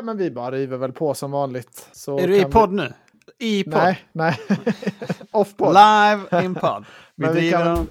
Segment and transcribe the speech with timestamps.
[0.00, 1.88] Ja, men vi bara river väl på som vanligt.
[1.92, 2.92] Så Är du i podd nu?
[3.38, 3.64] I Vi...
[3.64, 3.74] podd?
[3.82, 4.38] Nej, nej.
[5.30, 5.74] Off-podd.
[5.74, 6.84] Live in podd.
[7.14, 7.86] Vi Men vi driver kan-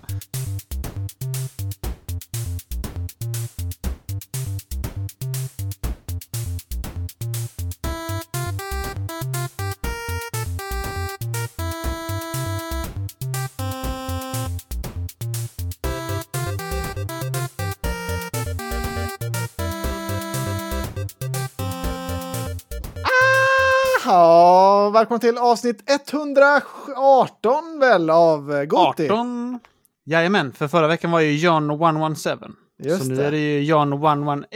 [25.09, 29.09] välkommen till avsnitt 118 väl av eh, Goti.
[29.09, 29.59] 18.
[30.05, 32.55] Jajamän, för förra veckan var ju John 117.
[32.83, 33.25] Just så nu det.
[33.25, 34.49] är det ju John 118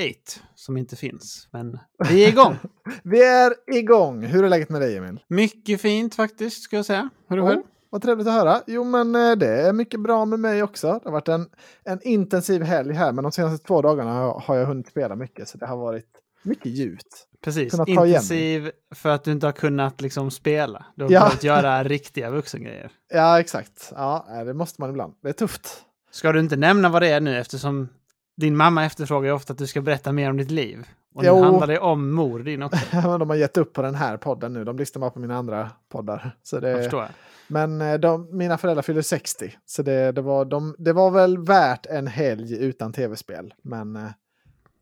[0.56, 1.48] som inte finns.
[1.52, 2.56] Men vi är igång.
[3.04, 4.24] Vi är igång.
[4.24, 5.20] Hur är läget med dig Emil?
[5.28, 7.10] Mycket fint faktiskt, ska jag säga.
[7.28, 7.62] Hur är det Oh, själv?
[7.90, 8.62] vad trevligt att höra.
[8.68, 10.88] Jo, men eh, det är mycket bra med mig också.
[10.88, 11.46] Det har varit en,
[11.84, 15.58] en intensiv helg här, men de senaste två dagarna har jag hunnit spela mycket, så
[15.58, 17.28] det har varit mycket gjut.
[17.44, 20.86] Precis, intensiv för att du inte har kunnat liksom spela.
[20.96, 21.20] Du har Ja.
[21.20, 22.92] behövt göra riktiga vuxengrejer.
[23.14, 23.92] Ja, exakt.
[23.96, 25.14] Ja, det måste man ibland.
[25.22, 25.82] Det är tufft.
[26.12, 27.90] Ska du inte nämna vad det är nu eftersom
[28.38, 30.88] din mamma efterfrågar ju ofta att du ska berätta mer om ditt liv.
[31.16, 31.44] Och nu Jo.
[31.44, 32.80] handlar det om mor din också.
[33.20, 34.64] De har gett upp på den här podden nu.
[34.64, 36.36] De lyssnar bara på mina andra poddar.
[36.44, 37.08] Så det, Jag förstår.
[37.48, 39.58] Men eh, de, mina föräldrar fyller 60.
[39.66, 43.54] Så det, det, var, de, det var väl värt en helg utan tv-spel.
[43.64, 44.10] Men eh,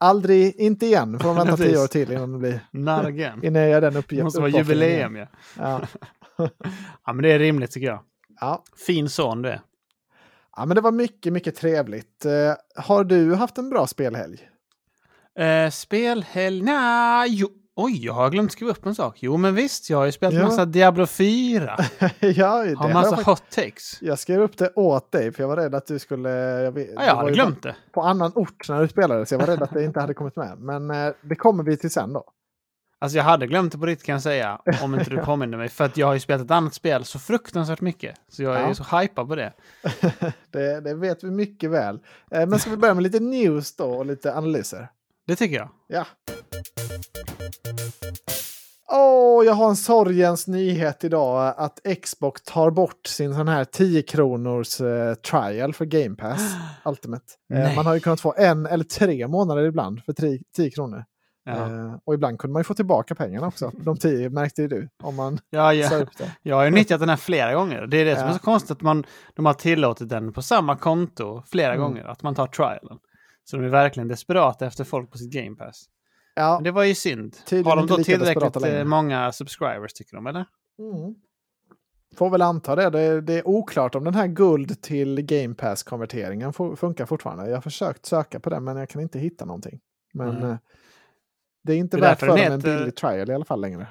[0.02, 1.20] aldrig, inte igen.
[1.20, 2.60] Får de vänta tio år till innan det blir...
[2.72, 3.40] Not again.
[3.44, 4.24] Innan jag gör den Det uppgiften.
[4.24, 5.28] måste vara jubileum ja.
[5.58, 5.82] Ja.
[7.06, 8.00] Ja men det är rimligt tycker jag.
[8.42, 8.64] Ja.
[8.88, 9.62] Fin son är.
[10.58, 12.26] ja, men det var mycket, mycket trevligt.
[12.26, 14.40] Eh, har du haft en bra spelhelg?
[15.40, 16.62] Eh, spelhelg?
[16.62, 17.48] Nej, jo.
[17.84, 19.18] Oj, jag har glömt skriva upp en sak.
[19.20, 20.44] Jo men visst, jag har ju spelat Ja.
[20.46, 21.78] massa Diablo 4.
[22.00, 23.98] ja, det Har jag, massa fakt- hot takes.
[24.02, 26.30] jag skrev upp det åt dig för jag var rädd att du skulle...
[26.40, 27.76] Jag, vet, Ja, jag hade glömt det.
[27.92, 30.36] På annan ort när du spelade så jag var rädd att det inte hade kommit
[30.36, 30.60] med.
[30.60, 32.23] Men eh, det kommer vi till sen då.
[33.00, 34.62] Alltså jag hade glömt det på riktigt kan jag säga.
[34.84, 35.70] Om inte du påminner mig.
[35.70, 38.16] För att jag har ju spelat ett annat spel så fruktansvärt mycket.
[38.30, 38.68] Så jag är Ja.
[38.70, 39.54] ju så hypad på det.
[40.52, 42.00] det, det vet vi mycket väl.
[42.32, 44.88] Eh, men ska vi börja med lite news då och lite analyser?
[45.28, 45.70] Det tycker jag.
[45.88, 46.05] Ja.
[48.94, 54.02] Åh, jag har en sorgens nyhet idag att Xbox tar bort sin sån här 10
[54.02, 56.42] kronors eh, trial för Game Pass
[56.86, 57.23] Ultimate.
[57.54, 61.04] Eh, man har ju kunnat få en eller tre månader ibland för 10 10 kronor.
[61.45, 61.52] Ja.
[61.52, 63.72] Eh, och ibland kunde man ju få tillbaka pengarna också.
[63.84, 65.98] De 10 märkte ju du om man Ja, ja.
[65.98, 66.32] upp det.
[66.42, 67.88] Jag har ju nyttjat den här flera gånger.
[67.88, 69.04] Det är det som är så konstigt att man,
[69.36, 71.82] de har tillåtit den på samma konto flera Mm.
[71.82, 72.04] gånger.
[72.06, 72.98] Att man tar trialen.
[73.44, 75.86] Så de är verkligen desperata efter folk på sitt Game Pass.
[76.36, 77.36] Ja, Men det var ju synd.
[77.45, 80.45] Tydligen har de då tillräckligt eh, många subscribers tycker de, eller?
[80.80, 81.15] Mm.
[82.17, 82.89] Får väl anta det.
[82.89, 83.21] det.
[83.21, 87.47] Det är oklart om den här guld till Game Pass-konverteringen fu- funkar fortfarande.
[87.49, 89.80] Jag har försökt söka på den men jag kan inte hitta någonting.
[90.14, 90.49] Men Mm.
[90.49, 90.58] eh,
[91.64, 93.33] det är inte Det är värt för därför dem den en heter- billig trial i
[93.33, 93.87] alla fall längre.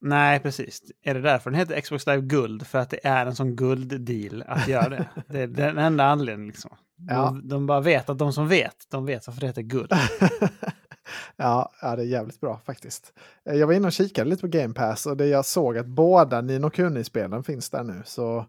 [0.00, 0.82] Nej, precis.
[1.02, 2.66] Är det därför den heter Xbox Live Guld?
[2.66, 5.06] För att det är en sån gulddeal att göra det.
[5.28, 6.70] Det är den enda anledningen liksom.
[7.08, 7.14] Ja.
[7.30, 9.92] De, de bara vet att de som vet, de vet varför det heter guld.
[11.36, 13.12] ja, ja, det är jävligt bra faktiskt.
[13.48, 15.86] Eh, Jag var inne och kikade lite på Game Pass och det jag såg att
[15.86, 18.02] båda Nino Kuni-spelen finns där nu.
[18.04, 18.46] Så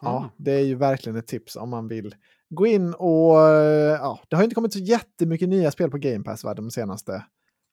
[0.00, 0.28] ja, Mm.
[0.36, 2.14] det är ju verkligen ett tips om man vill
[2.50, 3.40] gå in och...
[3.48, 6.70] eh, Ja, det har inte kommit så jättemycket nya spel på Game Pass va, de
[6.70, 7.24] senaste...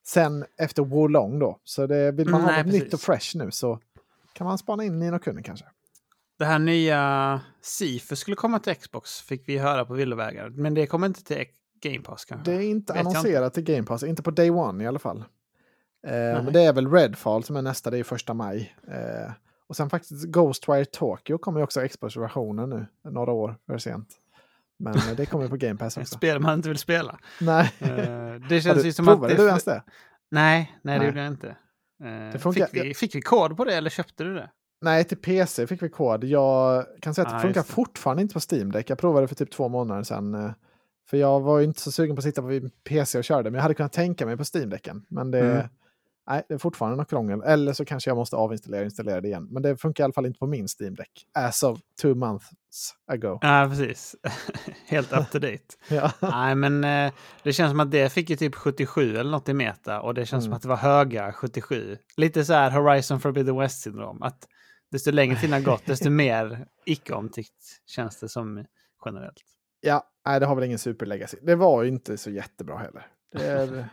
[0.06, 1.60] Sen efter Wolong då.
[1.64, 2.94] Så det, vill man Mm, ha något nytt precis.
[2.94, 3.78] och fresh nu så
[4.32, 5.66] kan man spana in Nino Kuni kanske.
[6.38, 10.48] Det här nya Sifu skulle komma till Xbox, fick vi höra på villovägar.
[10.48, 11.36] Men det kommer inte till
[11.80, 12.50] Game Pass kanske?
[12.50, 15.18] Det är inte Vet annonserat till Game Pass, inte på Day One i alla fall.
[16.06, 18.74] Eh, men det är väl Redfall som är nästa, det är första maj.
[18.88, 19.32] Eh,
[19.66, 24.08] och sen faktiskt Ghostwire Tokyo kommer ju också Xbox-versionen nu, några år för sent.
[24.78, 26.14] Men eh, det kommer på Game Pass också.
[26.16, 27.18] spel man inte vill spela.
[27.40, 29.14] Nej, Eh, det känns du, ju som att...
[29.14, 29.82] provade det- du ens det?
[30.30, 31.48] Nej, nej, det gjorde jag inte.
[32.04, 34.50] Eh, Det funkar- fick, vi, fick vi kod på det eller köpte du det?
[34.80, 36.24] Nej, till PC fick vi kod.
[36.24, 37.66] Jag kan säga att det Ah, funkar det.
[37.68, 38.90] fortfarande inte på Steam Deck.
[38.90, 40.52] Jag provade för typ två månader sedan.
[41.10, 43.42] För jag var ju inte så sugen på att sitta på min PC och köra
[43.42, 45.06] det, men jag hade kunnat tänka mig på Steam Decken.
[45.08, 45.66] Men det, Mm.
[46.26, 47.42] nej, det är fortfarande något krångel.
[47.42, 49.48] Eller så kanske jag måste avinstallera och installera det igen.
[49.50, 51.10] Men det funkar i alla fall inte på min Steam Deck.
[51.34, 52.50] As of two months
[53.06, 53.38] ago.
[53.42, 54.16] Ja, precis.
[54.86, 55.62] Helt up to date.
[55.88, 57.12] Ja, Nej, men eh,
[57.42, 60.26] det känns som att det fick ju typ 77 eller något i meta och det
[60.26, 60.56] känns som Mm.
[60.56, 61.96] att det var höga 77.
[62.16, 64.22] Lite så här Horizon Forbidden West-syndrom.
[64.22, 64.48] Att
[64.90, 68.64] desto längre tiden har gått, desto mer icke-omtyckt känns det som
[69.04, 69.40] generellt.
[69.84, 71.36] Ja nej, det har väl ingen superlegacy.
[71.42, 73.06] Det var ju inte så jättebra heller.
[73.32, 73.88] Det,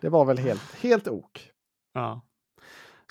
[0.00, 1.50] det var väl helt, helt ok.
[1.94, 2.20] Ja.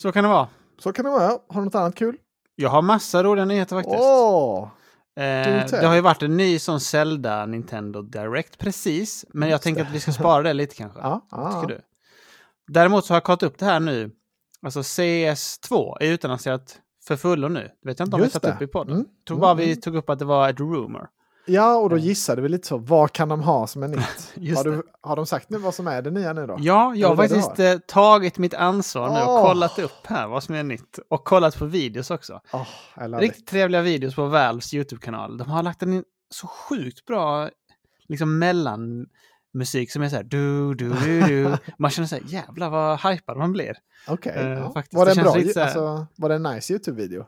[0.01, 0.47] Så kan det vara.
[0.77, 1.27] Så kan det vara.
[1.27, 2.17] Har du något annat kul?
[2.55, 3.99] Jag har massa roliga nyheter faktiskt.
[3.99, 4.69] Åh!
[5.15, 9.63] Eh, det har ju varit en ny sån Zelda Nintendo Direct precis, men jag Just
[9.63, 9.87] tänker det.
[9.87, 10.99] att vi ska spara det lite kanske.
[11.03, 11.79] Ja, ja, Tycker ja.
[11.79, 12.73] du?
[12.73, 14.11] Däremot så har jag kollat upp det här nu.
[14.61, 17.69] Alltså CS2 är utannonserat för fullo nu.
[17.81, 18.93] Det vet jag inte om Just vi tagit upp i podden.
[18.93, 19.07] Mm.
[19.27, 19.81] tror Mm, bara vi mm.
[19.81, 21.09] tog upp att det var ett rumor.
[21.45, 22.77] Ja, och då gissade vi lite så.
[22.77, 24.33] Vad kan de ha som är nytt?
[24.57, 26.57] Har, du, har de sagt nu vad som är det nya nu då?
[26.59, 29.43] Ja, jag har faktiskt eh, tagit mitt ansvar nu och Åh.
[29.47, 30.99] kollat upp här vad som är nytt.
[31.09, 32.41] Och kollat på videos också.
[32.53, 32.65] Oh,
[33.19, 35.37] Riktigt trevliga videos på Valves YouTube-kanal.
[35.37, 37.49] De har lagt en så sjukt bra
[38.07, 41.57] liksom mellanmusik som är så här du, du, du, du.
[41.77, 43.77] Man känner så här, jävlar vad hypad man blir.
[44.07, 44.33] Okej.
[44.35, 44.83] Eh, ja.
[44.91, 47.25] Var det det bra, här- alltså, var det en nice YouTube-video?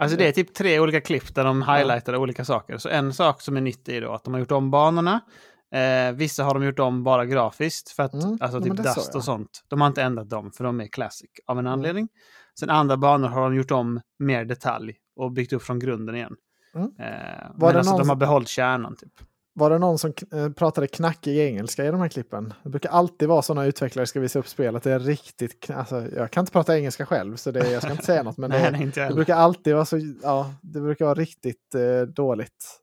[0.00, 2.78] Alltså det är typ tre olika klipp där de highlightar olika saker.
[2.78, 5.20] Så en sak som är nytt är då att de har gjort om banorna.
[5.74, 8.82] Eh, vissa har de gjort om bara grafiskt för att Mm, alltså ja, typ sa
[8.82, 9.16] Dust jag.
[9.16, 9.64] och sånt.
[9.68, 11.72] De har inte ändrat dem för de är classic av en Mm.
[11.72, 12.08] anledning.
[12.60, 16.34] Sen andra banor har de gjort om mer detalj och byggt upp från grunden igen.
[16.74, 16.86] Mm.
[16.98, 19.12] Eh, men alltså någon de har behållit kärnan typ.
[19.52, 22.54] Var det någon som eh, pratade knackig engelska i de här klippen?
[22.62, 24.82] Det brukar alltid vara sådana utvecklare ska visa upp spelet.
[24.82, 25.70] Det är riktigt...
[25.70, 28.36] Alltså, jag kan inte prata engelska själv så det, jag ska inte säga något.
[28.36, 29.16] Men det, nej, det heller.
[29.16, 30.00] brukar alltid vara så...
[30.22, 32.79] Ja, det brukar vara riktigt eh, dåligt.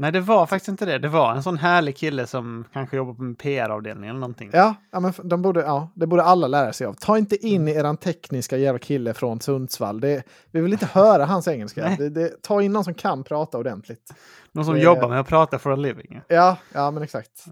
[0.00, 0.98] Nej, det var faktiskt inte det.
[0.98, 4.50] Det var en sån härlig kille som kanske jobbar på en PR-avdelning eller någonting.
[4.52, 6.94] Ja, ja, men de borde, ja, det borde alla lära sig av.
[6.94, 10.00] Ta inte in eran tekniska jävla kille från Sundsvall.
[10.00, 11.96] Det, vi vill inte höra hans engelska.
[11.98, 14.14] Det, det, ta in någon som kan prata ordentligt.
[14.52, 16.20] Någon som det- jobbar med att prata for a living.
[16.28, 17.44] Ja, ja men exakt.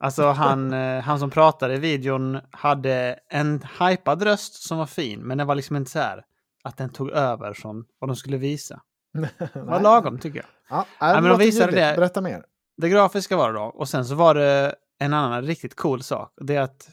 [0.00, 5.20] Alltså han, eh, han som pratade i videon hade en hypad röst som var fin,
[5.20, 6.24] men den var liksom inte så här
[6.64, 8.80] att den tog över från vad de skulle visa.
[9.38, 10.46] Det var lagom tycker jag.
[10.70, 12.44] Ja, men men de de visade det- Berätta mer.
[12.76, 16.32] Det grafiska var det då, och sen så var det en annan riktigt cool sak.
[16.40, 16.88] Det är att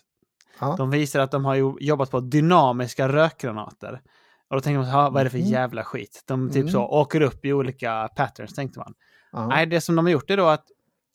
[0.59, 0.75] Ja.
[0.77, 4.01] de visar att de har jobbat på dynamiska rökgranater.
[4.49, 5.47] Och då tänker man, så, "Ha, vad är det för Mhm.
[5.47, 6.23] jävla skit?
[6.27, 6.69] De typ Mm.
[6.71, 8.93] så åker upp i olika patterns, tänkte man.
[9.31, 9.47] Ja.
[9.47, 10.65] Nej, det som de har gjort är då att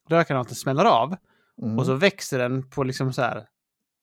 [0.08, 1.16] rökgranaten smäller av
[1.62, 1.78] Mm.
[1.78, 3.46] och så växer den på liksom så här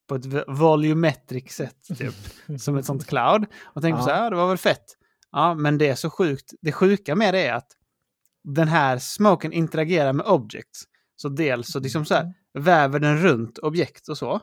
[0.09, 2.13] på ett volumetric sätt, typ.
[2.61, 3.45] som ett sånt cloud.
[3.63, 4.03] Och tänker Ja.
[4.05, 4.85] så här, det var väl fett.
[5.31, 6.51] Ja, men det är så sjukt.
[6.61, 7.67] Det sjuka med det är att
[8.43, 10.83] den här smoken interagerar med objects.
[11.15, 14.29] Så dels så liksom så här, väver den runt objekt och så.
[14.31, 14.41] Och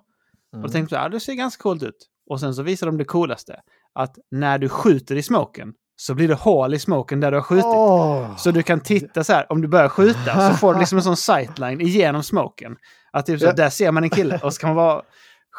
[0.55, 0.67] Mm.
[0.67, 2.07] då tänkte jag, ja, det ser ganska coolt ut.
[2.31, 3.61] Och sen så visar de det coolaste.
[3.95, 7.43] Att när du skjuter i smoken så blir det hål i smoken där du har
[7.43, 7.65] skjutit.
[7.65, 8.37] Åh!
[8.37, 11.05] Så du kan titta så här, om du börjar skjuta så får du liksom en
[11.05, 12.77] sån sightline igenom smoken.
[13.13, 13.53] Att typ så, Ja.
[13.53, 15.03] där ser man en kille och så kan man bara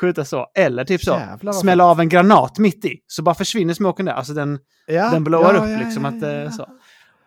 [0.01, 0.47] skjuta så.
[0.55, 2.99] Eller typ så, Jävlar smälla av en granat mitt i.
[3.07, 4.13] Så bara försvinner smoken där.
[4.13, 6.05] Alltså den, ja, den blåar ja, upp ja, liksom.
[6.05, 6.67] att, eh, så.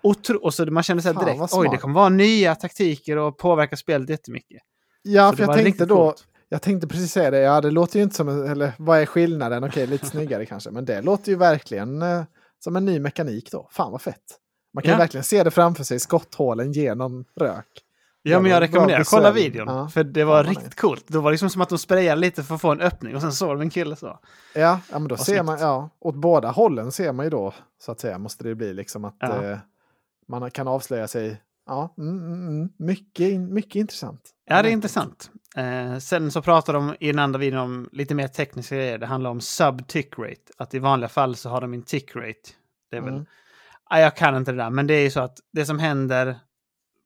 [0.02, 3.38] Och, tro, och så man känner sig direkt, oj det kommer vara nya taktiker och
[3.38, 4.62] påverka spelet jättemycket.
[5.02, 6.24] Ja, Så för jag tänkte då, coolt.
[6.48, 9.64] jag tänkte precis säga det, ja det låter ju inte som, eller vad är skillnaden?
[9.64, 12.22] Okej, lite snyggare kanske, men det låter ju verkligen eh,
[12.64, 13.68] som en ny mekanik då.
[13.72, 14.22] Fan vad fett.
[14.74, 14.98] Man kan Ja.
[14.98, 17.66] verkligen se det framför sig, skotthålen genom rök.
[18.22, 19.68] Ja, men jag rekommenderar, kolla videon.
[19.68, 19.88] Ja.
[19.88, 21.04] För det var vad riktigt coolt.
[21.06, 23.32] Det var liksom som att de sprayade lite för att få en öppning och sen
[23.32, 24.06] såg de en kille så.
[24.06, 24.18] Ja,
[24.54, 25.60] ja men då Vad ser man, snyggt.
[25.62, 27.54] ja, åt båda hållen ser man ju då,
[27.84, 29.44] så att säga, måste det bli liksom att Ja.
[29.44, 29.58] eh,
[30.30, 31.42] man kan avslöja sig.
[31.66, 32.68] Ja, mm, mm, mm.
[32.78, 34.30] Mycket, mycket intressant.
[34.44, 35.30] Ja, det är intressant.
[35.56, 38.98] Eh, sen så pratar de i den andra videon om lite mer tekniska grejer.
[38.98, 40.52] Det handlar om sub-tick rate.
[40.56, 42.50] Att i vanliga fall så har de en tick rate.
[42.90, 43.14] Det är väl...
[43.14, 43.26] Mm.
[43.90, 46.38] Ja, jag kan inte det där, men det är ju så att det som händer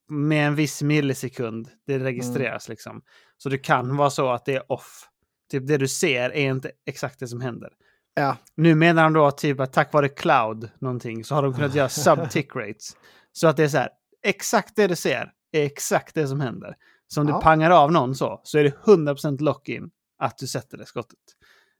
[0.09, 3.03] med en viss millisekund, det registreras liksom.
[3.37, 5.09] Så det kan vara så att det är off.
[5.51, 7.71] Typ det du ser är inte exakt det som händer.
[8.15, 11.75] Ja, Nu menar de då typ att tack vare cloud någonting så har de kunnat
[11.75, 12.97] göra sub-tick rates.
[13.33, 13.89] Så att det är så här,
[14.23, 16.77] exakt det du ser är exakt det som händer.
[17.09, 17.35] Så om Ja.
[17.35, 21.19] du pangar av någon så, så är det 100% lock-in att du sätter det skottet.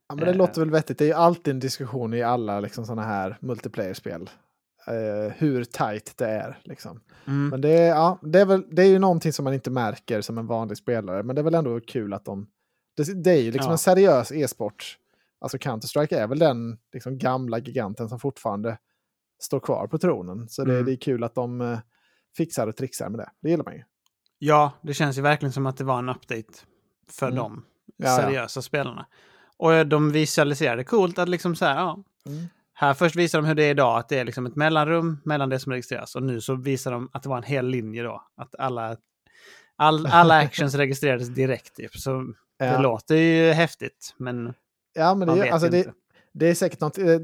[0.09, 0.37] Ja, men det Eh.
[0.37, 0.97] låter väl vettigt.
[0.97, 4.29] Det är ju alltid en diskussion i alla liksom, sådana här multiplayer-spel.
[4.87, 6.59] Eh, hur tight det är.
[6.63, 6.99] Liksom.
[7.27, 7.47] Mm.
[7.49, 10.21] Men det är, ja, det, är väl, det är ju någonting som man inte märker
[10.21, 11.23] som en vanlig spelare.
[11.23, 12.47] Men det är väl ändå kul att de...
[12.97, 13.71] Det, det är ju liksom Ja.
[13.71, 14.97] en seriös e-sport.
[15.45, 18.77] Alltså Counter-Strike är väl den liksom, gamla giganten som fortfarande
[19.43, 20.49] står kvar på tronen.
[20.49, 20.85] Så det, Mm.
[20.85, 21.79] det är kul att de eh,
[22.37, 23.29] fixar och trixar med det.
[23.41, 23.83] Det gillar man ju.
[24.39, 26.53] Ja, det känns ju verkligen som att det var en update
[27.11, 27.37] för Mm.
[27.37, 27.65] de
[27.97, 28.17] Ja, ja.
[28.17, 29.05] seriösa spelarna.
[29.57, 32.03] Och de visualiserade coolt att liksom så här, ja.
[32.25, 32.43] Mm.
[32.73, 35.49] Här först visar de hur det är idag, att det är liksom ett mellanrum mellan
[35.49, 36.15] det som registreras.
[36.15, 38.21] Och nu så visar de att det var en hel linje då.
[38.37, 38.97] Att alla,
[39.75, 41.75] all, alla actions registrerades direkt.
[41.75, 41.93] Typ.
[41.95, 42.81] Så det Ja.
[42.81, 44.53] låter ju häftigt, men
[44.95, 45.87] Ja, men det, alltså, det,
[46.33, 47.19] det är säkert något, eh,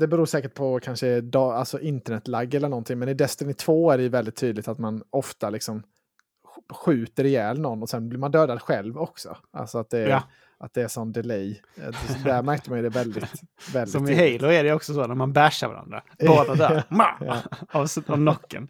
[0.00, 3.98] det beror säkert på kanske da, alltså internetlagg eller någonting, men i Destiny 2 är
[3.98, 8.30] det väldigt tydligt att man ofta liksom sk- skjuter ihjäl någon och sen blir man
[8.30, 9.36] dödad själv också.
[9.52, 10.22] Alltså att det är, Ja.
[10.58, 11.60] att det är sån delay.
[11.76, 13.24] Eh, det- Där märkte man ju det väldigt,
[13.72, 14.14] väldigt Som i.
[14.38, 16.02] Halo är det också så när man bashar varandra.
[16.26, 16.82] Båda dör.
[16.90, 17.36] Ja.
[17.72, 18.68] av, av knocken.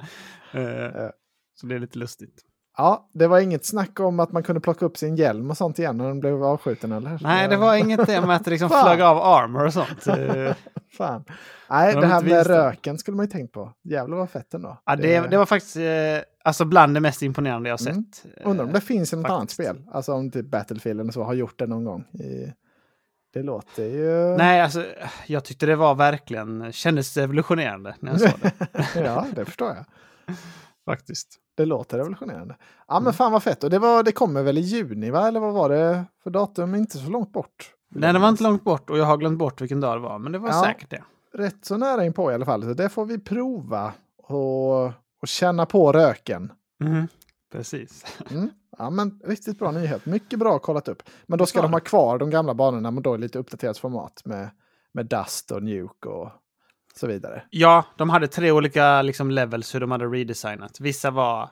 [0.52, 1.12] Eh, Ja.
[1.54, 2.42] Så det är lite lustigt.
[2.76, 5.78] Ja, det var inget snack om att man kunde plocka upp sin hjälm och sånt
[5.78, 7.18] igen när den blev avskjuten eller?
[7.22, 10.06] Nej, det var inget det med att det liksom flög av armor och sånt.
[10.06, 10.54] Eh,
[10.98, 11.24] Fan.
[11.70, 13.72] Nej, De det här med röken skulle man ju tänkt på.
[13.84, 14.78] Jävlar vad fett ändå.
[14.84, 15.82] Ja, det, det var faktiskt eh,
[16.44, 17.94] alltså bland det mest imponerande jag Mm.
[18.12, 18.24] sett.
[18.44, 19.54] Undrar om det finns i något annat faktiskt.
[19.70, 19.82] spel.
[19.92, 22.04] Alltså om typ Battlefield eller så har gjort det någon gång.
[22.12, 22.52] I...
[23.34, 24.36] Det låter ju...
[24.36, 24.84] Nej, alltså
[25.26, 28.52] jag tyckte det var verkligen, kändes revolutionerande när jag såg det.
[29.04, 29.84] ja, det förstår jag.
[30.84, 31.38] Faktiskt.
[31.54, 32.56] Det låter revolutionerande.
[32.88, 33.04] Ja, Mm.
[33.04, 33.64] men fan vad fett.
[33.64, 35.28] Och det, var, det kommer väl i juni, va?
[35.28, 36.74] Eller vad var det för datum?
[36.74, 37.74] Inte så långt bort.
[37.94, 40.18] Nej, det var inte långt bort och jag har glömt bort vilken dag det var,
[40.18, 40.62] men det var Ja.
[40.64, 41.02] säkert det.
[41.34, 42.62] Rätt så nära in på i alla fall.
[42.62, 46.52] Så det får vi prova och, och känna på röken.
[46.80, 47.08] Mhm,
[47.52, 48.04] Precis.
[48.30, 48.50] Mm.
[48.78, 50.06] Ja, men riktigt bra nyhet.
[50.06, 51.02] Mycket bra kollat upp.
[51.26, 54.22] Men då ska de ha kvar de gamla banorna, men då i lite uppdaterat format
[54.24, 54.50] med,
[54.92, 56.30] med Dust och Nuke och
[56.96, 57.42] så vidare.
[57.50, 60.80] Ja, de hade tre olika liksom, levels hur de hade redesignat.
[60.80, 61.50] Vissa var,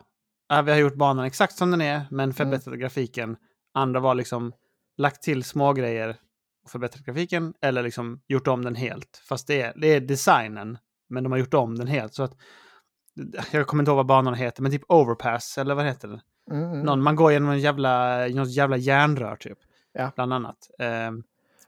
[0.48, 3.36] ja, vi har gjort banan exakt som den är, men förbättrat grafiken.
[3.74, 4.52] Andra var liksom
[4.96, 6.16] lagt till små grejer
[6.64, 9.22] och förbättrat grafiken, eller liksom gjort om den helt.
[9.28, 10.78] Fast det är, det är designen,
[11.08, 12.14] men de har gjort om den helt.
[12.14, 12.36] Så att,
[13.52, 16.20] jag kommer inte ihåg vad banan heter, men typ Overpass, eller vad heter det?
[16.50, 16.80] Mm, mm.
[16.80, 19.58] Någon, man går genom en jävla, något jävla järnrör typ.
[19.92, 20.12] Ja.
[20.14, 20.70] Bland annat.
[20.78, 21.22] Ehm,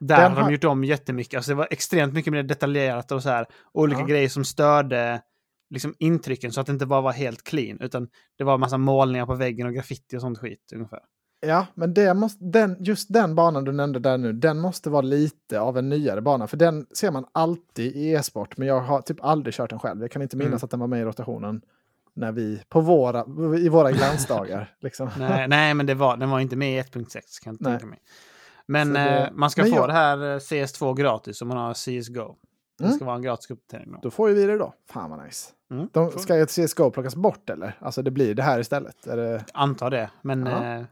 [0.06, 1.37] där Den har de gjort om jättemycket.
[1.37, 3.47] Alltså det var extremt mycket mer detaljerat och så här.
[3.73, 4.06] Olika Ja.
[4.06, 5.23] grejer som störde
[5.71, 7.80] liksom intrycken så att det inte bara var helt clean.
[7.80, 11.00] Utan det var massa målningar på väggen och graffiti och sånt skit ungefär.
[11.47, 15.02] Ja, men det måste, den, just den banan du nämnde där nu, den måste vara
[15.02, 16.47] lite av en nyare bana.
[16.47, 20.00] För den ser man alltid i e-sport, men jag har typ aldrig kört den själv.
[20.00, 20.61] Jag kan inte minnas Mm.
[20.64, 21.61] att den var med i rotationen
[22.14, 23.25] när vi, på våra,
[23.59, 24.75] i våra glansdagar.
[24.80, 25.11] liksom.
[25.18, 27.99] Nej, nej men det var, den var inte med i 1.6 kan jag tänka mig.
[28.66, 31.49] Men Så det- eh, man ska men få jag- det här eh, CS2 gratis om
[31.49, 32.37] man har CSGO.
[32.78, 32.97] Det Mm.
[32.97, 33.99] ska vara en gratis uppdatering då.
[34.02, 34.75] Då får ju vi det då.
[34.90, 35.50] Fan vad nice.
[35.71, 35.88] Mm.
[35.92, 37.76] De, ska ju CSGO plockas bort eller?
[37.81, 39.07] Alltså det blir det här istället?
[39.07, 40.75] Är det, Antar det, men Ja.
[40.76, 40.85] eh,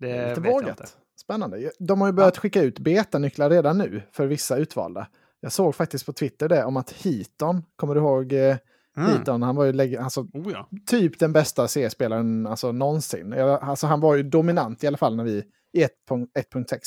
[0.00, 0.86] det lite vet jag inte.
[1.20, 1.70] Spännande.
[1.78, 5.06] De har ju börjat skicka ut betanycklar redan nu för vissa utvalda.
[5.40, 8.56] Jag såg faktiskt på Twitter det om att Heaton, kommer du ihåg eh,
[8.96, 9.10] Mm.
[9.10, 9.42] Heaton?
[9.42, 10.68] Han var ju alltså, Oh, ja.
[10.86, 13.32] typ den bästa CS-spelaren alltså, någonsin.
[13.32, 16.78] Alltså, han var ju dominant i alla fall när vi i 1.6.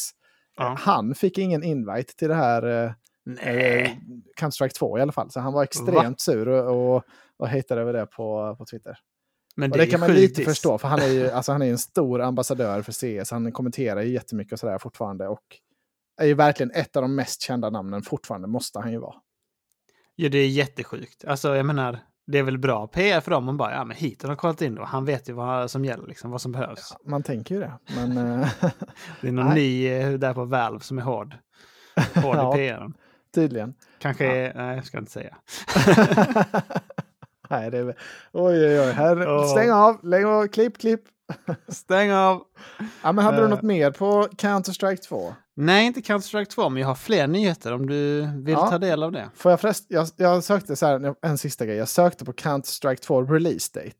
[0.58, 0.76] Ja.
[0.80, 2.92] Han fick ingen invite till det här eh,
[3.50, 3.92] eh.
[4.42, 5.32] Counter-Strike 2 i alla fall.
[5.32, 7.04] Så han var extremt sur och, och,
[7.38, 8.98] och hatade över det på, på Twitter.
[9.56, 11.70] Men det är kan man sjukt lite förstå, för han är ju alltså, han är
[11.70, 12.92] en stor ambassadör för
[13.24, 13.32] CS.
[13.32, 15.28] Han kommenterar ju jättemycket och sådär fortfarande.
[15.28, 15.44] Och
[16.22, 19.16] är ju verkligen ett av de mest kända namnen fortfarande, måste han ju vara.
[20.22, 21.26] Ja, det är jättesjukt.
[21.26, 24.24] Alltså, jag menar, det är väl bra PR för dem om bara, ja men hit
[24.24, 24.84] har kollat in då.
[24.84, 26.96] Han vet ju vad som gäller, liksom, vad som behövs.
[27.06, 27.74] Man tänker ju det.
[27.96, 28.48] Men eh,
[29.22, 29.56] Det är någon Nej.
[29.56, 31.36] ny eh, där på Valve som är hård.
[32.16, 32.54] Hård Ja.
[32.54, 32.88] i PR.
[33.36, 33.74] tydligen.
[34.00, 35.36] Kanske, är- nej jag ska inte säga.
[37.50, 37.86] Nej, det är...
[38.32, 38.92] Oj, oj, oj.
[38.92, 39.46] Här, Åh.
[39.48, 41.02] Stäng av, lägg av, klipp, klipp.
[41.68, 42.42] Stäng av!
[43.04, 43.50] Ja, men hade du Eh.
[43.50, 45.34] något mer på Counter-Strike 2?
[45.62, 48.70] Nej, inte Counter-Strike 2, men jag har fler nyheter om du vill Ja.
[48.70, 49.30] ta del av det.
[49.36, 51.76] Får jag förrest, jag, jag sökte så här, en sista grej.
[51.78, 53.96] Jag sökte på Counter-Strike 2 release date.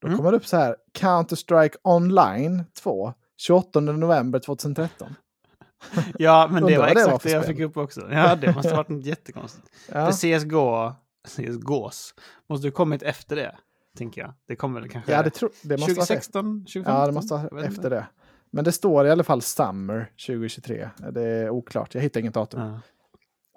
[0.00, 0.16] Då Mm.
[0.18, 5.14] kommer det upp så här, Counter-Strike online 2, 28 november 2013.
[6.18, 8.08] Ja, men det var vad det var exakt det jag fick upp också.
[8.12, 9.66] Ja, det måste ha varit något jättekonstigt.
[9.92, 10.92] Ja, För CSGO,
[11.28, 12.14] CSGOs,
[12.48, 13.56] måste ju kommit efter det,
[13.98, 14.32] tänker jag.
[14.48, 16.14] Det kommer väl kanske ja det, tro, det måste vara efter.
[16.14, 16.94] 2016, 2015?
[16.94, 18.06] Ja, det måste vet efter det.
[18.50, 20.90] Men det står i alla fall Summer 2023.
[21.12, 22.60] Det är oklart, jag hittar inget datum.
[22.60, 22.80] Ja.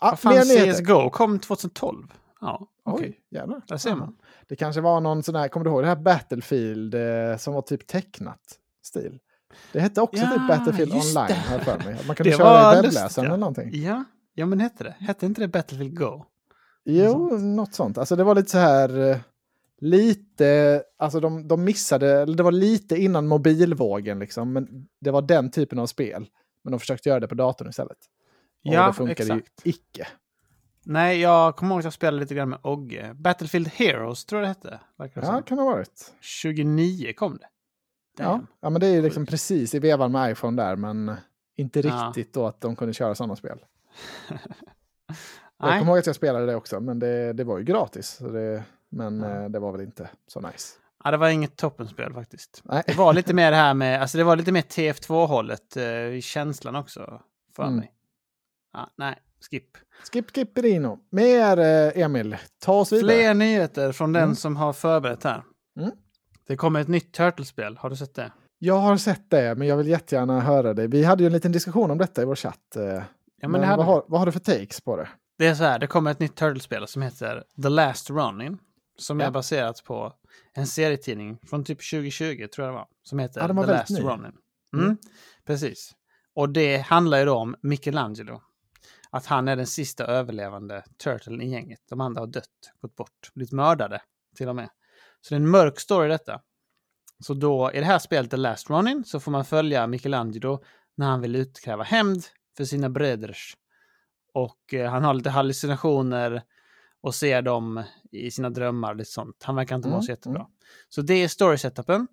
[0.02, 0.34] Vad fan.
[0.42, 2.14] CSGO kom 2012?
[2.42, 3.08] Ja, okej.
[3.10, 3.62] Oj, jävlar.
[3.68, 4.16] Där ser man.
[4.48, 7.62] Det kanske var någon sån här, kommer du ihåg det här Battlefield eh, som var
[7.62, 8.40] typ tecknat
[8.84, 9.20] stil?
[9.72, 11.34] Det hette också Ja, typ Battlefield online, det.
[11.34, 11.98] har jag för mig.
[12.08, 13.24] Man kunde Det köra i webbläsaren ja.
[13.24, 13.70] eller någonting.
[13.74, 14.96] Ja, ja men hette det?
[15.00, 16.26] Hette inte det Battlefield Go?
[16.86, 17.98] Jo, något sånt.
[17.98, 19.18] Alltså det var lite så här, eh,
[19.82, 25.22] lite, alltså de, de missade, eller det var lite innan mobilvågen liksom, men det var
[25.22, 26.28] den typen av spel.
[26.64, 27.98] Men de försökte göra det på datorn istället.
[28.66, 29.62] Och Ja, det funkade exakt.
[29.64, 30.08] ju icke.
[30.86, 33.14] Nej, jag kommer ihåg att jag spelade lite grann med Ogge.
[33.16, 34.80] Battlefield Heroes tror jag det hette.
[34.98, 35.44] Verkar det Ja, som.
[35.44, 36.14] kan det ha varit.
[36.22, 37.48] 29 kom det.
[38.18, 38.48] Ja, Damn.
[38.62, 41.16] ja, men det är ju liksom precis i vevan med iPhone där, men
[41.58, 42.06] inte Ja.
[42.08, 43.60] riktigt då att de kunde köra sådana spel.
[45.64, 48.08] Jag kommer ihåg att jag spelade det också, men det, det var ju gratis.
[48.08, 49.30] Så det, men Ja.
[49.44, 50.78] eh, det var väl inte så nice.
[51.04, 52.62] Ja, det var inget toppenspel faktiskt.
[52.64, 52.84] Nej.
[52.88, 56.22] Det var lite mer det här med, alltså det var lite mer TF2-hållet eh, i
[56.22, 57.22] känslan också
[57.56, 57.76] för Mm.
[57.76, 57.92] mig.
[58.74, 59.16] Ja, nej,
[59.50, 59.78] skip.
[60.12, 61.00] Skip, skip, Rino.
[61.12, 63.08] Mer eh, Emil, ta oss vidare.
[63.12, 64.36] Fler nyheter från den Mm.
[64.36, 65.44] som har förberett här.
[65.80, 65.92] Mm.
[66.48, 68.32] Det kommer ett nytt Turtle-spel, har du sett det?
[68.60, 70.88] Jag har sett det, men jag vill jättegärna höra det.
[70.88, 72.76] Vi hade ju en liten diskussion om detta i vår chatt.
[72.76, 75.10] eh, Ja, men men hade vad, har, vad har du för takes på det?
[75.38, 78.58] det är så här, det kommer ett nytt Turtle-spel som heter The Last Ronin.
[79.02, 79.26] Som Ja.
[79.28, 80.14] är baserat på
[80.54, 82.88] en serietidning från typ 2020, tror jag det var.
[83.04, 84.00] Som heter Ja, var The Last ny.
[84.02, 84.32] Ronin.
[84.74, 84.98] Mm, Mm.
[85.46, 85.92] Precis.
[86.36, 88.42] Och det handlar ju då om Michelangelo.
[89.10, 91.80] Att han är den sista överlevande turtlen i gänget.
[91.90, 92.46] De andra har dött,
[92.82, 94.02] gått bort, blivit mördade
[94.36, 94.70] till och med.
[95.22, 96.42] Så det är en mörk story detta.
[97.24, 100.64] Så då i det här spelet The Last Ronin så får man följa Michelangelo
[100.98, 102.24] när han vill utkräva hämnd
[102.58, 103.58] för sina bröders.
[104.34, 106.44] Och eh, han har lite hallucinationer
[107.02, 108.96] och ser dem i sina drömmar.
[108.96, 109.44] Lite sånt.
[109.44, 110.48] Han verkar inte Mm, vara så jättebra.
[110.90, 112.08] Så det är story-setupen.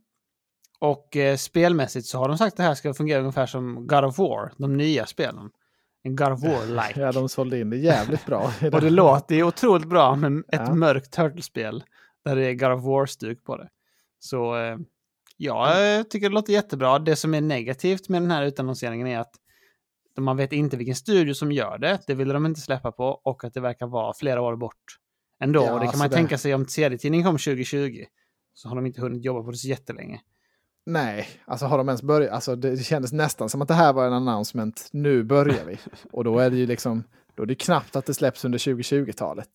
[0.81, 4.05] Och eh, spelmässigt så har de sagt att det här ska fungera ungefär som God
[4.05, 5.51] of War, de nya spelen.
[6.03, 6.93] En God of War-like.
[7.01, 8.53] Ja, de sålde in det jävligt bra.
[8.73, 10.75] Och det låter ju otroligt bra med ett Ja.
[10.75, 11.85] mörkt Turtle-spel
[12.25, 13.69] där det är God of War-stuk på det.
[14.19, 14.77] Så eh,
[15.37, 16.99] jag eh, tycker det låter jättebra.
[16.99, 19.35] Det som är negativt med den här utannonseringen är att
[20.23, 21.99] man vet inte vilken studio som gör det.
[22.07, 24.85] Det vill de inte släppa på och att det verkar vara flera år bort
[25.41, 25.65] ändå.
[25.65, 28.05] Ja, och det kan man det- tänka sig om serietidningen kom 2020
[28.55, 30.21] så har de inte hunnit jobba på det så jättelänge.
[30.87, 32.33] Nej, alltså har de ens börjat?
[32.33, 34.89] Alltså det kändes nästan som att det här var en announcement.
[34.93, 35.79] Nu börjar vi.
[36.13, 39.49] Och då är det ju liksom, då är det knappt att det släpps under 2020-talet.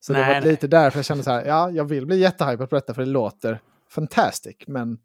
[0.00, 0.50] Så det Nej, var nej.
[0.50, 3.08] lite därför jag kände så här, ja, jag vill bli jättehypad på detta för det
[3.10, 4.56] låter fantastic.
[4.66, 4.98] Men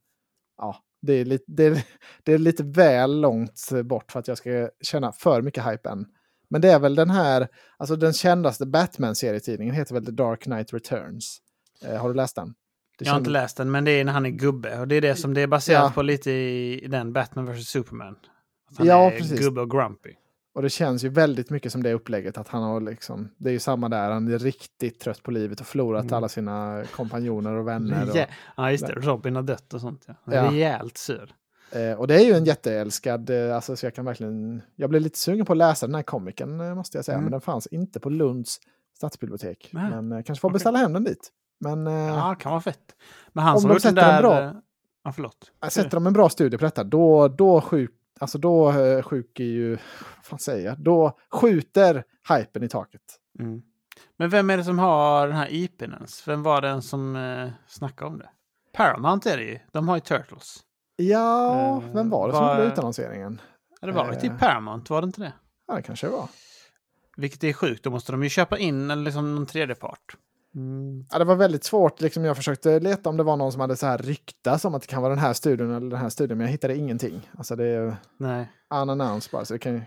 [0.58, 1.84] ja, det är lite, det är,
[2.24, 6.06] det är lite väl långt bort för att jag ska känna för mycket hype än.
[6.50, 7.48] Men det är väl den här,
[7.78, 11.38] alltså den kändaste Batman-serietidningen heter väl The Dark Knight Returns.
[11.86, 12.54] Eh, har du läst den?
[13.00, 14.80] Det Jag har inte läst den, men det är när han är gubbe.
[14.80, 15.92] Och det är det som det är baserat Ja.
[15.96, 17.68] på lite i, i den Batman vs.
[17.70, 18.16] Superman.
[18.72, 19.40] Att han Ja, är precis.
[19.40, 20.14] gubbe och grumpy.
[20.58, 23.54] Och det känns ju väldigt mycket som det upplägget att han har liksom, det är
[23.54, 26.14] ju samma där, han är riktigt trött på livet och förlorat Mm.
[26.14, 28.10] alla sina kompanjoner och vänner.
[28.10, 28.18] Och,
[28.58, 28.94] Ja, just det.
[28.94, 30.06] Robin har dött och sånt.
[30.08, 30.14] Ja.
[30.26, 30.52] Ja.
[30.52, 31.34] Rejält sur.
[31.72, 35.02] eh, och det är ju en jätteälskad, eh, alltså så jag kan verkligen, jag blev
[35.02, 37.24] lite sugen på att läsa den här komiken eh, måste jag säga, Mm.
[37.26, 38.60] men den fanns inte på Lunds
[38.98, 39.70] stadsbibliotek.
[39.74, 39.90] Nej.
[39.90, 40.54] Men eh, kanske får Okej.
[40.54, 41.32] beställa hem den dit.
[41.60, 42.96] Men eh, Ja, kan vara fett.
[43.34, 44.30] Men han Om som de har gjort den sätter en där...
[44.30, 44.54] bra- eh,
[45.04, 45.52] Ja, förlåt.
[45.70, 49.78] sätter de en bra studie på detta, då, då sjuk, alltså då eh, sjuker ju,
[50.30, 52.04] vad säger jag, då skjuter
[52.38, 53.02] hypen i taket.
[53.40, 53.62] Mm.
[54.18, 56.28] Men vem är det som har den här IPn ens?
[56.28, 58.30] Vem var den som eh, snackade om det?
[58.74, 59.60] Paramount är det ju.
[59.72, 60.60] De har ju Turtles.
[60.96, 61.52] Ja,
[61.84, 63.42] Eh, vem var det som var- gjorde utannonseringen?
[63.82, 64.20] Ja, det var väl Eh.
[64.22, 65.34] typ Paramount, var det inte det?
[65.68, 66.30] Ja, det kanske det var.
[67.18, 70.18] Vilket är sjukt, då måste de ju köpa in liksom, någon tredje part.
[70.58, 71.06] Mm.
[71.12, 73.76] Ja, det var väldigt svårt, liksom, jag försökte leta om det var någon som hade
[73.76, 76.38] så här ryktas om att det kan vara den här studion eller den här studion,
[76.38, 77.30] men jag hittade ingenting.
[77.38, 78.52] Alltså det är Nej.
[78.74, 79.82] unannounced bara, så det kan ju...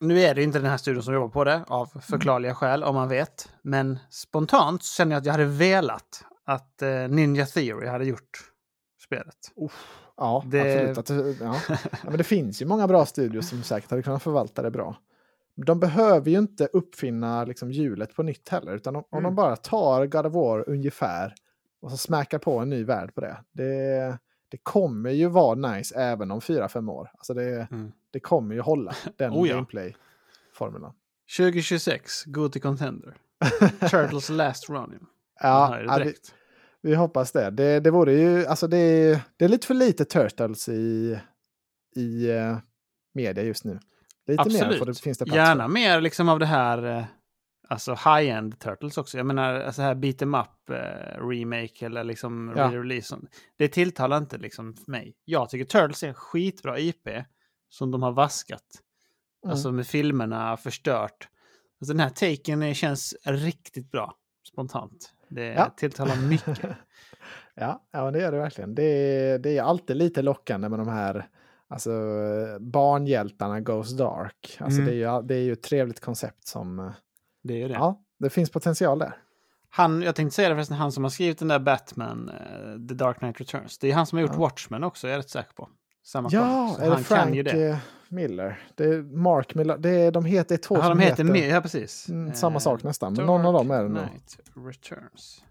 [0.00, 2.94] Nu är det inte den här studion som jobbar på det, av förklarliga skäl, om
[2.94, 3.48] man vet.
[3.62, 8.30] Men spontant känner jag att jag hade velat att eh, Ninja Theory hade gjort
[9.04, 9.36] spelet.
[10.16, 10.98] Ja, Det- absolut.
[10.98, 11.56] Att, ja.
[11.68, 14.96] ja, men det finns ju många bra studios som säkert hade kunnat förvalta det bra.
[15.56, 19.34] De behöver ju inte uppfinna liksom, hjulet på nytt heller, utan om, om de Mm.
[19.34, 21.34] bara tar God of War ungefär
[21.80, 23.36] och så smäckar på en ny värld på det.
[23.52, 27.10] Det, det kommer ju vara nice även om fyra fem år.
[27.14, 27.92] Alltså det, Mm.
[28.10, 29.54] det kommer ju hålla, den Oh ja.
[29.54, 30.92] gameplay-formulan.
[31.36, 33.14] 2026, go to contender.
[33.90, 35.06] Turtles Last Ronin.
[35.40, 36.14] Ja, Ja, vi,
[36.82, 37.50] vi hoppas det.
[37.50, 41.18] Det, det vore ju, alltså det, är- det är lite för lite Turtles i,
[41.96, 42.58] i eh,
[43.14, 43.78] media just nu.
[44.26, 44.78] Lite mer Absolut.
[44.78, 45.68] får det, finns det plats Gärna för.
[45.68, 47.04] mer liksom av det här, eh,
[47.68, 49.16] alltså high-end Turtles också.
[49.16, 52.64] Jag menar, alltså här beat em up eh, remake eller liksom Ja.
[52.70, 53.26] re-release.
[53.58, 55.14] Det tilltalar inte liksom mig.
[55.24, 57.08] Jag tycker Turtles är en skitbra IP
[57.68, 58.62] som de har vaskat.
[59.44, 59.52] Mm.
[59.52, 61.28] Alltså med filmerna förstört.
[61.80, 64.14] Alltså den här taken känns riktigt bra,
[64.52, 65.12] spontant.
[65.28, 65.74] Det Ja.
[65.76, 66.58] tilltalar mycket.
[67.58, 68.74] Ja, ja, det gör det verkligen.
[68.74, 71.26] Det är, det är alltid lite lockande med de här
[71.68, 71.90] alltså,
[72.60, 74.56] barnhjältarna Goes Dark.
[74.60, 74.84] Alltså, Mm.
[74.94, 76.78] det, är ju, det är ju ett trevligt koncept som...
[76.78, 76.90] eh,
[77.42, 77.74] Det är ju det.
[77.74, 79.18] Ja, det finns potential där.
[79.68, 82.94] Han, jag tänkte säga det förresten, han som har skrivit den där Batman, eh, The
[82.94, 83.78] Dark Knight Returns.
[83.78, 84.38] Det är han som har gjort Ja.
[84.40, 85.68] Watchmen också, är jag rätt säker på.
[86.04, 87.68] Samma Ja, är det Frank det.
[87.68, 87.76] eh,
[88.08, 88.58] Miller?
[88.74, 89.78] Det är Mark Miller.
[89.78, 92.08] Det är, de heter, är två Ja, som de heter, mer, ja precis.
[92.08, 94.02] Mm, samma sak nästan, men någon av dem är det nog.
[94.08, 95.44] Knight Returns.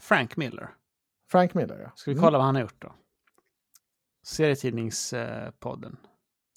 [0.00, 0.70] Frank Miller.
[1.32, 1.92] Frank Miller, ja.
[1.94, 2.24] Ska vi Mm.
[2.24, 2.92] kolla vad han har gjort då?
[4.26, 5.96] Serietidningspodden.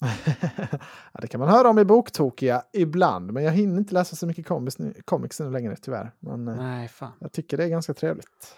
[1.12, 4.26] ja, det kan man höra om i Boktokiga ibland, men jag hinner inte läsa så
[4.26, 6.12] mycket comics nu, comics nu längre tyvärr.
[6.20, 7.12] Men eh, Nej, fan.
[7.20, 8.56] jag tycker det är ganska trevligt.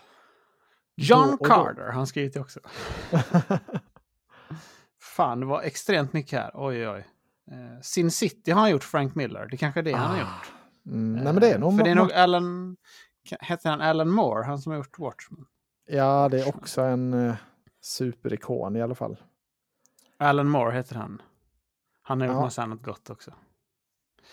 [0.97, 1.39] John.
[1.39, 2.61] Carter, han skrivit det också.
[5.01, 6.51] Fan, det var extremt mycket här.
[6.55, 7.07] Oj, oj.
[7.51, 9.47] Eh, Sin City har han gjort, Frank Miller.
[9.51, 10.53] Det kanske är det han har Ah, gjort.
[10.87, 11.77] Mm, nej, men det är Eh, nog...
[11.77, 12.77] För det är nog Alan...
[13.41, 15.47] Hette han Alan Moore, han som har gjort Watchmen?
[15.89, 17.35] Ja, det är också en uh,
[17.81, 19.17] superikon i alla fall.
[20.17, 21.23] Alan Moore heter han.
[22.03, 22.41] Han har gjort Ja.
[22.41, 23.33] massa annat gott också.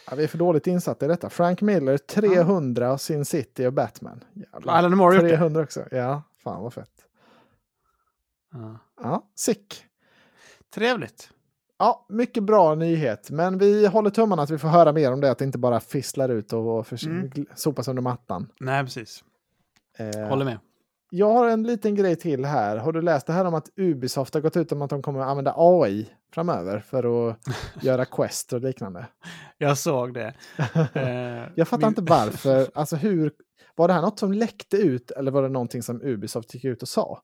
[0.09, 1.29] Ja, vi är för dåligt insatta i detta.
[1.29, 2.97] Frank Miller 300 ja.
[2.97, 4.23] Sin City och Batman.
[4.33, 4.73] Jävlar.
[4.73, 5.85] Alan Moore 300 också.
[5.91, 7.07] Ja, fan vad fett.
[8.53, 9.85] Ja, ja sick.
[10.73, 11.29] Trevligt.
[11.77, 13.31] Ja, mycket bra nyhet.
[13.31, 15.31] Men vi håller tummarna att vi får höra mer om det.
[15.31, 17.31] Att det inte bara fisslar ut och mm.
[17.55, 18.51] sopas under mattan.
[18.59, 19.23] Nej, precis.
[19.97, 20.59] Eh, håller med.
[21.17, 22.77] Jag har en liten grej till här.
[22.77, 25.19] Har du läst det här om att Ubisoft har gått ut om att de kommer
[25.19, 27.39] att använda AI framöver för att
[27.81, 29.07] göra Quest och liknande?
[29.57, 30.33] Jag såg det.
[30.93, 31.87] Eh, jag fattar Min...
[31.87, 32.67] inte varför.
[32.73, 33.31] Alltså hur,
[33.75, 36.81] var det här något som läckte ut eller var det någonting som Ubisoft gick ut
[36.81, 37.21] och sa?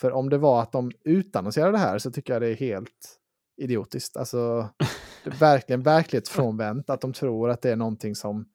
[0.00, 3.18] För om det var att de utannonserade det här så tycker jag det är helt
[3.56, 4.16] idiotiskt.
[4.16, 4.68] Alltså,
[5.24, 8.46] det är verkligen verklighetsfrånvänt att de tror att det är någonting som,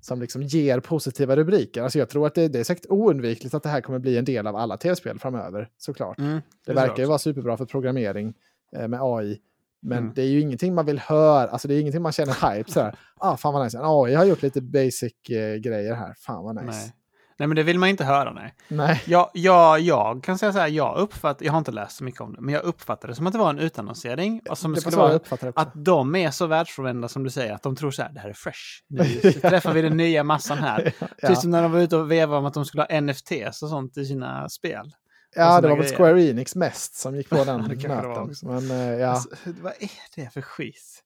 [0.00, 1.82] som liksom ger positiva rubriker.
[1.82, 4.24] Alltså jag tror att det, det är säkert oundvikligt att det här kommer bli en
[4.24, 6.18] del av alla tv-spel framöver, såklart.
[6.18, 8.34] Mm, det, det verkar ju vara superbra för programmering
[8.76, 9.40] eh, med AI.
[9.82, 10.12] Men mm.
[10.14, 12.94] det är ju ingenting man vill höra, alltså det är ingenting man känner hype sådär.
[13.22, 16.66] Ah, fan vad nice, AI har gjort lite basic eh, grejer här, fan vad nice.
[16.66, 16.92] Nej.
[17.40, 18.54] Nej, men det vill man inte höra, nej.
[18.68, 19.02] nej.
[19.06, 22.20] Jag, jag, jag kan säga så här, jag uppfattar, jag har inte läst så mycket
[22.20, 24.40] om det, men jag uppfattar det som att det var en utannonsering.
[24.50, 25.20] Och som det skulle vara
[25.54, 28.28] att de är så världsfrånvända som du säger, att de tror så här, det här
[28.28, 28.58] är fresh.
[28.88, 30.92] Nu träffar vi den nya massan här.
[30.98, 31.06] ja.
[31.20, 33.68] Precis som när de var ute och vevade om att de skulle ha NFTs och
[33.68, 34.92] sånt i sina spel.
[35.36, 38.34] Ja, det var väl Square Enix mest som gick på den nöten.
[38.42, 39.08] Men, uh, ja.
[39.08, 41.04] Alltså, vad är det för skit?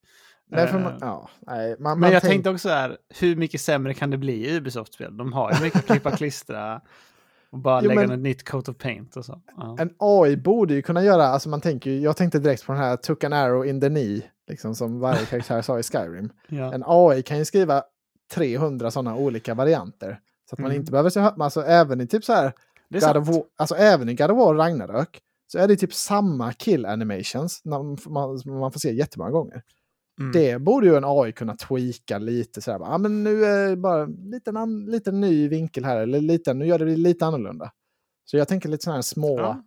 [0.50, 2.33] Nej, man, uh, ja, nej, man, men man jag tänk...
[2.33, 5.16] tänkte också här, hur mycket sämre kan det bli i Ubisoft-spel?
[5.16, 6.80] De har ju mycket att klippa klistra
[7.54, 9.42] och bara jo, lägga men, ett nytt coat of paint och så.
[9.57, 9.76] Ja.
[9.78, 12.80] En AI borde ju kunna göra, alltså man tänker ju, jag tänkte direkt på den
[12.80, 16.30] här took an arrow in the knee, liksom som varje karaktär sa i Skyrim.
[16.48, 16.74] Ja.
[16.74, 17.83] En AI kan ju skriva
[18.35, 20.20] 300 sådana olika varianter.
[20.50, 20.80] Så att man mm.
[20.80, 22.52] inte behöver se, alltså även i typ så här,
[22.90, 26.52] God of War, alltså även i God of War Ragnarök, så är det typ samma
[26.52, 29.62] kill animations man, man, man får se jättemånga gånger.
[30.20, 30.33] Mm.
[30.33, 32.79] Det borde ju en AI kunna tweaka lite så här.
[32.79, 36.66] Ja, men nu är det bara lite, en lite ny vinkel här, eller lite, nu
[36.66, 37.72] gör det lite annorlunda.
[38.24, 39.62] Så jag tänker lite sådana här små, ja.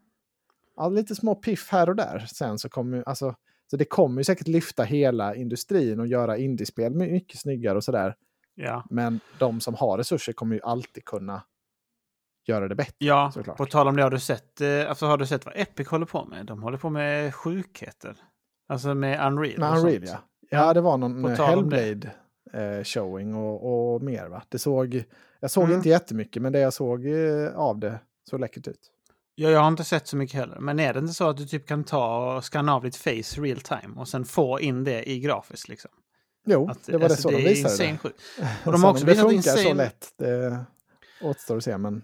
[0.76, 0.90] ja.
[0.90, 2.20] lite små piff här och där.
[2.20, 3.36] Sen så kommer alltså,
[3.72, 8.16] så det kommer ju säkert lyfta hela industrin och göra indiespel mycket snyggare och sådär.
[8.56, 8.84] Ja.
[8.90, 11.44] Men de som har resurser kommer ju alltid kunna
[12.48, 12.96] göra det bättre.
[12.98, 13.58] Ja, såklart.
[13.58, 16.06] på tal om det har du sett, eh, alltså har du sett vad Epic håller
[16.06, 16.46] på med?
[16.46, 18.18] De håller på med sjukheter.
[18.68, 19.60] Alltså med Unreal.
[19.60, 20.18] Med Unreal, ja.
[20.50, 21.26] Ja, det var någon
[22.54, 24.44] eh, showing och, och, mer va?
[24.50, 25.04] Det såg,
[25.40, 25.76] jag såg mm.
[25.76, 28.92] inte jättemycket men det jag såg eh, av det såg läckert ut.
[29.36, 30.60] Ja, jag har inte sett så mycket heller.
[30.60, 33.42] Men är det inte så att du typ kan ta och scanna av ditt face
[33.42, 35.92] real time och sen få in det i grafiskt liksom?
[36.46, 37.98] Jo, att, det var alltså, det så de visade det.
[37.98, 38.22] Sjukt.
[38.66, 39.64] Och de har också det funkar insane...
[39.64, 40.66] så lätt, det
[41.22, 42.04] återstår att se men...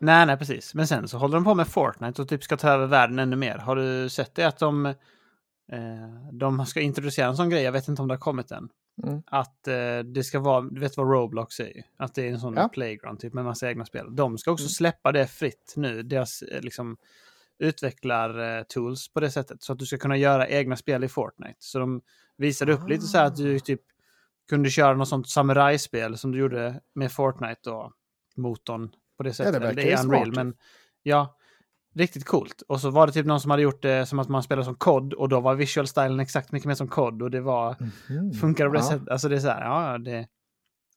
[0.00, 0.74] Nej, nej, precis.
[0.74, 3.36] Men sen så håller de på med Fortnite och typ ska ta över världen ännu
[3.36, 3.58] mer.
[3.58, 4.94] Har du sett det att de
[5.72, 8.68] Eh, de ska introducera en sån grej, jag vet inte om det har kommit än.
[9.02, 9.22] Mm.
[9.26, 11.82] Att eh, det ska vara, du vet vad Roblox är?
[11.96, 12.68] Att det är en sån ja.
[12.68, 14.16] playground typ med massa egna spel.
[14.16, 14.68] De ska också mm.
[14.68, 16.96] släppa det fritt nu, deras eh, liksom
[17.58, 19.62] utvecklar-tools på det sättet.
[19.62, 21.56] Så att du ska kunna göra egna spel i Fortnite.
[21.58, 22.00] Så de
[22.36, 22.86] visade upp ah.
[22.86, 23.58] lite så här att du ah.
[23.58, 23.80] typ
[24.48, 27.92] kunde köra något sånt samurajspel som du gjorde med Fortnite då.
[28.36, 29.54] Motorn på det sättet.
[29.54, 30.54] Ja, det, det är Unreal, men
[31.02, 31.37] ja,
[31.94, 32.62] Riktigt coolt.
[32.62, 34.74] Och så var det typ någon som hade gjort det som att man spelar som
[34.74, 37.76] kod och då var visual stylen exakt mycket mer som kod och det var...
[38.10, 38.32] Mm.
[38.32, 38.90] Funkar på det ja.
[38.90, 39.08] sättet.
[39.08, 40.26] Alltså det är så här, ja, det,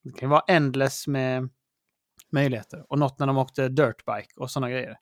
[0.04, 1.50] det kan vara endless med
[2.32, 2.86] möjligheter.
[2.90, 4.98] Och något när de åkte dirtbike och sådana grejer.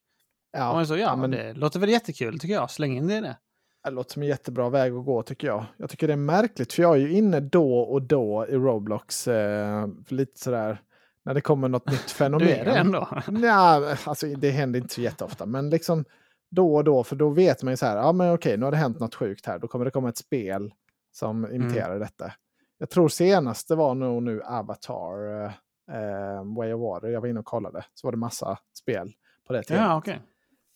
[0.51, 2.71] Ja, och så, ja, ja men det låter väl jättekul tycker jag.
[2.71, 3.37] Släng in det i det.
[3.83, 5.65] Det låter som en jättebra väg att gå tycker jag.
[5.77, 9.27] Jag tycker det är märkligt för jag är ju inne då och då i Roblox.
[9.27, 10.81] Eh, lite sådär
[11.29, 12.47] när det kommer något nytt fenomen.
[12.47, 13.07] Du är det ändå?
[13.43, 16.05] Ja, alltså det händer inte så jätteofta, men liksom
[16.51, 18.71] då och då, för då vet man ju så här, ja men okej, nu har
[18.71, 20.73] det hänt något sjukt här, då kommer det komma ett spel
[21.11, 21.61] som mm.
[21.61, 21.99] imiterar mm.
[21.99, 22.33] detta.
[22.77, 25.45] Jag tror senast det var nog nu Avatar,
[25.91, 29.13] eh, Way of Water, jag var inne och kollade, så var det massa spel
[29.47, 29.83] på det temat.
[29.83, 30.17] Ja, okay.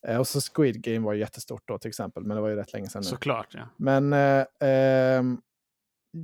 [0.08, 2.74] eh, och så Squid Game var jättestort då till exempel, men det var ju rätt
[2.74, 3.08] länge sedan nu.
[3.08, 3.68] Såklart, ja.
[3.78, 5.24] Men eh, eh,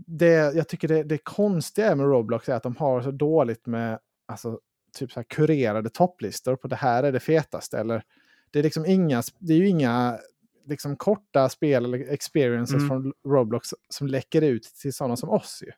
[0.05, 3.99] det, jag tycker det, det konstiga med Roblox är att de har så dåligt med
[4.29, 4.59] alltså,
[4.97, 7.79] typ så här kurerade topplistor på det här är det fetaste.
[7.79, 8.03] Eller,
[8.51, 10.19] det är liksom inga, det är ju inga
[10.65, 12.87] liksom korta spel eller experiences mm.
[12.87, 15.63] från Roblox som läcker ut till sådana som oss.
[15.65, 15.71] Ju.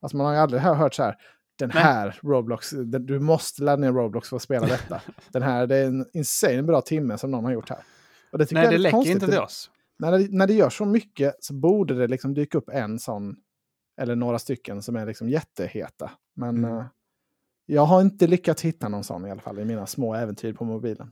[0.00, 1.16] Alltså man har ju aldrig hört så här,
[1.58, 2.32] den här Nej.
[2.32, 5.00] Roblox, du måste ladda ner Roblox för att spela detta.
[5.32, 7.82] den här, det är en insane bra timme som någon har gjort här.
[8.32, 9.14] Och det Nej, det läcker konstigt.
[9.14, 9.70] inte till oss.
[9.98, 13.36] När det, när det gör så mycket så borde det liksom dyka upp en sån,
[14.00, 16.10] eller några stycken som är liksom jätteheta.
[16.34, 16.70] Men mm.
[16.70, 16.84] uh,
[17.70, 20.64] jag har inte lyckats hitta någon sån i alla fall i mina små äventyr på
[20.64, 21.10] mobilen.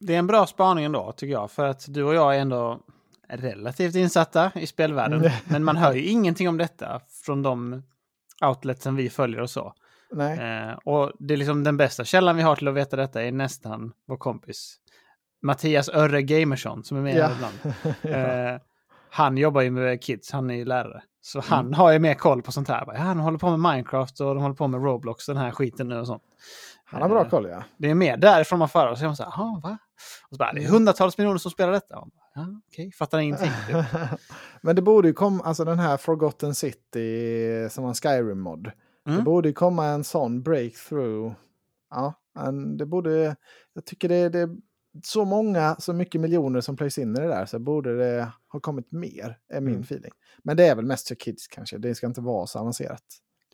[0.00, 1.50] Det är en bra spaning ändå tycker jag.
[1.50, 2.80] För att du och jag är ändå
[3.28, 5.30] relativt insatta i spelvärlden.
[5.48, 7.82] men man hör ju ingenting om detta från de
[8.46, 9.74] outletsen vi följer och så.
[10.20, 13.32] Eh, och det är liksom den bästa källan vi har till att veta detta är
[13.32, 14.76] nästan vår kompis
[15.42, 17.30] Mattias Örre Gamersson som är med Ja.
[17.34, 17.74] ibland.
[18.54, 18.60] Eh,
[19.10, 21.02] han jobbar ju med kids, han är ju lärare.
[21.32, 21.48] Så Mm.
[21.48, 22.84] han har ju mer koll på sånt här.
[22.86, 25.88] Ja, han håller på med Minecraft och de håller på med Roblox, den här skiten
[25.88, 26.22] nu och sånt.
[26.84, 27.62] Han har bra Eh, koll ja.
[27.76, 29.78] Det är mer därifrån man för och så man så här, "Jaha, va?
[30.30, 31.94] Och så bara, det är hundratals miljoner som spelar detta.
[31.94, 33.50] Bara, Ja, okej, fattar ingenting.
[33.66, 33.76] Typ.
[34.62, 38.64] Men det borde ju komma, alltså den här Forgotten City som var en Skyrim-mod.
[39.04, 39.24] Det Mm.
[39.24, 41.32] borde ju komma en sån breakthrough.
[41.90, 43.36] Ja, en, det borde,
[43.74, 44.48] jag tycker det, det
[45.02, 48.60] så många, så mycket miljoner som plöjs in i det där så borde det ha
[48.60, 49.82] kommit mer, är min Mm.
[49.82, 50.12] feeling.
[50.42, 53.02] Men det är väl mest för kids kanske, det ska inte vara så avancerat.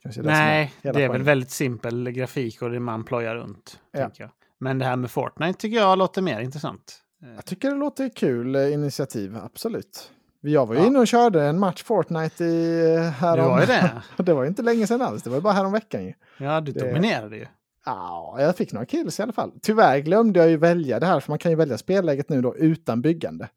[0.02, 3.80] Kanske det Nej, det hela är väl väldigt simpel grafik och det man plojar runt.
[3.92, 4.10] Ja.
[4.60, 7.00] Men det här med Fortnite tycker jag låter mer intressant.
[7.22, 10.10] Eh, Jag tycker det låter kul eh, initiativ, absolut.
[10.40, 10.86] Jag var ju Ja.
[10.86, 13.44] inne och körde en match Fortnite i eh, Det härom...
[13.50, 14.02] var ju det.
[14.22, 16.12] det var inte länge sedan alls, det var ju bara härom veckan ju.
[16.38, 17.46] Ja, du Det- dominerade ju.
[17.84, 19.52] Ja, jag fick några kills i alla fall.
[19.62, 22.56] Tyvärr glömde jag ju välja det här, för man kan ju välja spelläget nu då
[22.56, 23.48] utan byggande.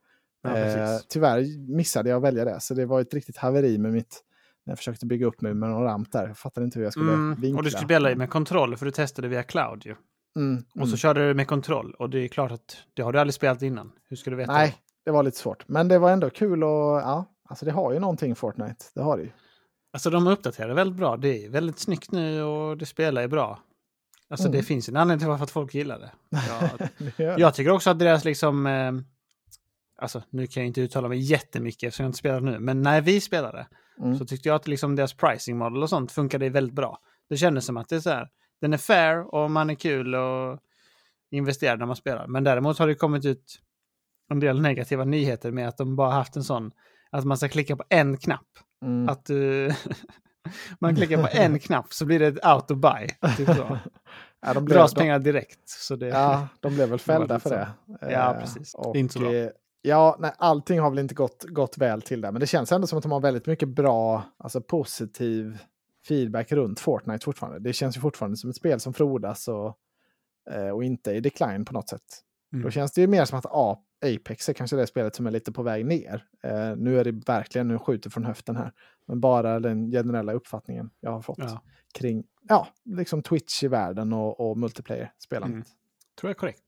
[0.44, 3.94] Ja, eh, tyvärr missade jag att välja det, så det var ett riktigt haveri med
[3.94, 4.24] mitt...
[4.66, 6.28] När jag försökte bygga upp mig med någon ramp där.
[6.28, 7.58] Jag fattade inte hur jag skulle Mm, vinkla.
[7.58, 9.96] och du skulle spela med kontroll för du testade via cloud ju.
[10.36, 10.98] Mm, Och så mm.
[10.98, 13.92] körde du med kontroll och det är klart att det har du aldrig spelat innan.
[14.10, 14.52] Hur ska du veta?
[14.54, 15.10] Nej, det?
[15.10, 15.68] det var lite svårt.
[15.68, 18.86] Men det var ändå kul och ja, alltså det har ju någonting Fortnite.
[18.96, 19.30] Det har det ju.
[19.94, 21.18] Alltså de uppdaterar väldigt bra.
[21.18, 23.60] Det är väldigt snyggt nu och det spelar ju bra.
[24.30, 24.58] Alltså Mm.
[24.58, 26.12] det finns en anledning till varför att folk gillar det.
[26.48, 28.68] Jag, Det jag tycker också att deras liksom...
[28.68, 28.92] Eh,
[30.02, 32.60] alltså nu kan jag inte uttala mig jättemycket eftersom jag inte spelar nu.
[32.60, 33.68] Men när vi spelade
[34.00, 34.18] Mm.
[34.18, 37.00] så tyckte jag att liksom deras pricing model och sånt funkade väldigt bra.
[37.30, 38.28] Det kändes som att det är så här.
[38.62, 40.60] Den är fair och man är kul och
[41.32, 42.28] investerar när man spelar.
[42.28, 43.60] Men däremot har det kommit ut
[44.32, 46.72] en del negativa nyheter med att de bara haft en sån
[47.12, 48.48] att man ska klicka på en knapp.
[48.86, 49.10] Mm.
[49.10, 49.38] Att eh,
[50.80, 53.08] man klickar på en knapp så blir det ett auto buy.
[53.38, 53.78] Typ så.
[54.42, 55.70] ja, de blev, Dras de, pengar direkt.
[55.70, 57.68] Så det, ja, de blev väl fällda för det.
[58.02, 58.74] Ja, Eh, precis.
[58.74, 59.34] Och, Det är inte så bra.
[59.34, 59.50] eh,
[59.82, 62.88] Ja, nej, allting har väl inte gått, gått väl till där, men det känns ändå
[62.88, 65.58] som att de har väldigt mycket bra, alltså positiv
[66.08, 67.60] feedback runt Fortnite fortfarande.
[67.60, 69.78] Det känns ju fortfarande som ett spel som frodas och,
[70.52, 72.02] eh, och inte i decline på något sätt.
[72.54, 72.64] Mm.
[72.66, 73.46] Då känns det ju mer som att
[74.06, 76.24] Apex är kanske det spelet som är lite på väg ner.
[76.44, 78.72] Eh, nu är det verkligen, nu skjuter från höften här,
[79.08, 81.62] men bara den generella uppfattningen jag har fått Ja.
[81.94, 85.54] kring, ja, liksom Twitch i världen och, och multiplayer-spelandet.
[85.56, 85.66] Mm.
[86.20, 86.64] Tror jag är korrekt.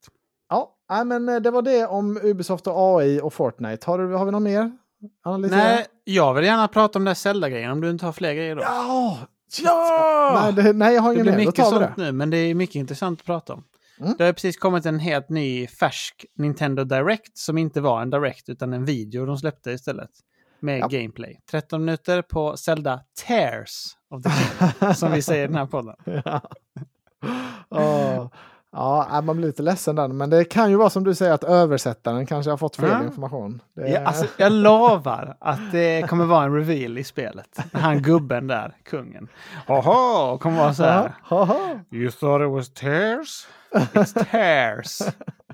[0.50, 3.86] Ja, nej, men eh, det var det om Ubisoft och AI och Fortnite.
[3.88, 4.78] Har, du, har vi något mer?
[5.24, 5.58] Analysera?
[5.60, 8.62] Nej, jag vill gärna prata om den Zelda-grejen om du inte har fler grejer då.
[8.62, 9.18] Ja!
[9.64, 10.42] Ja!
[10.44, 11.44] Nej, det, nej, jag har Det ingen blir mer.
[11.44, 12.04] Då mycket tar vi sånt det.
[12.04, 13.64] nu, men det är mycket intressant att prata om.
[14.00, 14.14] Mm.
[14.18, 18.50] Det har precis kommit en helt ny färsk Nintendo Direct som inte var en Direct
[18.50, 20.10] utan en video de släppte istället.
[20.60, 20.88] Med Ja.
[20.88, 21.40] gameplay.
[21.52, 25.96] 13 minuter på Zelda Tears of the Kingdom, som vi säger i den här podden.
[26.26, 26.42] ja.
[27.70, 28.28] Åh.
[28.72, 30.08] ja, nej, man blir lite ledsen där.
[30.08, 33.04] Men det kan ju vara som du säger att översättaren kanske har fått fel Ja.
[33.04, 33.62] information.
[33.76, 37.58] Det, Ja, alltså, jag lovar att det kommer vara en reveal i spelet.
[37.74, 39.28] Han gubben där, kungen.
[39.68, 41.04] Jaha, kommer vara så här.
[41.30, 41.80] Ja, haha.
[41.92, 43.48] You thought it was tears?
[43.72, 45.00] It's tears.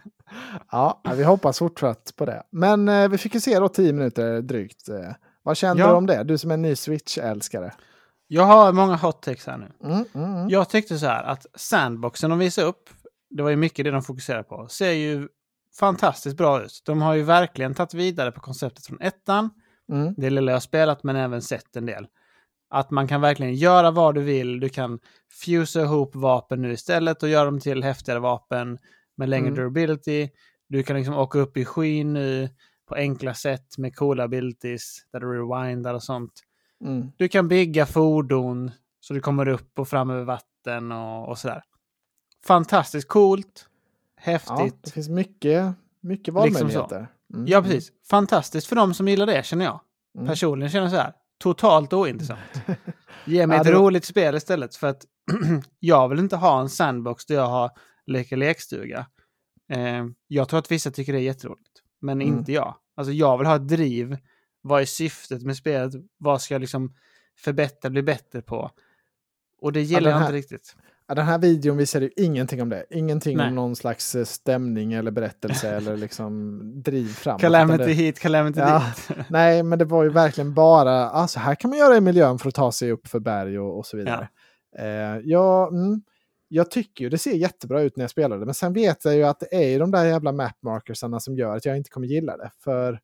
[0.71, 2.43] ja, vi hoppas fortsatt på det.
[2.51, 4.89] Men eh, vi fick ju se då 10 minuter drygt.
[4.89, 5.11] Eh,
[5.43, 5.87] vad kände Ja.
[5.89, 6.23] du om det?
[6.23, 7.71] Du som är en ny Switch-älskare.
[8.27, 9.71] Jag har många hot takes här nu.
[9.83, 10.49] Mm, mm, mm.
[10.49, 12.89] Jag tyckte så här att sandboxen de visade upp,
[13.29, 15.27] det var ju mycket det de fokuserade på, ser ju
[15.79, 16.81] fantastiskt bra ut.
[16.85, 19.49] De har ju verkligen tagit vidare på konceptet från ettan,
[19.91, 20.13] Mm.
[20.17, 22.07] det lilla jag spelat men även sett en del.
[22.69, 24.99] Att man kan verkligen göra vad du vill, du kan
[25.45, 28.77] fusa ihop vapen nu istället och göra dem till häftigare vapen
[29.15, 29.55] med längre Mm.
[29.55, 30.29] durability.
[30.67, 32.49] Du kan liksom åka upp i skyn nu
[32.87, 36.31] på enkla sätt med coola abilities där du rewindar och sånt.
[36.85, 37.11] Mm.
[37.17, 41.63] Du kan bygga fordon så du kommer upp och fram över vatten och, och sådär.
[42.45, 43.67] Fantastiskt coolt.
[44.15, 44.83] Ja, Häftigt.
[44.83, 47.07] det finns mycket, mycket Liksom valmöjligheter.
[47.33, 47.45] Mm.
[47.47, 47.91] Ja, precis.
[48.09, 49.79] Fantastiskt för de som gillar det känner jag.
[50.17, 50.27] Mm.
[50.27, 51.13] Personligen känner jag så här.
[51.37, 52.39] Totalt ointressant.
[53.25, 54.75] Ge mig Ja, ett roligt spel istället.
[54.75, 55.05] För att
[55.79, 57.71] jag vill inte ha en sandbox där jag har
[58.05, 59.07] leka lekstuga.
[59.71, 61.81] Eh, jag tror att vissa tycker det är jätteroligt.
[62.01, 62.37] Men Mm.
[62.37, 62.75] inte jag.
[62.95, 64.17] Alltså jag vill ha ett driv.
[64.61, 65.93] Vad är syftet med spelet?
[66.17, 66.95] Vad ska jag liksom
[67.37, 68.71] förbättra, bli bättre på?
[69.61, 70.75] Och det gillar jag här- inte riktigt.
[71.07, 72.85] Ja, den här videon visade ju ingenting om det.
[72.89, 73.47] Ingenting Nej.
[73.47, 77.41] om någon slags eh, stämning eller berättelse eller liksom driv framåt.
[77.41, 78.93] Calamity det, hit, calamity Ja.
[79.07, 79.17] dit.
[79.29, 82.47] nej, men det var ju verkligen bara, alltså här kan man göra i miljön för
[82.47, 84.29] att ta sig upp för berg och, och så vidare.
[84.77, 86.01] Eh, ja, mm,
[86.47, 89.15] jag tycker ju det ser jättebra ut när jag spelar det, men sen vet jag
[89.15, 91.89] ju att det är ju de där jävla map markersarna som gör att jag inte
[91.89, 92.51] kommer gilla det.
[92.63, 92.99] För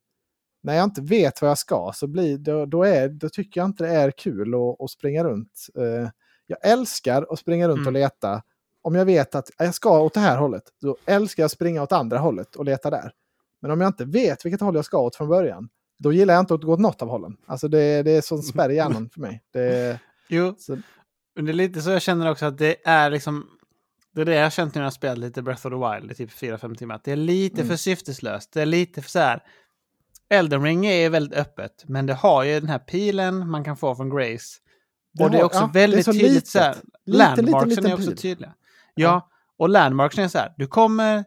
[0.62, 3.68] när jag inte vet vad jag ska så blir, då, då, är, då tycker jag
[3.68, 5.66] inte det är kul att, att springa runt.
[5.78, 6.08] Eh,
[6.46, 7.86] jag älskar att springa runt Mm.
[7.86, 8.42] och leta.
[8.82, 11.82] Om jag vet att jag ska åt det här hållet, då älskar jag att springa
[11.82, 13.12] åt andra hållet och leta där.
[13.60, 16.42] Men om jag inte vet vilket håll jag ska åt från början, då gillar jag
[16.42, 17.36] inte att gå åt något av hållen.
[17.46, 19.42] Alltså det, det är sån spärr i hjärnan för mig.
[19.52, 20.78] Det, Jo, så,
[21.36, 23.46] men det är lite så jag känner också att det är liksom...
[24.14, 26.14] Det är det jag har känt när jag spelat lite Breath of the Wild i
[26.14, 26.94] typ 4-5 timmar.
[26.94, 27.68] Att det är lite Mm.
[27.68, 28.52] för syfteslöst.
[28.52, 29.42] Det är lite för så här...
[30.28, 33.94] Elden Ring är väldigt öppet, men det har ju den här pilen man kan få
[33.94, 34.58] från Grace.
[35.20, 36.48] Och det är också ja, är väldigt så tydligt litet.
[36.48, 38.54] så här, Lite, är också tydliga.
[38.94, 39.02] Ja.
[39.08, 41.24] Ja, och landmarksen är så här, du kommer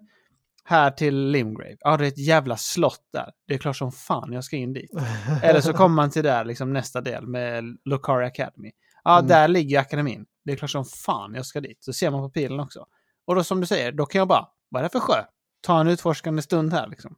[0.63, 1.77] här till Limgrave.
[1.79, 3.31] Ja, det är ett jävla slott där.
[3.47, 4.91] Det är klart som fan jag ska in dit.
[5.43, 8.71] Eller så kommer man till där, liksom nästa del med Lokari Academy.
[9.03, 9.27] Ja, Mm.
[9.27, 10.25] där ligger akademin.
[10.45, 11.83] Det är klart som fan jag ska dit.
[11.83, 12.85] Så ser man på pilen också.
[13.25, 15.23] Och då som du säger, då kan jag bara, vad är det för sjö?
[15.61, 17.15] Ta en utforskande stund här liksom.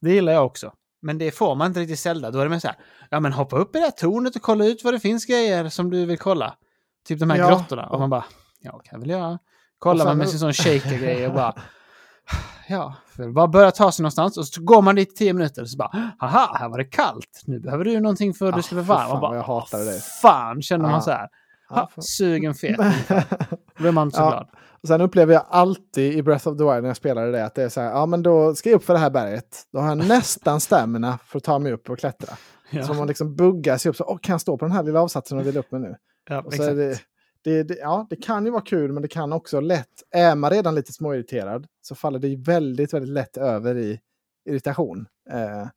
[0.00, 0.72] Det gillar jag också.
[1.04, 2.30] Men det får man inte riktigt Zelda.
[2.30, 2.76] Då är det mer så här,
[3.10, 5.68] ja men hoppa upp i det här tornet och kolla ut vad det finns grejer
[5.68, 6.54] som du vill kolla.
[7.08, 7.48] Typ de här Ja.
[7.48, 7.86] grottorna.
[7.86, 8.24] Och man bara,
[8.60, 9.38] ja kan väl jag.
[9.78, 11.54] Kollar man med sin sån shaker-grej och bara,
[12.68, 15.62] ja, för bara börja ta sig någonstans och så går man dit i tio minuter
[15.62, 17.42] och så bara, haha, här var det kallt.
[17.44, 19.10] Nu behöver du någonting för att Ah, du ska bli varm.
[19.10, 20.00] Och bara, jag hatade det.
[20.22, 21.28] Fan, känner man så här.
[21.70, 22.80] Ja, Ha, sugen fet.
[23.76, 24.28] Då blir man så Ja.
[24.30, 24.48] glad.
[24.82, 27.54] Och Sen upplever jag alltid i Breath of the Wild när jag spelade det att
[27.54, 29.62] det är så här, ja men då ska jag upp för det här berget.
[29.72, 32.34] Då har jag nästan stamina för att ta mig upp och klättra.
[32.70, 34.82] Ja, Så man liksom buggar sig upp, så åh, kan jag stå på den här
[34.82, 35.96] lilla avsatsen och vill upp mig nu?
[36.28, 37.00] ja, Och så det,
[37.44, 40.50] det, det, ja, det kan ju vara kul, men det kan också lätt, är man
[40.50, 44.00] redan lite småirriterad så faller det väldigt, väldigt lätt över i
[44.48, 45.06] irritation.
[45.30, 45.68] Eh,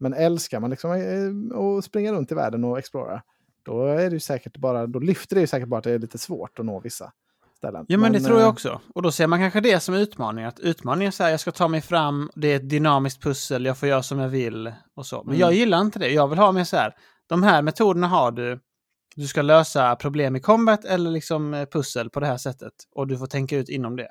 [0.00, 3.22] men älskar man liksom eh, att springa runt i världen och explora,
[3.62, 6.18] då är det säkert bara, då lyfter det ju säkert bara att det är lite
[6.18, 7.12] svårt att nå vissa
[7.58, 7.84] ställen.
[7.88, 8.80] Ja, men, det tror jag eh, också.
[8.94, 10.44] Och då ser man kanske det som utmaning.
[10.44, 13.64] Att utmaningen är så här, jag ska ta mig fram, det är ett dynamiskt pussel,
[13.64, 15.16] jag får göra som jag vill och så.
[15.16, 15.40] Men Mm.
[15.40, 16.08] jag gillar inte det.
[16.08, 16.94] Jag vill ha mer så här,
[17.28, 18.60] de här metoderna har du.
[19.16, 22.72] Du ska lösa problem i combat eller liksom eh, pussel på det här sättet.
[22.94, 24.08] Och du får tänka ut inom det.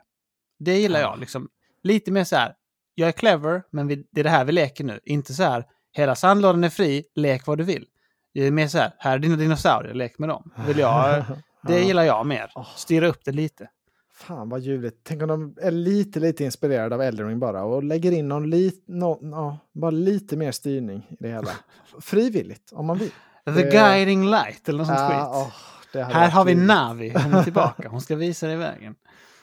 [0.60, 1.10] Det gillar Ja.
[1.10, 1.20] jag.
[1.20, 1.48] Liksom.
[1.84, 2.54] Lite mer så här,
[2.96, 5.00] jag är clever, men vi, det är det här vi leker nu.
[5.06, 7.86] Inte så här, hela sandlådan är fri, lek vad du vill.
[8.34, 10.52] Det är mer så här, här är dina dinosaurier, lek med dem.
[10.68, 11.24] Vill jag,
[11.64, 12.52] det gillar jag mer.
[12.56, 12.68] Åh.
[12.76, 13.70] Styra upp det lite.
[14.14, 15.00] Fan vad ljuvligt.
[15.04, 18.50] Tänk om de är lite, lite inspirerade av Elden Ring bara och lägger in någon
[18.50, 21.52] lit, nå- ja, bara lite mer styrning i det hela.
[22.02, 23.12] Frivilligt, om man vill.
[23.46, 25.52] The Det- guiding light eller något sånt Ja,
[25.92, 26.02] skit.
[26.04, 26.68] hade Här har vi ljuvligt.
[26.68, 27.90] Navi, hon är tillbaka.
[27.92, 28.96] Hon ska visa dig vägen.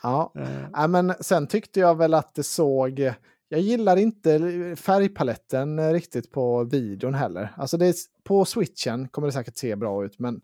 [0.03, 0.33] Ja.
[0.39, 3.13] Eh, ja, men sen tyckte jag väl att det såg...
[3.49, 4.39] Jag gillar inte
[4.77, 7.53] färgpaletten riktigt på videon heller.
[7.57, 10.41] Alltså det är, på switchen kommer det säkert se bra ut, men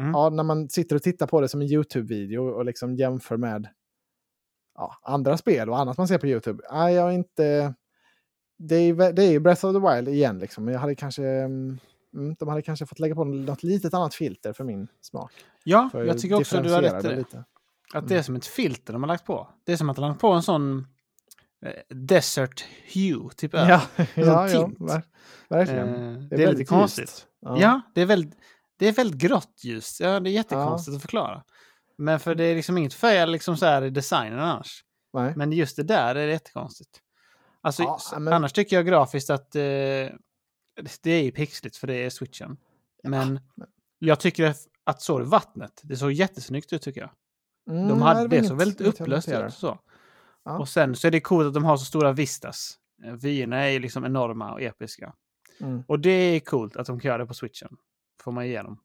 [0.00, 0.12] Mm.
[0.12, 3.68] ja, när man sitter och tittar på det som en YouTube-video och liksom jämför med
[4.74, 6.62] ja, andra spel och annat man ser på YouTube.
[6.72, 7.74] Nej, jag är inte...
[8.58, 10.68] Det är, det är ju Breath of the Wild igen, liksom.
[10.68, 11.24] jag hade kanske...
[11.24, 11.78] mm,
[12.14, 15.32] Mm, de hade kanske fått lägga på något litet annat filter för min smak.
[15.64, 17.44] Ja, För jag tycker också du har rätt i det lite.
[17.94, 19.48] Att det är som ett filter de har lagt på.
[19.64, 20.86] Det är som att de har lagt på en sån
[21.66, 23.54] eh, desert hue, typ.
[23.54, 23.82] Ja,
[24.14, 24.70] ja, ja
[25.48, 25.88] verkligen.
[25.94, 27.02] Eh, det, Det är, lite väldigt konstigt.
[27.02, 27.26] ljust.
[27.40, 27.80] Ja.
[27.94, 28.34] det är väldigt,
[28.84, 30.00] det är väldigt grått ljus.
[30.00, 31.44] Ja, det är jättekonstigt att förklara.
[31.96, 34.84] Men för det är liksom inget fel liksom så här i designen annars.
[35.12, 35.32] Nej.
[35.36, 37.00] Men just det där är jättekonstigt.
[37.60, 39.60] Alltså, Ja, men- Annars tycker jag grafiskt att eh,
[41.02, 42.56] det är ju pixligt för det är switchen.
[43.02, 43.68] Men men-
[43.98, 45.80] jag tycker att så är vattnet.
[45.82, 47.10] Det såg jättesnyggt ut tycker jag.
[47.76, 49.54] Mm, De hade, det såg väldigt upplöst ut.
[49.54, 49.78] Så.
[50.44, 50.58] Ja.
[50.58, 52.78] Och sen så är det coolt att de har så stora vistas.
[53.04, 55.14] Eh, Vyerna är ju liksom enorma och episka.
[55.60, 55.82] Mm.
[55.88, 57.76] Och det är coolt att de kan göra det på switchen.
[58.22, 58.78] Får man igenom.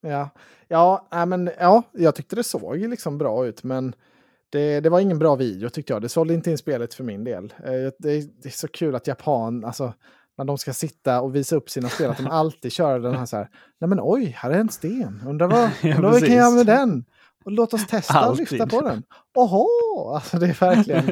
[0.00, 0.30] Ja,
[0.68, 3.94] ja, nej, men, ja, jag tyckte det såg liksom bra ut, men
[4.50, 6.02] det, det var ingen bra video tyckte jag.
[6.02, 7.44] Det sålde inte in spelet för min del.
[7.64, 9.94] Eh, Det, är- det är så kul att Japan, alltså
[10.38, 13.26] när de ska sitta och visa upp sina spel, att de alltid kör den här
[13.26, 13.48] så här,
[13.80, 16.50] nej men oj, här är en sten, undrar vad, Ja, undrar vad vi kan göra
[16.50, 17.04] med den?
[17.44, 18.50] Och låt oss testa Alltid.
[18.52, 19.02] lyfta på den.
[19.34, 19.66] Oho,
[20.14, 21.06] alltså det är verkligen,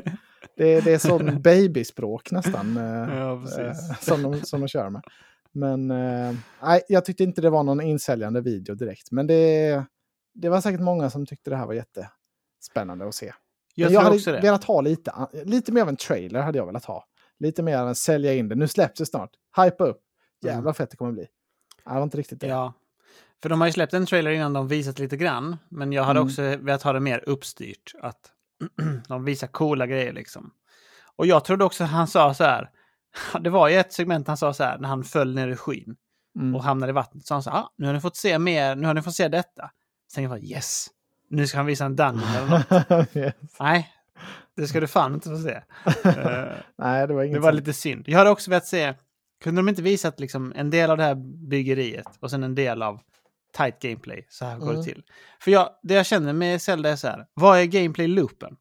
[0.57, 2.77] det, det är sån babyspråk nästan.
[2.77, 3.91] eh, Ja, precis.
[3.91, 5.03] eh, som, de, som de kör med.
[5.53, 6.35] Men eh,
[6.89, 9.11] jag tyckte inte det var någon insäljande video direkt.
[9.11, 9.85] Men det,
[10.35, 13.33] det var säkert många som tyckte det här var jättespännande att se.
[13.75, 14.41] Jag, tror jag hade också det.
[14.41, 15.13] velat ha lite,
[15.45, 17.05] lite mer av en trailer hade jag velat ha.
[17.39, 18.55] Lite mer än sälja in det.
[18.55, 19.31] Nu släpps det snart.
[19.65, 20.01] Hypa upp.
[20.45, 20.75] Jävlar Mm.
[20.75, 21.27] fett det kommer bli.
[21.87, 22.47] Nej, det var inte riktigt det.
[22.47, 22.73] Ja.
[23.43, 25.57] För de har ju släppt en trailer innan de visat lite grann.
[25.69, 26.27] Men jag hade Mm.
[26.29, 27.93] också velat ha det mer uppstyrt.
[28.03, 28.21] Att
[29.09, 30.51] de visar coola grejer liksom.
[31.17, 32.71] Och jag trodde också att han sa så här.
[33.41, 35.97] Det var ju ett segment han sa så här när han föll ner i skyn
[36.37, 36.55] Mm.
[36.57, 37.27] och hamnade i vattnet.
[37.27, 39.29] Så han sa, ah, nu har ni fått se mer, nu har ni fått se
[39.29, 39.71] detta.
[40.13, 40.87] Sen jag bara, yes,
[41.29, 43.09] nu ska han visa en dungeon eller något.
[43.17, 43.35] Yes.
[43.61, 43.89] Nej,
[44.57, 45.61] det ska du fan inte få se.
[46.11, 48.05] Eh, Nej, det var inget det var lite synd.
[48.09, 48.95] Jag hade också velat se
[49.43, 51.15] Kunde de inte visat liksom en del av det här
[51.49, 53.01] byggeriet och sen en del av
[53.57, 54.27] tight gameplay?
[54.31, 54.77] Så här går Mm.
[54.77, 55.03] det till.
[55.41, 58.57] För jag, det jag känner med Zelda är så här, vad är gameplay-loopen?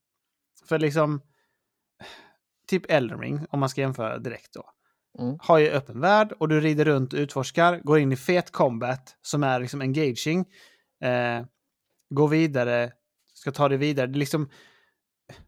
[0.70, 1.22] För liksom,
[2.70, 4.64] typ Elden om man ska jämföra direkt då,
[5.20, 5.38] Mm.
[5.42, 9.16] har ju öppen värld och du rider runt och utforskar, går in i fet combat
[9.22, 10.40] som är liksom engaging,
[11.04, 11.46] eh,
[12.10, 12.92] går vidare,
[13.34, 14.08] ska ta det vidare.
[14.08, 14.50] Det, liksom,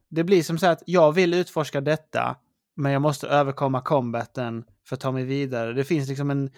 [0.09, 2.35] det blir som så här att jag vill utforska detta,
[2.75, 5.73] men jag måste överkomma combaten för att ta mig vidare.
[5.73, 6.49] Det finns liksom en,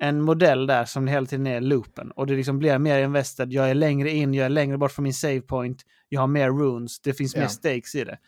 [0.00, 3.52] en modell där som hela tiden är loopen och det liksom blir mer invested.
[3.52, 6.50] Jag är längre in, jag är längre bort från min save point, jag har mer
[6.50, 7.48] runes, det finns mer Ja.
[7.48, 8.18] stakes i det.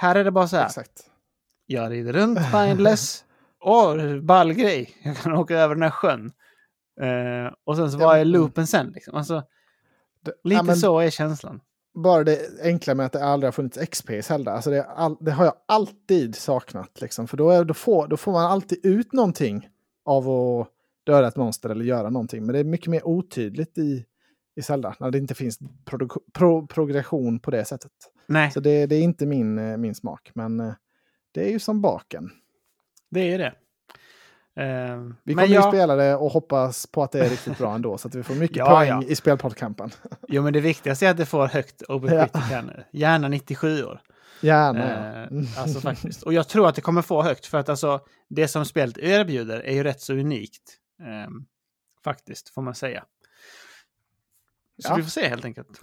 [0.00, 1.10] Här är det bara så här, Exakt.
[1.66, 3.24] jag rider runt Mindless.
[3.60, 4.96] Åh, ball grej.
[5.02, 6.32] Jag kan åka över den här sjön.
[7.00, 8.90] Eh, och sen så Ja, var är loopen sen.
[8.94, 9.14] Liksom.
[9.14, 9.42] Alltså,
[10.24, 11.60] Det, lite ja, så är känslan.
[11.94, 14.52] Bara det enkla med att det aldrig har funnits XP i Zelda.
[14.52, 17.00] Alltså det, all, det har jag alltid saknat.
[17.00, 17.28] Liksom.
[17.28, 19.68] För då, är, då, får, då får man alltid ut någonting
[20.04, 20.68] av att
[21.06, 22.46] döda ett monster eller göra någonting.
[22.46, 24.04] Men det är mycket mer otydligt i,
[24.56, 24.94] i Zelda.
[25.00, 27.92] När det inte finns produ- pro, progression på det sättet.
[28.28, 30.30] Nej, Så det, det är inte min, eh, min smak.
[30.34, 30.72] Men eh,
[31.32, 32.30] det är ju som baken.
[33.10, 33.54] det är det.
[34.62, 37.74] Eh, Vi kommer ju jag, spela det och hoppas på att det är riktigt bra
[37.74, 37.98] ändå.
[37.98, 39.02] Så att vi får mycket Ja, poäng ja.
[39.02, 39.90] i spelpoddkampen.
[40.28, 42.84] jo, men det viktigaste är att det får högt overcritic här nu.
[42.92, 44.00] Gärna 97 år.
[44.40, 45.12] Gärna.
[45.12, 45.26] Eh, ja.
[45.26, 45.46] Mm.
[45.58, 46.22] alltså faktiskt.
[46.22, 49.60] Och jag tror att det kommer få högt för att alltså det som spelet erbjuder
[49.60, 50.76] är ju rätt så unikt.
[51.00, 51.30] Eh,
[52.04, 53.04] faktiskt, får man säga.
[54.82, 54.94] Så Ja.
[54.96, 55.80] vi får se helt enkelt.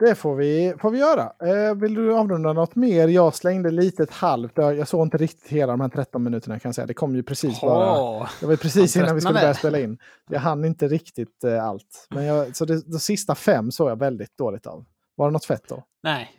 [0.00, 1.32] Det får vi, får vi göra.
[1.42, 3.08] Eh, vill du avrunda något mer?
[3.08, 4.52] Jag slängde lite ett halvt.
[4.56, 6.86] Jag såg inte riktigt hela de här 13 minuterna kan jag säga.
[6.86, 8.00] Det kom ju precis bara.
[8.00, 9.98] Åh, Det var precis innan vi skulle börja spela in.
[10.30, 12.06] Jag hann inte riktigt eh, allt.
[12.10, 14.84] Men jag, så det, de sista fem såg jag väldigt dåligt av.
[15.16, 15.84] Var det något fett då?
[16.02, 16.30] Nej,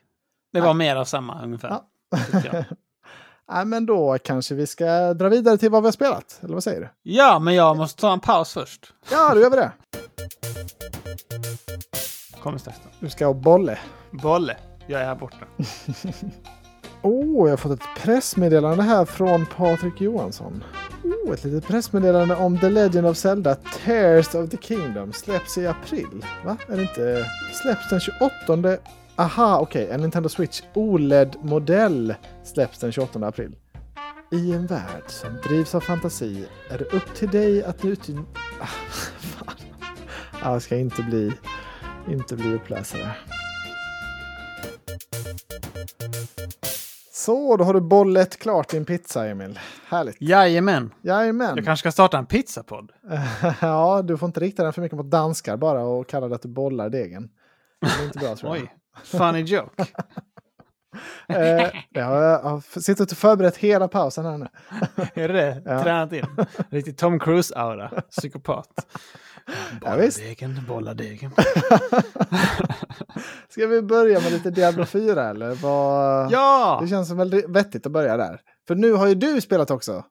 [0.54, 1.70] det var mer av samma ungefär.
[1.70, 1.86] Ja.
[3.52, 6.40] Nej, men då kanske vi ska dra vidare till vad vi har spelat.
[6.44, 6.90] Eller vad säger du?
[7.04, 8.94] Ja, men jag måste ta en paus först.
[9.12, 9.72] Ja, då gör vi det.
[12.44, 12.90] Kommer strax då.
[13.00, 13.80] Du ska ha bolle.
[14.12, 15.46] Bolle, jag är här borta.
[17.04, 20.64] Oh, jag har fått ett pressmeddelande här från Patrik Johansson.
[21.04, 25.68] Oh, ett litet pressmeddelande om The Legend of Zelda Tears of the Kingdom släpps i
[25.68, 26.26] april.
[26.46, 26.58] Va?
[26.70, 27.26] Är det inte?
[27.62, 28.78] Släpps den 28?
[29.16, 29.90] Aha, okej.
[29.92, 33.56] En Nintendo Switch OLED-modell släpps den 28 april.
[34.32, 38.24] I en värld som drivs av fantasi är det upp till dig att utnyttja...
[38.62, 38.66] Ah,
[39.20, 39.56] fan.
[40.42, 41.34] Ah, Jag ska inte bli,
[42.10, 43.16] inte bli uppläsare.
[47.12, 49.60] Så, då har du bollet klart din pizza, Emil.
[49.88, 50.18] Härligt.
[50.20, 51.56] Jajamän, Jajamän.
[51.56, 52.92] jag kanske ska starta en pizzapodd.
[53.62, 56.42] ja, du får inte rikta den för mycket mot danskar bara och kalla det att
[56.42, 57.30] du bollar degen.
[57.82, 58.64] Det är inte bra tror jag.
[58.64, 58.74] Oj,
[59.04, 59.86] funny joke.
[61.28, 64.48] Eh, har, jag har suttit och förberett hela pausen här nu.
[65.22, 65.62] Är det det?
[65.66, 65.84] Ja.
[65.84, 66.26] Tränat in.
[66.70, 68.02] Riktigt Tom Cruise-aura.
[68.02, 68.68] Psykopat.
[69.86, 70.18] Ja, visst.
[70.18, 71.32] degen, bolla degen.
[73.50, 75.56] Ska vi börja med lite Diablo 4 eller?
[75.56, 76.32] Vad...
[76.32, 76.80] Ja!
[76.82, 78.40] Det känns som väldigt vettigt att börja där.
[78.68, 80.04] För nu har ju du spelat också.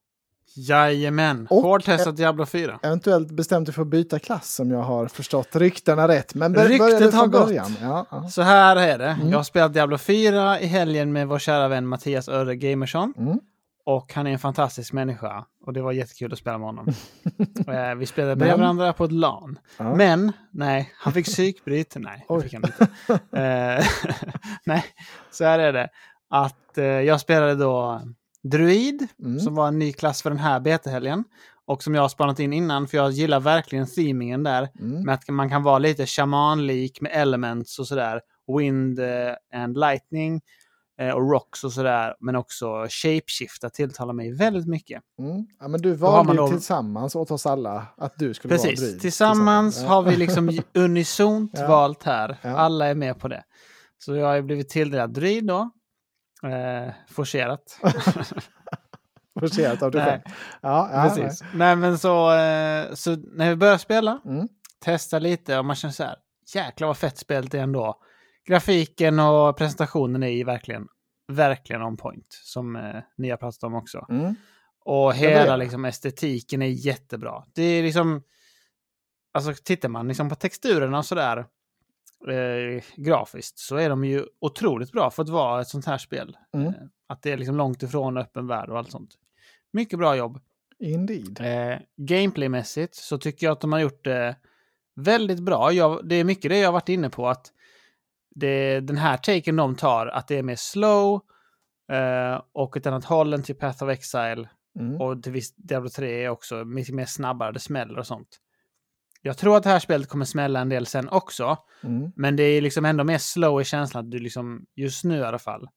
[0.54, 1.46] Jajamän.
[1.50, 2.78] Och- Hårdtestat Diablo 4.
[2.82, 6.34] Eventuellt bestämt dig för att byta klass om jag har förstått ryktena rätt.
[6.34, 7.52] Men bör- Ryktet har gått.
[7.82, 8.28] Ja, ja.
[8.28, 9.06] Så här är det.
[9.08, 9.28] Mm.
[9.30, 13.14] Jag har spelat Diablo 4 i helgen med vår kära vän Mattias Örre Gamersson.
[13.18, 13.38] Mm.
[13.96, 15.44] Och han är en fantastisk människa.
[15.66, 16.86] Och det var jättekul att spela med honom.
[17.68, 19.58] Eh, Vi spelade bredvid Men- varandra på ett LAN.
[19.78, 19.94] Ja.
[19.94, 21.96] Men, nej, han fick psykbryt.
[21.98, 22.88] Nej, det fick han inte.
[23.38, 23.84] Eh,
[24.64, 24.84] nej,
[25.30, 25.88] så här är det.
[26.30, 28.02] Att eh, jag spelade då
[28.42, 29.40] Druid, Mm.
[29.40, 31.24] som var en ny klass för den här betahelgen.
[31.66, 34.68] Och som jag har spanat in innan, för jag gillar verkligen themingen där.
[34.80, 35.02] Mm.
[35.04, 38.20] Med att man kan vara lite shamanlik med elements och sådär.
[38.58, 40.40] Wind eh, and lightning
[41.00, 42.14] och rocks och sådär.
[42.20, 45.02] Men också shapeshifta tilltalar mig väldigt mycket.
[45.18, 45.46] Mm.
[45.60, 48.80] Ja, men du valde ju då- tillsammans åt oss alla att du skulle vara Precis,
[48.80, 49.00] druid.
[49.00, 49.88] tillsammans Ja.
[49.88, 51.68] har vi liksom unisont Ja.
[51.68, 52.36] valt här.
[52.42, 52.50] Ja.
[52.56, 53.42] Alla är med på det.
[53.98, 55.70] Så jag har blivit tilldelad druid då.
[56.42, 57.78] Eh, forcerat.
[59.40, 60.10] Forcerat av dig Nej.
[60.10, 60.22] själv.
[60.62, 61.42] Ja, ja, Precis.
[61.54, 64.48] Nej men så, eh, så när vi börjar spela, Mm.
[64.84, 66.16] testa lite och man känner så här,
[66.54, 68.00] jäklar vad fett spelet är ändå.
[68.50, 70.88] Grafiken och presentationen är ju verkligen,
[71.28, 72.26] verkligen on point.
[72.30, 74.06] Som eh, ni har pratat om också.
[74.10, 74.34] Mm.
[74.84, 77.44] Och hela liksom, estetiken är jättebra.
[77.54, 78.22] Det är liksom...
[79.32, 81.38] Alltså tittar man liksom på texturerna och sådär
[82.28, 86.36] eh, grafiskt så är de ju otroligt bra för att vara ett sånt här spel.
[86.54, 86.66] Mm.
[86.66, 86.74] Eh,
[87.06, 89.10] att det är liksom långt ifrån öppen värld och allt sånt.
[89.72, 90.40] Mycket bra jobb.
[90.78, 91.40] Indeed.
[91.40, 94.36] Eh, Gameplaymässigt så tycker jag att de har gjort det
[94.96, 95.72] väldigt bra.
[95.72, 97.28] Jag, det är mycket det jag har varit inne på.
[97.28, 97.52] att
[98.30, 101.20] det, Den här taken de tar, att det är mer slow
[101.92, 104.48] eh, och ett annat håll än till Path of Exile.
[104.78, 105.00] Mm.
[105.00, 108.40] Och till viss Diablo 3 är också mycket mer snabbare, det smäller och sånt.
[109.22, 111.56] Jag tror att det här spelet kommer smälla en del sen också.
[111.82, 112.12] Mm.
[112.16, 115.22] Men det är liksom ändå mer slow i känslan att du liksom, just nu i
[115.22, 115.68] alla fall,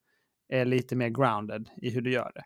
[0.48, 2.42] är lite mer grounded i hur du gör det.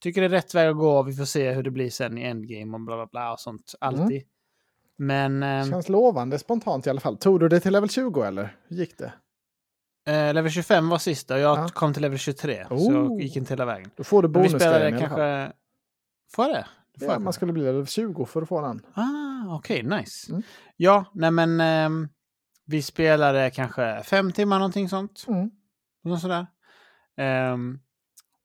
[0.00, 1.02] Tycker det är rätt väg att gå.
[1.02, 3.74] Vi får se hur det blir sen i endgame och bla bla bla och sånt.
[3.80, 4.22] Alltid.
[4.22, 4.22] Mm.
[4.96, 5.42] Men...
[5.42, 7.16] Eh, Känns lovande spontant i alla fall.
[7.16, 8.56] Tog du det till level 20 eller?
[8.68, 9.12] Hur gick det?
[10.06, 11.68] Eh, level 25 var sista och jag ja.
[11.68, 12.64] kom till level 23.
[12.70, 12.78] Oh.
[12.78, 13.90] Så jag gick inte hela vägen.
[13.96, 15.52] Då får du bonusgrejen fall.
[16.34, 16.66] Får jag det?
[16.98, 18.86] Får ja, jag man skulle bli level 20 för att få den.
[18.94, 20.30] Ah, okej, okay, nice.
[20.32, 20.42] Mm.
[20.76, 22.08] Ja, nej men eh,
[22.66, 25.24] vi spelade kanske fem timmar någonting sånt.
[25.28, 25.50] Mm.
[26.04, 26.46] Något sådär.
[27.52, 27.80] Um,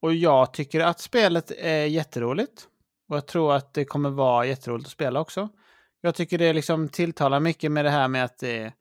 [0.01, 2.67] och jag tycker att spelet är jätteroligt.
[3.09, 5.49] Och jag tror att det kommer vara jätteroligt att spela också.
[6.01, 8.73] Jag tycker det liksom tilltalar mycket med det här med att det är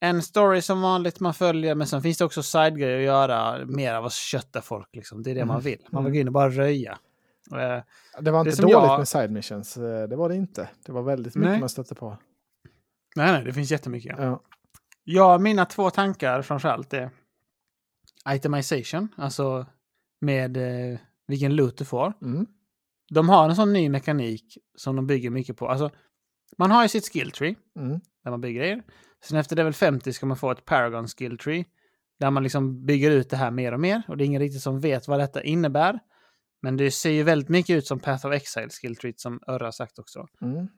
[0.00, 3.94] en story som vanligt man följer, men sen finns det också sidegrejer att göra, mer
[3.94, 4.88] av att kötta folk.
[4.92, 5.22] Liksom.
[5.22, 5.54] Det är det mm.
[5.54, 5.86] man vill.
[5.90, 6.98] Man vill gå in och bara röja.
[7.52, 7.82] Eh,
[8.20, 8.98] det var inte det dåligt jag...
[8.98, 10.68] med side missions, eh, det var det inte.
[10.86, 11.60] Det var väldigt mycket nej.
[11.60, 12.18] man stötte på.
[13.16, 14.14] Nej, nej, det finns jättemycket.
[14.18, 14.42] Ja.
[15.04, 17.10] ja, mina två tankar framförallt är
[18.28, 19.66] itemization, alltså
[20.20, 22.12] med eh, vilken loot du får.
[22.22, 22.46] Mm.
[23.14, 25.68] De har en sån ny mekanik som de bygger mycket på.
[25.68, 25.90] Alltså,
[26.58, 28.00] man har ju sitt skill tree, mm.
[28.24, 28.82] där man bygger grejer.
[29.28, 31.64] Sen efter level 50 ska man få ett Paragon skill tree,
[32.20, 34.02] där man liksom bygger ut det här mer och mer.
[34.08, 35.98] Och det är ingen riktigt som vet vad detta innebär.
[36.62, 39.72] Men det ser ju väldigt mycket ut som Path of Exile skill tree, som Örra
[39.72, 40.26] sagt också.
[40.42, 40.68] Mm,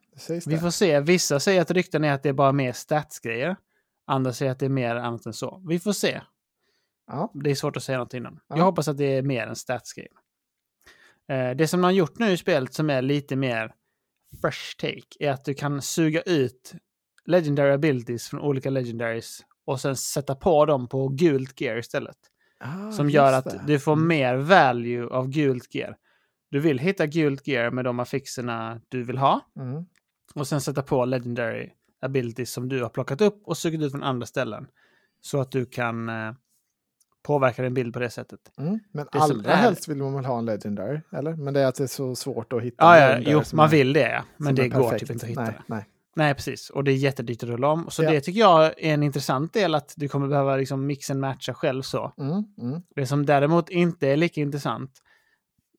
[0.47, 1.01] Vi får se.
[1.01, 3.57] Vissa säger att rykten är att det är bara mer statsgrejer.
[4.07, 5.63] Andra säger att det är mer annat än så.
[5.69, 6.21] Vi får se.
[7.07, 7.31] Ja.
[7.35, 8.41] Det är svårt att säga något innan.
[8.49, 8.57] Ja.
[8.57, 10.13] Jag hoppas att det är mer än statsgrejer.
[11.29, 13.75] Eh, det som de har gjort nu i spelet som är lite mer
[14.41, 16.75] fresh take är att du kan suga ut
[17.29, 22.17] legendary abilities från olika legendaries och sen sätta på dem på gult gear istället.
[22.61, 23.63] Ah, som gör att det.
[23.67, 24.09] du får mm.
[24.09, 25.97] mer value av gult gear.
[26.51, 29.41] Du vill hitta gult gear med de affixerna du vill ha.
[29.57, 29.85] Mm.
[30.35, 31.71] Och sen sätta på legendary
[32.01, 34.67] abilities som du har plockat upp och sugit ut från andra ställen.
[35.21, 36.33] Så att du kan eh,
[37.23, 38.41] påverka din bild på det sättet.
[38.59, 39.57] Mm, men det allra är...
[39.57, 41.37] helst vill man väl ha en legendary, eller?
[41.37, 42.85] Men det är att det är så svårt att hitta.
[42.85, 44.25] Ja, ja jo, man vill det, ja.
[44.37, 45.61] men det går typ inte att hitta nej.
[45.67, 45.87] Nej.
[46.19, 46.71] Nej, precis.
[46.71, 47.91] Och det är jättedyrt att rulla om.
[47.91, 48.11] Så ja.
[48.11, 51.55] det tycker jag är en intressant del, att du kommer behöva liksom mixa och matcha
[51.55, 52.13] själv så.
[52.19, 52.83] Mm, mm.
[52.95, 54.91] Det som däremot inte är lika intressant,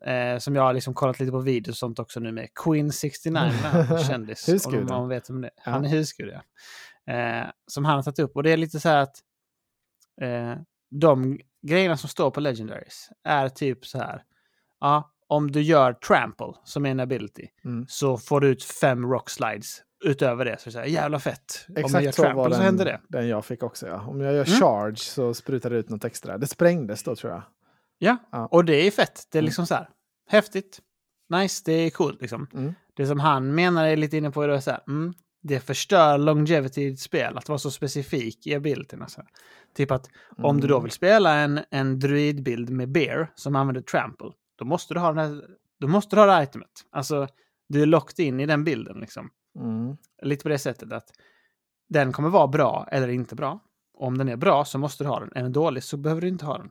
[0.06, 2.92] eh, som jag har liksom kollat lite på videos och sånt också nu med, Queen
[2.92, 3.52] 69,
[4.08, 4.50] kändis.
[4.50, 4.92] husguden.
[4.92, 5.72] Om man vet om det ja.
[5.72, 7.14] Han är husgud, ja.
[7.14, 8.36] Eh, som han har tagit upp.
[8.36, 9.16] Och det är lite så här att
[10.22, 10.56] eh,
[10.92, 14.24] de grejerna som står på Legendaries är typ så här.
[14.80, 17.86] Ja, om du gör trample som är en ability mm.
[17.88, 20.62] så får du ut fem rock slides utöver det.
[20.62, 21.66] Så säger jävla fett.
[21.70, 23.02] Exakt om jag gör trample så, var den, så händer det.
[23.08, 24.02] Den jag fick också ja.
[24.02, 24.60] Om jag gör mm.
[24.60, 26.38] charge så sprutar det ut något extra.
[26.38, 27.42] Det sprängdes då tror jag.
[27.98, 28.46] Ja, ja.
[28.46, 29.28] och det är fett.
[29.32, 29.46] Det är mm.
[29.46, 29.90] liksom så här.
[30.30, 30.80] Häftigt.
[31.30, 32.48] Nice, det är coolt liksom.
[32.54, 32.74] Mm.
[32.96, 34.82] Det som han menar är lite inne på är så här.
[34.88, 39.02] Mm, det förstör longevity i ett spel, att vara så specifik i abilityn.
[39.02, 39.22] Alltså.
[39.76, 40.46] Typ att mm.
[40.46, 40.84] om du då mm.
[40.84, 45.18] vill spela en, en druidbild med bear som använder trample, då måste du ha, den
[45.18, 45.44] här,
[45.80, 46.70] då måste du ha det itemet.
[46.92, 47.28] Alltså,
[47.70, 49.30] du är locked in i den bilden liksom.
[49.56, 49.98] Mm.
[50.22, 51.12] Lite på det sättet att
[51.90, 53.60] den kommer vara bra eller inte bra.
[53.94, 55.32] Om den är bra så måste du ha den.
[55.36, 56.70] Är den dålig så behöver du inte ha den.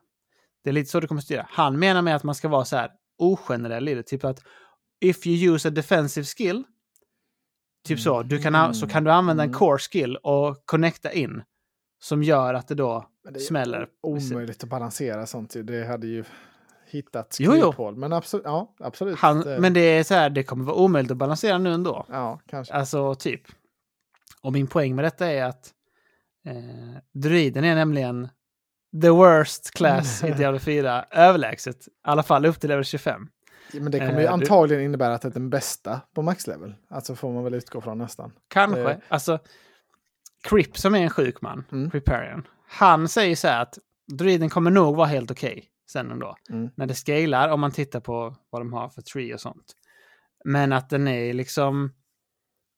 [0.65, 1.47] Det är lite så du kommer styra.
[1.51, 4.03] Han menar med att man ska vara så här ogenerell i det.
[4.03, 4.43] Typ att
[5.01, 6.65] if you use a defensive skill
[7.85, 8.23] Typ så.
[8.23, 9.59] Du kan, så kan du använda en mm.
[9.59, 11.43] core skill och connecta in.
[12.01, 13.89] Som gör att det då det smäller.
[14.03, 15.57] Omöjligt att balansera sånt.
[15.65, 16.25] Det hade ju
[16.91, 17.97] hittat skriphål.
[17.97, 18.45] Men absolut.
[18.45, 19.19] Ja, absolut.
[19.19, 22.07] Han, men det är så här, det kommer vara omöjligt att balansera nu ändå.
[22.09, 22.75] Ja, kanske.
[22.75, 23.43] Alltså, typ.
[24.43, 25.73] Och min poäng med detta är att
[26.47, 28.29] eh, druiden är nämligen
[29.03, 31.89] the worst class i Diablo 4, överlägset.
[31.89, 33.29] I alla fall upp till level 25.
[33.73, 36.75] Men det kommer ju eh, antagligen innebära att det är den bästa på maxlevel.
[36.91, 38.33] Alltså får man väl utgå från nästan.
[38.49, 38.91] Kanske.
[38.91, 38.99] Eh.
[39.09, 39.39] Alltså,
[40.43, 41.91] Crip som är en sjuk man, mm.
[41.91, 43.79] Criparian, han säger så här att
[44.13, 46.37] druiden kommer nog vara helt okej okay sen ändå.
[46.51, 46.71] Mm.
[46.77, 49.75] När det scalar, om man tittar på vad de har för tree och sånt.
[50.45, 51.93] Men att den är liksom...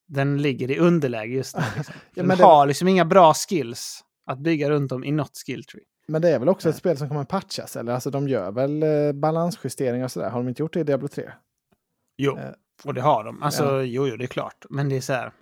[0.09, 1.63] Den ligger i underläge just nu.
[1.77, 1.95] Liksom.
[2.15, 5.85] ja, den har liksom inga bra skills att bygga runt om i något skill tree.
[6.09, 7.93] Men det är väl också ett spel som kommer patchas, eller?
[7.93, 10.31] Alltså de gör väl eh, balansjusteringar och sådär.
[10.31, 11.31] Har de inte gjort det i Diablo 3?
[12.17, 12.51] Jo, eh,
[12.85, 13.43] och det har de.
[13.43, 13.83] Alltså, ja.
[13.83, 14.67] jo, jo, det är klart.
[14.71, 15.33] Men det är så här.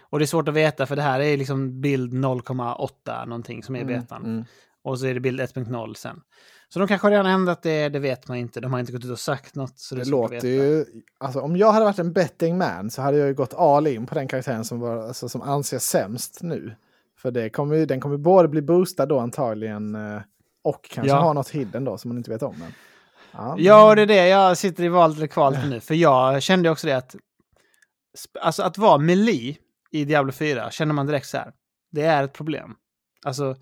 [0.00, 3.76] Och det är svårt att veta, för det här är liksom bild 0,8 någonting som
[3.76, 4.24] är mm, betan.
[4.24, 4.44] Mm.
[4.82, 6.20] Och så är det bild 1.0 sen.
[6.68, 8.60] Så de kanske redan ändrat det, det vet man inte.
[8.60, 9.78] De har inte gått ut och sagt något.
[9.78, 10.84] Så det, det låter ju...
[11.18, 14.06] Alltså om jag hade varit en betting man så hade jag ju gått all in
[14.06, 16.74] på den karaktären som, var, alltså, som anses sämst nu.
[17.18, 20.20] För det kommer, den kommer både bli boostad då antagligen eh,
[20.64, 21.20] och kanske ja.
[21.20, 22.54] ha något hidden då som man inte vet om.
[22.58, 22.72] Men.
[23.32, 25.80] Ja, Ja, det är det jag sitter i valet eller kvalet nu.
[25.80, 27.16] För jag kände också det att...
[28.40, 29.56] Alltså att vara melee
[29.90, 31.52] i Diablo 4 känner man direkt så här.
[31.92, 32.74] Det är ett problem.
[33.24, 33.56] Alltså,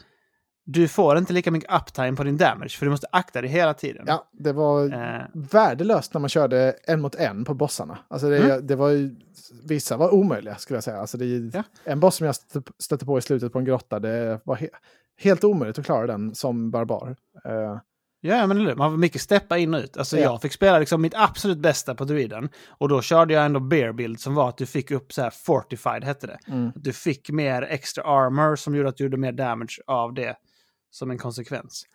[0.64, 3.74] du får inte lika mycket uptime på din damage för du måste akta dig hela
[3.74, 4.04] tiden.
[4.06, 7.98] ja, det var Eh, värdelöst när man körde en mot en på bossarna.
[8.08, 8.66] Alltså det, Mm.
[8.66, 9.16] det var ju,
[9.64, 10.96] vissa var omöjliga skulle jag säga.
[11.00, 11.62] Alltså det, Ja.
[11.84, 12.34] En boss som jag
[12.78, 14.68] stötte, på i slutet på en grotta, det var he,
[15.18, 17.16] helt omöjligt att klara den som barbar.
[17.44, 17.78] Eh,
[18.24, 19.96] Ja, men eller man får mycket steppa in och ut.
[19.96, 20.22] Alltså Ja.
[20.22, 22.48] jag fick spela liksom mitt absolut bästa på druiden.
[22.68, 25.30] Och då körde jag ändå bear build som var att du fick upp så här
[25.30, 26.38] fortified hette det.
[26.48, 26.72] mm.
[26.74, 30.36] Du fick mer extra armor som gjorde att du gjorde mer damage av det
[30.92, 31.86] som en konsekvens.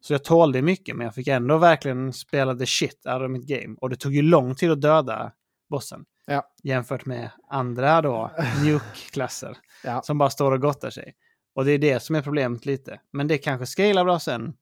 [0.00, 3.46] Så jag tålde mycket, men jag fick ändå verkligen spela the shit out of mitt
[3.46, 3.76] game.
[3.80, 5.32] Och det tog ju lång tid att döda
[5.70, 6.04] bossen.
[6.26, 6.52] Ja.
[6.62, 8.30] Jämfört med andra då,
[8.64, 9.56] nuke-klasser.
[9.84, 10.02] Ja.
[10.02, 11.14] Som bara står och gottar sig.
[11.54, 13.00] Och det är det som är problemet lite.
[13.10, 14.54] Men det kanske scalar bra sen,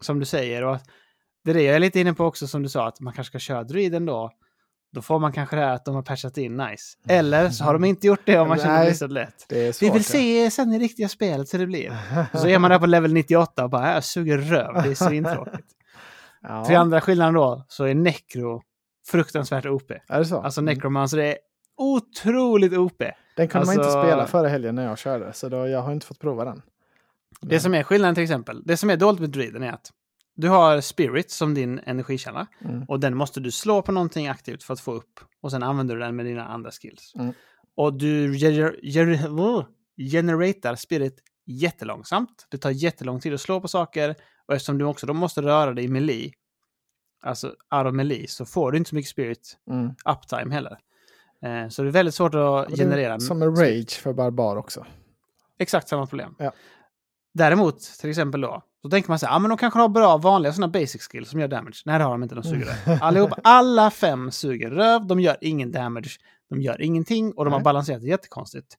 [0.00, 0.64] som du säger.
[0.64, 0.78] Och
[1.44, 3.30] det är det jag är lite inne på också, som du sa, att man kanske
[3.30, 4.32] ska köra druiden då.
[4.92, 6.96] Då får man kanske det här att de har patchat in nice.
[7.08, 9.46] Eller så har de inte gjort det om man känner det så lätt.
[9.48, 9.82] Det.
[9.82, 11.96] Vi vill se sen i riktiga spelet hur det blir.
[12.32, 14.94] Och så är man där på level 98 och bara, jag suger röv, det är
[14.94, 15.66] svintråkigt.
[16.48, 16.64] Ja.
[16.64, 18.62] Till andra skillnaden då, så är Necro
[19.08, 19.90] fruktansvärt OP.
[20.08, 20.40] Är det så?
[20.40, 20.74] Alltså Mm.
[20.74, 21.36] Necromancer är
[21.76, 23.02] otroligt OP.
[23.36, 25.92] Den kunde man inte alltså- spela förra helgen när jag körde, så då, jag har
[25.92, 26.62] inte fått prova den.
[27.40, 29.90] Det som är skillnaden till exempel, det som är dåligt med druiden är att
[30.36, 32.82] du har spirit som din energikälla Mm.
[32.82, 35.94] och den måste du slå på någonting aktivt för att få upp och sen använder
[35.94, 37.12] du den med dina andra skills.
[37.14, 37.32] Mm.
[37.76, 39.66] Och du gener gener
[40.10, 42.46] generatar spirit jättelångsamt.
[42.50, 44.14] Det tar jättelång tid att slå på saker
[44.46, 46.30] och eftersom du också då måste röra dig i melee,
[47.22, 49.90] alltså out of melee, så får du inte så mycket spirit Mm.
[50.04, 50.78] uptime heller.
[51.42, 53.20] Eh, så det är väldigt svårt att generera.
[53.20, 54.86] Som en rage för barbar också.
[55.58, 56.34] Exakt samma problem.
[56.38, 56.52] Ja.
[57.34, 60.16] Däremot, till exempel då, så tänker man så här, ja men de kanske har bra
[60.16, 61.82] vanliga sådana basic skills som gör damage.
[61.84, 62.98] Nej det har de inte, de suger röv.
[63.02, 66.10] Allihop, alla fem suger röv, de gör ingen damage,
[66.50, 67.64] de gör ingenting och de har Nej.
[67.64, 68.76] balanserat det jättekonstigt.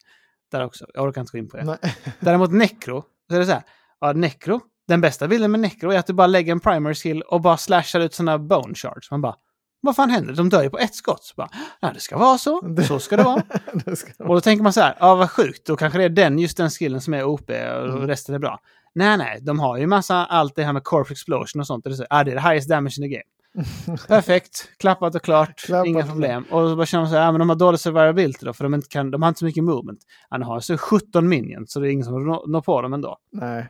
[0.52, 1.64] Där också, jag orkar inte gå in på det.
[1.64, 1.78] Nej.
[2.20, 3.64] Däremot Necro, så är det så här,
[4.02, 7.22] ja Necro, den bästa bilden med Necro är att du bara lägger en primary skill
[7.22, 9.12] och bara slashar ut sådana bone shards.
[9.12, 9.36] Man bara,
[9.82, 10.34] vad fan händer?
[10.34, 11.24] De dör ju på ett skott.
[11.24, 11.50] Så bara,
[11.80, 13.44] ja det ska vara så, så ska det vara.
[13.86, 14.24] det ska...
[14.24, 16.58] Och då tänker man så här, ja vad sjukt, då kanske det är den, just
[16.58, 17.56] den skillen som är OP och
[17.88, 18.08] Mm.
[18.08, 18.60] resten är bra.
[18.98, 21.86] Nej, nej, de har ju massa, allt det här med corp explosion och sånt.
[21.86, 23.24] Och det är, så, ah, det är the highest damage in the game.
[24.08, 26.44] Perfekt, klappat och klart, Klappat inga problem.
[26.52, 28.64] Och så bara känner man så här, ja men de har dålig survivability då, för
[28.64, 30.00] de, inte kan, de har inte så mycket movement.
[30.30, 33.18] Han har så 17 minions, så det är ingen som når når på dem ändå.
[33.32, 33.68] Nej.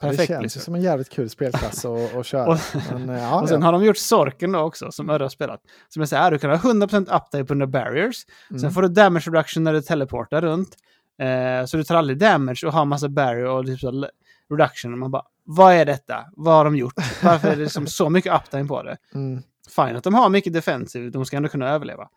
[0.00, 0.62] Ja, det Perfekt, känns liksom.
[0.62, 2.46] som en jävligt kul spelklass att, köra.
[2.46, 2.58] Och-
[2.92, 3.66] Men, eh, ja, och sen ja.
[3.66, 5.60] har de gjort Sorken då också, som Örre har spelat.
[5.88, 8.16] Som jag säger, ah, du kan ha 100% uptime på dina barriers.
[8.48, 8.70] Sen Mm.
[8.72, 10.76] får du damage reduction när du teleportar runt.
[11.22, 14.06] Eh, så du tar aldrig damage och har massa barrier och typ så
[14.50, 14.92] reduction.
[14.92, 16.24] Och man bara, vad är detta?
[16.36, 16.94] Vad har de gjort?
[17.22, 18.96] Varför är det liksom så mycket uptime på det?
[19.14, 19.42] Mm.
[19.76, 22.08] Fine att de har mycket defensive, de ska ändå kunna överleva.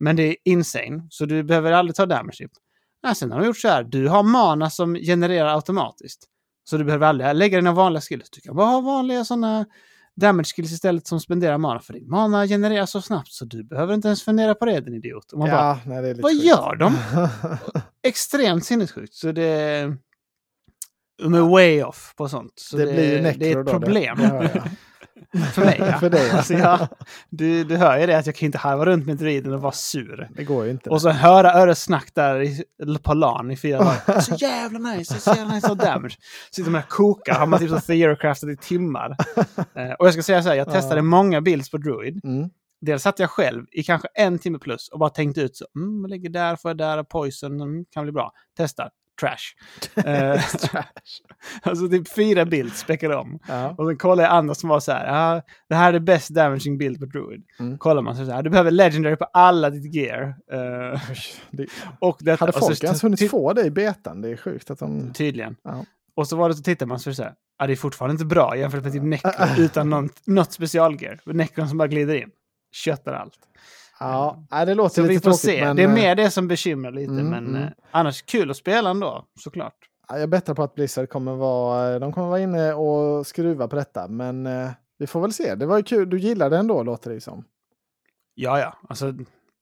[0.00, 2.36] Men det är insane, så du behöver aldrig ta damage.
[2.38, 2.50] Typ.
[3.02, 6.24] Ja, sen har de gjort så här, du har mana som genererar automatiskt.
[6.64, 8.30] Så du behöver aldrig lägga dina vanliga skills.
[8.30, 9.66] Du kan bara ha vanliga sådana
[10.16, 11.80] damage skills istället som spenderar mana.
[11.80, 14.94] För din mana genereras så snabbt så du behöver inte ens fundera på det din
[14.94, 15.32] idiot.
[15.32, 16.44] Och man bara, Ja, nej, är lite vad sjukt.
[16.44, 16.96] gör de?
[18.02, 19.14] Extremt sinnessjukt.
[19.14, 19.96] Så det...
[21.18, 22.52] De är way off på sånt.
[22.56, 24.18] Så det, blir ju det är ett problem.
[24.18, 24.70] Det, det jag.
[25.52, 25.92] För mig ja.
[26.00, 26.36] För dig, ja.
[26.36, 26.88] alltså, ja.
[27.30, 29.72] Du, du hör ju det att jag kan inte harva runt med druiden och vara
[29.72, 30.28] sur.
[30.36, 30.90] Det går ju inte.
[30.90, 32.64] Och så höra Öres snack där i,
[33.02, 34.20] på LAN i fyra dagar.
[34.20, 36.18] Så jävla nice, så jävla nice av damage.
[36.50, 39.16] Sitter man och kokar, har man typ så theorycraftat i timmar.
[39.74, 42.20] Eh, och jag ska säga så här, jag testade många builds på druid.
[42.24, 42.50] Mm.
[42.80, 46.00] Dels satt jag själv i kanske en timme plus och bara tänkte ut så, mm,
[46.00, 48.32] jag lägger där, får jag där, poison, mm, kan bli bra.
[48.56, 48.90] Testa,
[49.20, 49.54] trash.
[50.06, 50.44] Eh,
[51.62, 53.38] alltså typ fyra builds späckade om.
[53.48, 53.74] Ja.
[53.78, 56.30] Och sen kollade jag andra som var så här, ja, det här är det best
[56.30, 57.44] damaging build på druid.
[57.58, 57.78] Mm.
[57.78, 60.34] Kollar man så här, du behöver legendary på alla ditt gear.
[60.52, 61.00] Eh,
[61.50, 61.66] Det,
[62.00, 64.20] och detta, hade så folk ens hunnit få det i betan?
[64.20, 65.12] Det är sjukt att de...
[65.12, 65.56] Tydligen.
[65.64, 65.84] Ja.
[66.16, 68.12] Och så var det så tittar man så är det så ja, det är fortfarande
[68.12, 71.20] inte bra jämfört med typ Necro utan något, något specialgear.
[71.24, 72.30] Necron som bara glider in.
[72.72, 73.38] Köttar allt.
[74.00, 75.40] Ja, nej, det låter Så lite vi får tråkigt.
[75.40, 75.64] se.
[75.64, 77.62] Men, det är eh, mer det som bekymrar lite, Mm, men mm.
[77.62, 79.74] eh, annars kul att spela ändå, såklart.
[80.08, 83.76] ja, Jag bettar på att Blizzard kommer vara, de kommer vara inne och skruva på
[83.76, 84.08] detta.
[84.08, 85.54] Men eh, vi får väl se.
[85.54, 86.10] Det var ju kul.
[86.10, 87.44] Du gillade det ändå, låter det som.
[88.34, 89.14] Ja, ja, alltså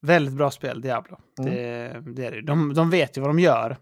[0.02, 1.16] väldigt bra spel, Diablo.
[1.38, 1.50] Mm.
[1.54, 2.42] Det, det är det.
[2.42, 3.76] De, de vet ju vad de gör.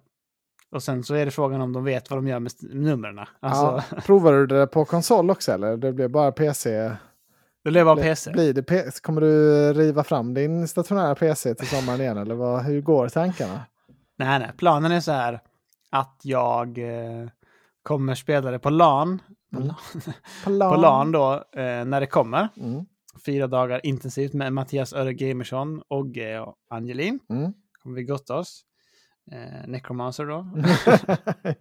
[0.71, 3.19] Och sen så är det frågan om de vet vad de gör med numren.
[3.41, 5.77] Alltså, Ja, provade du det på konsol också eller?
[5.77, 6.91] Det blev bara PC?
[7.65, 8.31] Det blev bara Blir- PC.
[8.33, 12.65] Blir det P- kommer du riva fram din stationära PC till sommaren igen eller vad,
[12.65, 13.61] hur går tankarna?
[14.19, 15.41] Nej, nej, planen är så här
[15.91, 17.29] att jag eh,
[17.83, 19.23] kommer spela det på LAN.
[19.55, 19.75] På Mm.
[20.59, 22.49] LAN, på LAN då, eh, när det kommer.
[22.57, 22.85] Mm.
[23.27, 27.19] fyra dagar intensivt med Mattias Öre Gamersson, Ogge och Angelin.
[27.31, 27.53] Mm.
[27.83, 28.63] kommer vi gotta oss.
[29.33, 30.47] Eh, Necromancer då.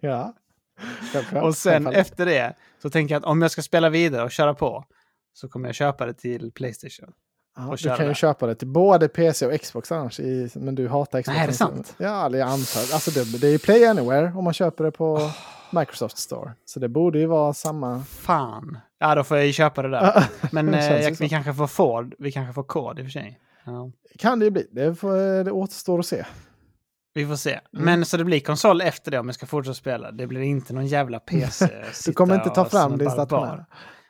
[0.00, 0.34] ja.
[1.12, 4.30] Självklart, och sen efter det så tänker jag att om jag ska spela vidare och
[4.30, 4.84] köra på
[5.32, 7.12] så kommer jag köpa det till Playstation.
[7.56, 10.88] Ja, du kan ju köpa det till både PC och Xbox annars, i, men du
[10.88, 11.36] hatar Xbox.
[11.36, 11.94] Nej, är det sant?
[11.98, 12.80] Ja, jag antar.
[12.94, 15.32] Alltså det, det är ju Play Anywhere om man köper det på
[15.72, 15.80] Oh.
[15.80, 16.52] Microsoft Store.
[16.64, 18.02] Så det borde ju vara samma.
[18.02, 18.78] Fan.
[18.98, 20.24] Ja, då får jag ju köpa det där.
[20.52, 22.14] Men Det eh, jag, vi kanske får kod.
[22.18, 23.40] Vi kanske får kod i och för sig.
[23.64, 23.90] Ja.
[24.18, 24.68] kan det ju bli.
[24.70, 26.24] Det, får, det återstår att se.
[27.14, 27.50] Vi får se.
[27.50, 27.84] Mm.
[27.84, 30.12] Men så det blir konsol efter det om jag ska fortsätta spela.
[30.12, 31.68] Det blir inte någon jävla PC.
[32.06, 33.64] Du kommer inte ta fram din bar.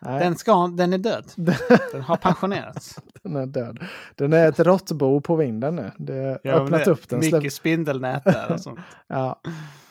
[0.04, 1.24] Nej, Den, ska, den är död.
[1.92, 2.98] Den har pensionerats.
[3.22, 3.78] den är död.
[4.14, 5.90] Den är ett råttbo på vinden nu.
[5.98, 7.18] Det har Ja, öppnat det- upp den.
[7.18, 8.78] Mycket Släpp, spindelnät där och sånt.
[9.06, 9.40] ja.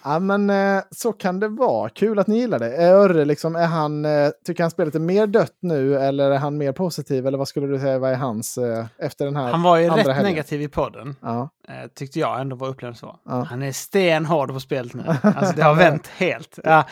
[0.03, 1.89] Ja, men eh, så kan det vara.
[1.89, 2.75] Kul att ni gillar det.
[2.75, 6.37] Är Örre liksom, är han, eh, tycker han spelet är mer dött nu eller är
[6.37, 7.27] han mer positiv?
[7.27, 9.89] Eller vad skulle du säga, vad är hans eh, efter den här Han var ju
[9.89, 10.23] rätt helgen?
[10.23, 11.15] negativ i podden.
[11.21, 13.15] Ja, Eh, tyckte jag ändå var upplevd så.
[13.25, 13.43] Ja.
[13.49, 15.03] Han är stenhård på spelet nu.
[15.21, 16.59] Alltså det har vänt helt.
[16.63, 16.83] Ja,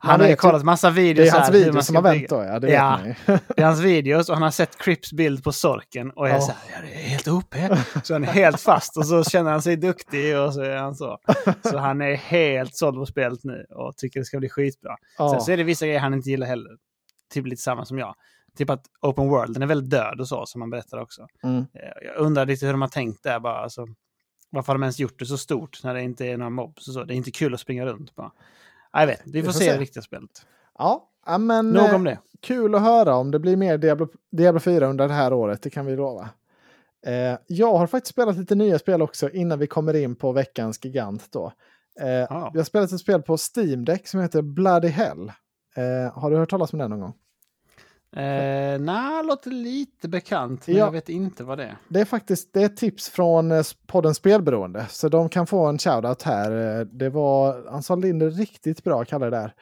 [0.00, 1.24] han Man har ju kollat massa videos.
[1.30, 2.58] det är hans här, hur man video ska som har vänt då, ja.
[2.58, 2.98] Det Ja.
[3.56, 6.40] Det är hans videos och han har sett Crips bild på Sorken och är Ja.
[6.40, 7.54] så här, ja, det är helt OP.
[8.02, 10.94] Så han är helt fast och så känner han sig duktig och så är han
[10.94, 11.18] så.
[11.70, 14.96] Så han är helt såld på spelet nu och tycker det ska bli skitbra.
[15.18, 15.30] Ja.
[15.30, 16.76] Sen så är det vissa grejer han inte gillar heller.
[17.32, 18.14] Typ lite samma som jag.
[18.56, 21.26] Typ att Open World, den är väldigt död och så, som man berättar också.
[21.42, 21.58] Mm.
[21.74, 23.58] Eh, Jag undrar lite hur de har tänkt där bara.
[23.58, 23.86] Alltså,
[24.50, 26.94] varför har de ens gjort det så stort när det inte är några mobs och
[26.94, 27.04] så?
[27.04, 28.32] Det är inte kul att springa runt bara.
[28.92, 29.72] Jag vet, vi får, får se, se.
[29.72, 30.46] det riktiga spelet.
[30.78, 32.18] Ja, men Nog eh, om det.
[32.40, 35.70] kul att höra om det blir mer Diablo, Diablo 4 under det här året, det
[35.70, 36.28] kan vi lova.
[37.06, 40.84] Eh, jag har faktiskt spelat lite nya spel också innan vi kommer in på veckans
[40.84, 41.52] gigant då.
[42.00, 42.50] Eh, Ja.
[42.52, 45.32] Vi har spelat ett spel på Steam Deck som heter Bloody Hell.
[45.76, 47.14] Eh, har du hört talas om det någon gång?
[48.16, 50.84] Eh, Nej, låter lite bekant, men Ja.
[50.84, 51.76] jag vet inte vad det är.
[51.88, 55.78] Det är faktiskt det är tips från eh, podden Spelberoende, så de kan få en
[55.78, 56.78] shoutout här.
[56.80, 59.54] Eh, Det var, han sa Linder riktigt bra kallar det där.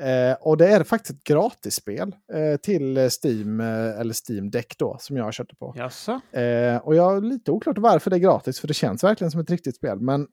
[0.00, 4.96] Eh, och det är faktiskt ett gratisspel eh, till Steam, eh, eller Steam Deck då,
[5.00, 5.74] som jag köpte på.
[6.32, 9.40] Eh, och jag har lite oklart varför det är gratis, för det känns verkligen som
[9.40, 10.00] ett riktigt spel.
[10.00, 10.26] Men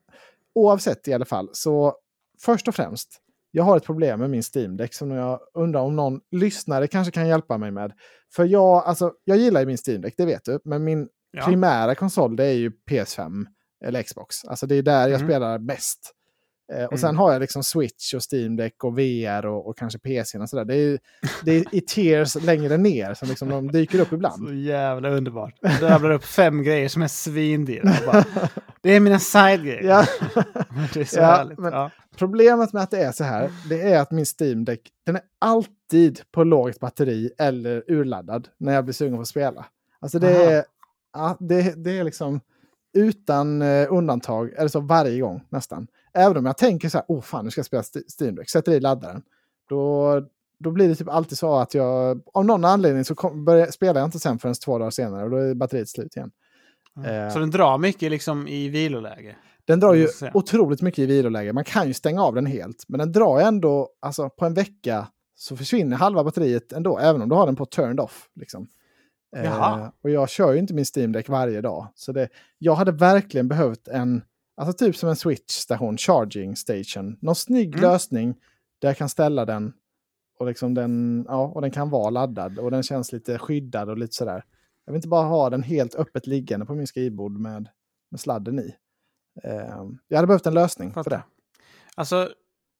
[0.56, 1.96] oavsett i alla fall, så
[2.42, 3.10] först och främst,
[3.52, 7.12] jag har ett problem med min Steam Deck som jag undrar om någon lyssnare kanske
[7.12, 7.94] kan hjälpa mig med.
[8.36, 11.46] För jag, alltså, jag gillar ju min Steam Deck, det vet du, men min Ja.
[11.46, 13.46] primära konsol det är ju PS5
[13.86, 14.46] eller Xbox.
[14.46, 15.28] Alltså det är där jag Mhm.
[15.28, 16.12] spelar bäst.
[16.72, 16.98] Eh, och Mm.
[16.98, 20.50] sen har jag liksom Switch och Steam Deck och VR och, och kanske PC och
[20.50, 20.66] sådär.
[20.66, 21.00] Det är,
[21.46, 24.48] det är i tiers längre ner som liksom de dyker upp ibland.
[24.48, 25.54] Så jävla underbart.
[25.62, 27.94] Du rabblar upp fem grejer som är svindyra.
[28.84, 29.84] Det är mina side-grejer.
[29.84, 30.06] Ja.
[30.94, 31.60] Det är så Ja, härligt.
[31.62, 31.92] Ja.
[32.18, 35.22] Problemet med att det är så här, det är att min Steam Deck, den är
[35.40, 39.66] alltid på lågt batteri eller urladdad när jag blir sugen på att spela.
[40.00, 40.52] Alltså det Aha.
[40.52, 40.64] är,
[41.14, 42.40] ja, det, det är liksom
[42.94, 45.88] utan eh, undantag, eller så varje gång nästan.
[46.14, 48.50] Även om jag tänker så här, åh fan nu ska jag spela St- Steam Deck,
[48.50, 49.22] sätter i laddaren.
[49.70, 50.14] Då,
[50.60, 54.02] då blir det typ alltid så att jag, av någon anledning så kom, börjar, spelar
[54.02, 56.32] jag inte sen förrän två dagar senare och då är batteriet slut igen.
[57.06, 57.34] Eh.
[57.34, 59.36] Så den drar mycket liksom i viloläge.
[59.66, 61.54] Den drar ju otroligt mycket i viloläge.
[61.54, 62.86] Man kan ju stänga av den helt.
[62.88, 66.98] Men den drar ändå, alltså på en vecka så försvinner halva batteriet ändå.
[66.98, 68.30] Även om du har den på turned off.
[68.36, 68.68] Liksom.
[69.38, 71.88] Eh, och jag kör ju inte min Steam Deck varje dag.
[71.96, 74.22] Så det, jag hade verkligen behövt en,
[74.62, 77.18] alltså typ som en switch-station, charging station.
[77.22, 77.82] Någon snygg Mm.
[77.82, 78.36] lösning
[78.80, 79.74] där jag kan ställa den.
[80.40, 83.98] Och, liksom den, ja, och den kan vara laddad och den känns lite skyddad och
[83.98, 84.44] lite sådär.
[84.86, 87.70] Jag vill inte bara ha den helt öppet liggande på min skrivbord med,
[88.12, 88.76] med sladden i.
[89.44, 91.18] Eh, jag hade behövt en lösning för Fattar.
[91.18, 91.24] det.
[91.96, 92.30] Alltså,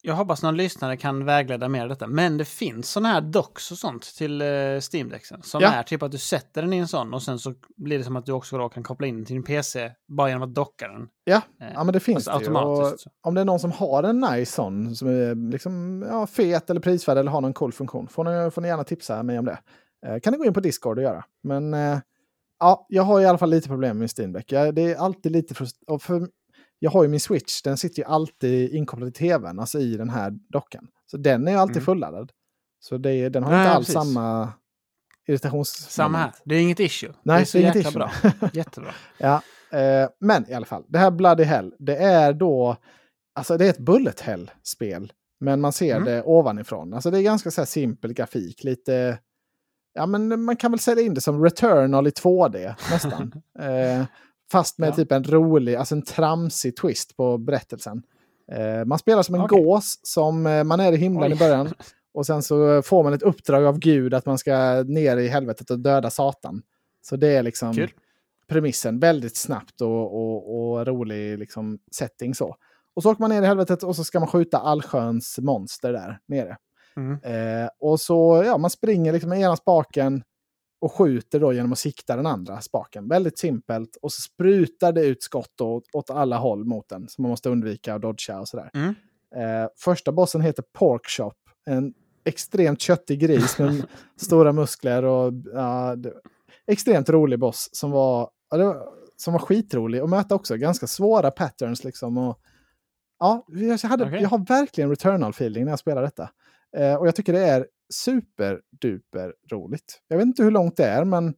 [0.02, 2.08] jag hoppas någon lyssnare kan vägleda mer detta.
[2.08, 4.48] Men det finns sådana här docks och sånt till uh,
[4.80, 5.42] Steam-dexen.
[5.42, 5.72] Som Ja.
[5.72, 8.16] är typ att du sätter den i en sån och sen så blir det som
[8.16, 10.88] att du också då kan koppla in den till din PC bara genom att docka
[10.88, 11.08] den.
[11.24, 12.52] Ja, Eh, ja men det finns det ju.
[12.54, 16.70] Och om det är någon som har en nice sån som är liksom, ja, fet
[16.70, 19.46] eller prisvärd eller har någon cool funktion får ni, får ni gärna tipsa mig om
[19.46, 19.58] det.
[20.08, 21.24] Eh, kan ni gå in på Discord och göra.
[21.44, 22.00] Men eh,
[22.60, 24.52] ja, jag har i alla fall lite problem med Steam Deck.
[24.52, 26.28] Jag, det är alltid lite frust- för
[26.84, 30.10] Jag har ju min Switch, den sitter ju alltid inkopplad i tvn, alltså i den
[30.10, 30.88] här dockan.
[31.12, 31.86] Så den är ju alltid Mm.
[31.86, 32.32] fulladdad.
[32.80, 33.94] Så det, den har Nej, inte alls precis.
[34.14, 34.54] samma
[35.28, 35.70] irritations...
[35.90, 36.32] Samma här.
[36.46, 37.14] Det är inget issue.
[37.24, 38.12] Nej, det är så det är jäkla bra.
[38.54, 38.92] Jättebra.
[39.18, 39.42] Ja,
[39.78, 42.78] eh, men i alla fall, det här Bloody Hell, det är då,
[43.36, 46.06] alltså det är ett bullet hell-spel, men man ser Mm.
[46.06, 46.94] det ovanifrån.
[46.94, 49.20] Alltså det är ganska så här simpel grafik, lite,
[49.94, 53.32] ja men man kan väl sälja in det som Returnal i 2D nästan.
[53.60, 54.06] eh,
[54.52, 54.96] fast med Ja.
[54.96, 58.04] typ en rolig, alltså en tramsig twist på berättelsen.
[58.52, 59.64] Eh, man spelar som en Okej.
[59.64, 61.36] gås som eh, man är i himlen Oj.
[61.36, 61.74] i början.
[62.14, 65.70] Och sen så får man ett uppdrag av Gud att man ska ner i helvetet
[65.72, 66.62] och döda Satan.
[67.02, 67.92] Så det är liksom Kul.
[68.48, 69.00] premissen.
[69.00, 72.56] Väldigt snabbt och, och, och rolig liksom, setting så.
[72.96, 76.20] Och så åker man ner i helvetet och så ska man skjuta allsköns monster där
[76.28, 76.58] nere.
[76.96, 77.20] Mm.
[77.24, 80.24] Eh, och så, ja, man springer liksom med ena spaken
[80.82, 83.08] och skjuter då genom att sikta den andra spaken.
[83.08, 83.98] Väldigt simpelt.
[84.02, 87.08] Och så sprutar det ut skott åt, åt alla håll mot den.
[87.10, 88.70] Så man måste undvika och dodga och sådär.
[88.74, 88.96] Mm.
[89.36, 91.38] Eh, första bossen heter Porkchop.
[91.66, 93.86] En extremt köttig gris med
[94.22, 96.14] stora muskler och ja, det,
[96.68, 100.58] extremt rolig boss som var, ja, var, som var skitrolig att möta också.
[100.58, 102.18] Ganska svåra patterns liksom.
[102.18, 102.40] Och,
[103.20, 104.22] ja, jag, hade, Okej.
[104.22, 106.30] jag har verkligen returnal-feeling när jag spelar detta.
[106.78, 110.02] Eh, och jag tycker det är superduper roligt.
[110.08, 111.34] Jag vet inte hur långt det är, men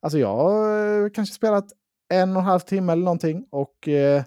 [0.00, 1.64] alltså jag har eh, kanske spelat
[2.08, 3.46] en och en halv timme eller någonting.
[3.50, 4.22] Och eh,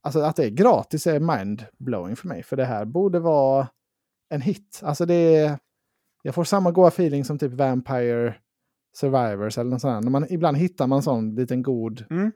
[0.00, 2.42] alltså att det är gratis är mind-blowing för mig.
[2.42, 3.68] För det här borde vara
[4.28, 4.80] en hit.
[4.82, 5.58] Alltså det är,
[6.22, 8.34] jag får samma goa feeling som typ Vampire
[8.96, 10.04] Survivors eller något sånt.
[10.04, 12.32] När man, ibland hittar man sån liten god, Mm.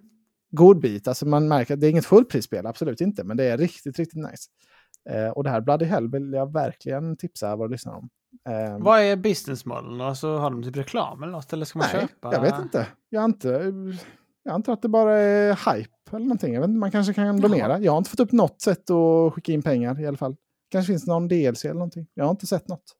[0.50, 1.08] god bit.
[1.08, 3.24] Alltså man märker att det är inget fullprisspel, absolut inte.
[3.24, 4.50] Men det är riktigt, riktigt nice.
[5.10, 8.08] Eh, och det här Bloody Hell vill jag verkligen tipsa våra lyssnare om.
[8.48, 10.00] Eh, Vad är businessmodellen?
[10.00, 11.52] Alltså, har de typ reklam eller något?
[11.52, 12.32] Eller ska man nej, köpa?
[12.34, 12.86] jag vet inte.
[13.08, 13.50] Jag antar,
[14.42, 16.54] jag antar att det bara är hype eller någonting.
[16.54, 17.78] Jag vet inte, man kanske kan donera.
[17.78, 20.36] Jag har inte fått upp något sätt att skicka in pengar i alla fall.
[20.70, 22.06] kanske finns någon DLC eller någonting.
[22.14, 22.96] Jag har inte sett något.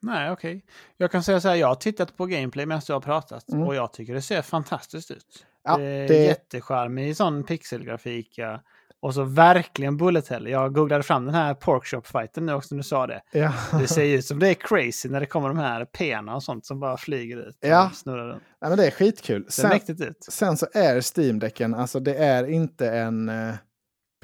[0.00, 0.64] Nej, okej.
[0.96, 3.66] Jag kan säga så här, jag har tittat på gameplay medan du har pratat Mm.
[3.66, 5.46] och jag tycker det ser fantastiskt ut.
[5.64, 8.38] Ja, det är det- jättecharmig sån pixelgrafik.
[8.38, 8.60] Ja.
[9.00, 10.48] Och så verkligen bullet hell.
[10.48, 13.22] Jag googlade fram den här porkchop-fighten nu också när du sa det.
[13.32, 13.52] Ja.
[13.80, 16.66] Det ser ut som det är crazy när det kommer de här pena och sånt
[16.66, 17.58] som bara flyger ut.
[17.62, 17.90] och Ja.
[17.94, 18.42] Snurrar runt.
[18.60, 19.42] Nej, men det är skitkul.
[19.44, 20.24] Det Sen, ut.
[20.28, 23.54] sen så är Steam-däcken, alltså det är inte en eh,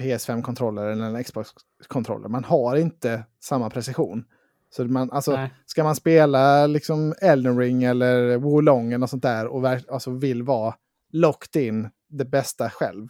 [0.01, 2.29] PS5-kontroller eller en Xbox-kontroller.
[2.29, 4.25] Man har inte samma precision.
[4.71, 5.55] Så man, alltså, Nej.
[5.67, 10.43] ska man spela liksom Elden Ring eller Wolong eller något sånt där och alltså vill
[10.43, 10.75] vara
[11.13, 13.09] locked in det bästa själv,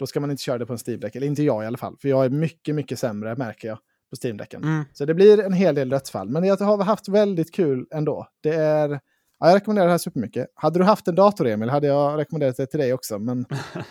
[0.00, 1.16] då ska man inte köra det på en Steam-däck.
[1.16, 3.78] Eller inte jag i alla fall, för jag är mycket, mycket sämre märker jag
[4.10, 4.62] på Steam-däcken.
[4.64, 4.84] Mm.
[4.92, 6.28] Så det blir en hel del dödsfall.
[6.28, 8.28] Men jag har haft väldigt kul ändå.
[8.42, 9.00] Det är...
[9.38, 10.46] Ja, jag rekommenderar det här supermycket.
[10.54, 13.18] Hade du haft en dator, Emil, hade jag rekommenderat det till dig också.
[13.18, 13.46] Men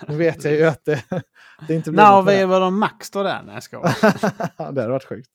[0.08, 1.04] nu vet jag ju att det,
[1.68, 2.46] det inte blir Nå, något det.
[2.46, 3.44] var de max då där?
[3.46, 3.96] Nej, jag skojar.
[4.58, 5.30] det hade varit sjukt.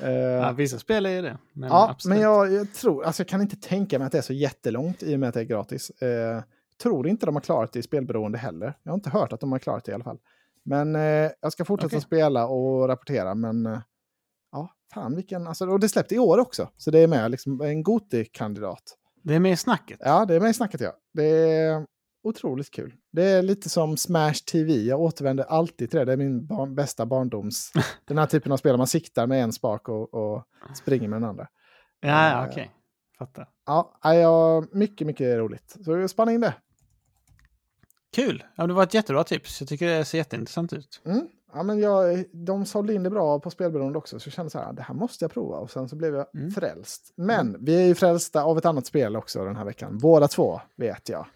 [0.00, 1.38] Eh, ja, vissa spel är ju det.
[1.52, 2.14] Men ja, absolut.
[2.14, 5.02] men jag, jag tror, alltså jag kan inte tänka mig att det är så jättelångt
[5.02, 5.90] i och med att det är gratis.
[5.90, 6.42] Eh,
[6.82, 8.78] tror inte de har klarat det i spelberoende heller.
[8.82, 10.18] Jag har inte hört att de har klarat det i alla fall.
[10.64, 12.00] Men eh, jag ska fortsätta Okej.
[12.00, 13.34] spela och rapportera.
[13.34, 13.80] Men eh,
[14.52, 15.46] ja, fan vilken...
[15.46, 16.68] Alltså, och det släppte i år också.
[16.76, 18.96] Så det är med liksom en Goti-kandidat.
[19.22, 19.98] Det är med i snacket.
[20.00, 20.92] Ja, det är med i snacket ja.
[21.14, 21.86] Det är
[22.22, 22.94] otroligt kul.
[23.12, 24.72] Det är lite som Smash TV.
[24.72, 26.04] Jag återvänder alltid till det.
[26.04, 27.72] Det är min barn, bästa barndoms...
[28.04, 28.76] den här typen av spel.
[28.76, 30.44] Man siktar med en spak och, och
[30.76, 31.48] springer med den andra.
[32.00, 32.70] Ja, ja Eh, okej.
[33.18, 33.48] Fattar.
[33.66, 35.76] Ja, ja, mycket, mycket roligt.
[35.84, 36.54] Så spana in det.
[38.12, 38.44] Kul!
[38.56, 39.60] Ja, det var ett jättebra tips.
[39.60, 41.00] Jag tycker det ser jätteintressant ut.
[41.04, 41.28] Mm.
[41.52, 44.58] Ja, men jag, de sålde in det bra på spelberoende också, så jag kände så
[44.58, 45.56] här, det här måste jag prova.
[45.58, 46.50] Och sen så blev jag Mm.
[46.50, 47.12] frälst.
[47.16, 49.98] Men vi är ju frälsta av ett annat spel också den här veckan.
[49.98, 51.26] Båda två, vet jag.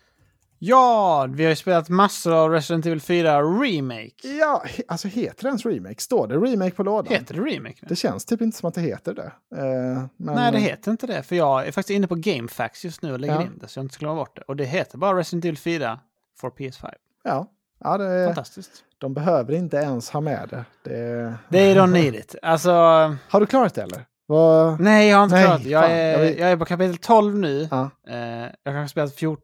[0.60, 4.28] Ja, vi har ju spelat massor av Resident Evil 4 Remake.
[4.40, 6.00] Ja, he, alltså heter det ens remake?
[6.00, 7.12] Står det remake på lådan?
[7.12, 7.86] Heter det Remake nu?
[7.88, 9.32] Det känns typ inte som att det heter det.
[9.56, 11.22] Eh, men, Nej, det heter inte det.
[11.22, 13.42] För jag är faktiskt inne på GameFAQs just nu och lägger Ja.
[13.42, 14.42] in det så jag inte ska glömma bort det.
[14.42, 15.98] Och det heter bara Resident Evil 4
[16.40, 16.90] for PS5.
[17.24, 17.46] Ja,
[17.84, 18.70] ja det, Fantastiskt.
[18.98, 20.64] de behöver inte ens ha med det.
[20.90, 21.34] det...
[21.48, 22.34] Det är de need it.
[22.42, 22.70] Alltså,
[23.28, 24.04] Har du klarat det eller?
[24.26, 24.80] Vad...
[24.80, 25.68] nej jag har inte Nej, klarat det.
[25.70, 27.68] Jag är, jag vill- jag är på kapitel 12 nu.
[27.70, 27.90] Ja.
[28.08, 29.42] Eh, jag kanske har spelat 14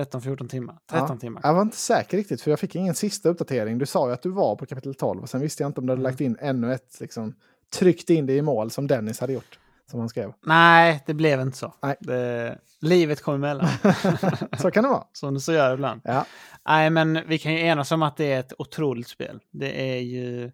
[0.00, 0.78] 13-14 timmar.
[0.90, 1.16] 13 Ja.
[1.20, 1.40] timmar.
[1.44, 3.78] Jag var inte säker riktigt, för jag fick ingen sista uppdatering.
[3.78, 5.86] Du sa ju att du var på kapitel 12 och sen visste jag inte om
[5.86, 6.10] du hade Mm.
[6.10, 7.34] lagt in ännu ett, liksom,
[7.74, 9.58] tryckt in det i mål som Dennis hade gjort.
[9.90, 10.32] Som han skrev.
[10.46, 11.74] Nej, det blev inte så.
[11.82, 11.96] Nej.
[12.00, 13.68] Det, livet kom emellan.
[14.58, 15.04] Så kan det vara.
[15.12, 16.00] som det så gör ibland.
[16.04, 16.26] Ja.
[16.68, 19.40] Nej, men vi kan ju enas om att det är ett otroligt spel.
[19.50, 20.52] Det är ju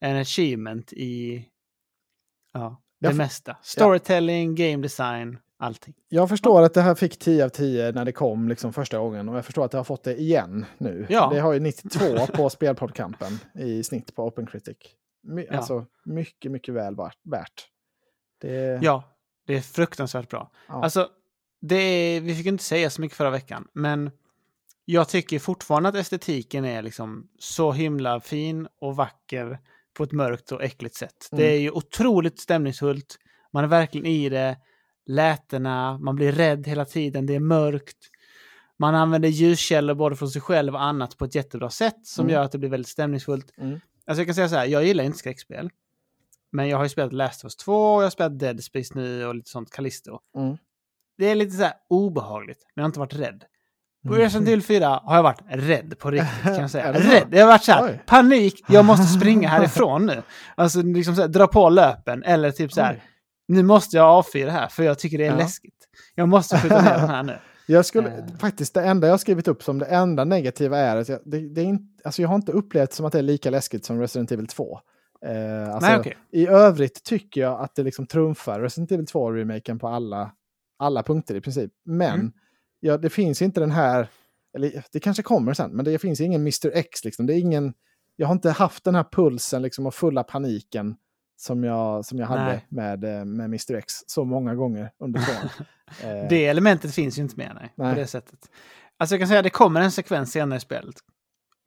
[0.00, 1.44] en achievement i
[2.52, 3.56] ja, det mesta.
[3.62, 5.94] Storytelling, game design, allting.
[6.08, 9.28] Jag förstår att det här fick 10 av 10 när det kom liksom första gången
[9.28, 11.06] och jag förstår att det har fått det igen nu.
[11.08, 11.30] Ja.
[11.32, 14.76] Det har ju 92 på spelpoddkampen i snitt på Open Critic.
[15.22, 15.56] My, Ja.
[15.56, 17.68] Alltså mycket, mycket väl värt.
[18.40, 19.04] Det, Ja,
[19.46, 20.50] det är fruktansvärt bra.
[20.68, 20.82] ja.
[20.82, 21.08] Alltså,
[21.60, 24.10] det är, vi fick inte säga så mycket förra veckan, men
[24.84, 29.58] jag tycker fortfarande att estetiken är liksom så himla fin och vacker
[29.96, 31.28] på ett mörkt och äckligt sätt.
[31.32, 31.44] Mm.
[31.44, 33.16] Det är ju otroligt stämningsfullt.
[33.52, 34.56] Man är verkligen i det.
[35.06, 37.96] Lätena, man blir rädd hela tiden, det är mörkt.
[38.78, 42.34] Man använder ljuskällor både från sig själv och annat på ett jättebra sätt som Mm.
[42.34, 43.46] gör att det blir väldigt stämningsfullt.
[43.58, 43.80] Mm.
[44.06, 45.70] Alltså jag kan säga så här, jag gillar inte skräckspel.
[46.52, 48.92] Men jag har ju spelat Last of Us 2 och jag har spelat Dead Space
[48.94, 50.18] nu och lite sånt, Callisto.
[50.36, 50.56] Mm.
[51.18, 53.44] det är lite så här obehagligt, men jag har inte varit rädd.
[54.02, 54.20] På Mm.
[54.20, 56.92] Resident Evil 4 har jag varit rädd på riktigt kan jag säga.
[56.92, 57.28] Rädd.
[57.30, 58.02] Jag har varit så här, Oj.
[58.06, 60.22] panik, jag måste springa härifrån nu.
[60.54, 63.02] Alltså liksom så här, dra på löpen eller typ så här, Oj.
[63.48, 65.36] Nu måste jag avfyra här för jag tycker det är Ja.
[65.36, 65.88] läskigt.
[66.14, 67.38] Jag måste skjuta ner den här nu.
[67.66, 68.24] Jag skulle, Eh.
[68.38, 71.38] faktiskt det enda jag har skrivit upp som det enda negativa är att jag, det,
[71.54, 74.00] det är inte, alltså jag har inte upplevt som att det är lika läskigt som
[74.00, 74.78] Resident Evil 2.
[75.26, 76.16] Eh, alltså, Nej, okej.
[76.32, 80.32] I övrigt tycker jag att det liksom trumfar Resident Evil 2-remaken på alla,
[80.78, 81.72] alla punkter i princip.
[81.84, 82.32] Men Mm.
[82.80, 84.08] ja, det finns inte den här,
[84.56, 87.04] eller det kanske kommer sen, men det finns ingen Mr X.
[87.04, 87.26] Liksom.
[87.26, 87.74] Det är ingen,
[88.16, 90.96] jag har inte haft den här pulsen liksom, och fulla paniken
[91.36, 95.50] som jag, som jag hade med, eh, med Mr X så många gånger under tvåan.
[96.02, 97.94] Eh, Det elementet finns ju inte med nej, Nej.
[97.94, 98.38] på det sättet.
[98.98, 100.94] Alltså jag kan säga att det kommer en sekvens senare i spelet.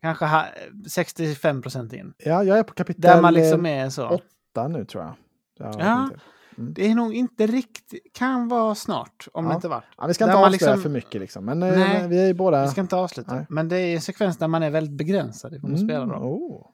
[0.02, 0.46] Kanske ha,
[0.88, 2.14] 65 procent in.
[2.18, 4.08] Ja, jag är på kapitel Där man liksom eh, är så.
[4.08, 5.14] åtta nu tror jag.
[5.58, 6.10] jag Ja.
[6.58, 6.74] Mm.
[6.74, 9.50] Det är nog inte riktigt, kan vara snart om Ja.
[9.52, 9.84] det inte varit.
[9.98, 11.46] Ja, vi ska Där inte avslöja liksom- för mycket liksom.
[11.46, 12.62] Men eh, Nej, vi är ju båda...
[12.64, 13.36] Vi ska inte avsluta.
[13.36, 13.46] Nej.
[13.50, 16.10] Men det är en sekvens där man är väldigt begränsad i vad man spelar Mm,
[16.20, 16.26] då.
[16.26, 16.66] oh.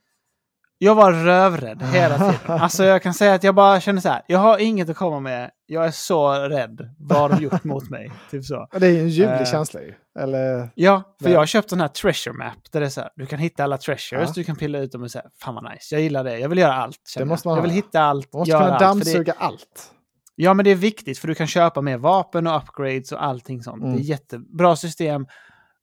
[0.83, 2.35] Jag var rövrädd hela tiden.
[2.61, 4.21] Alltså jag kan säga att jag bara kände så här.
[4.27, 5.51] Jag har inget att komma med.
[5.65, 6.95] Jag är så rädd.
[6.99, 8.11] Vad har de gjort mot mig?
[8.31, 8.67] Typ så.
[8.71, 9.45] Det är ju en ljuvlig Eh.
[9.51, 9.93] känsla ju.
[10.19, 10.69] Eller...
[10.75, 11.33] Ja, för Nej.
[11.33, 12.53] jag har köpt den här treasure map.
[12.71, 14.33] Där det är så här, du kan hitta alla treasures, Ja.
[14.35, 15.95] du kan pilla ut dem och säga fan vad nice.
[15.95, 16.39] Jag gillar det.
[16.39, 16.97] Jag vill göra allt.
[17.17, 18.79] Det måste man jag vill hitta allt, Man måste kunna allt.
[18.79, 19.91] det- dammsuga allt.
[20.35, 23.63] Ja, men det är viktigt för du kan köpa mer vapen och upgrades och allting
[23.63, 23.83] sånt.
[23.83, 23.95] Mm.
[23.95, 25.25] Det är jättebra system.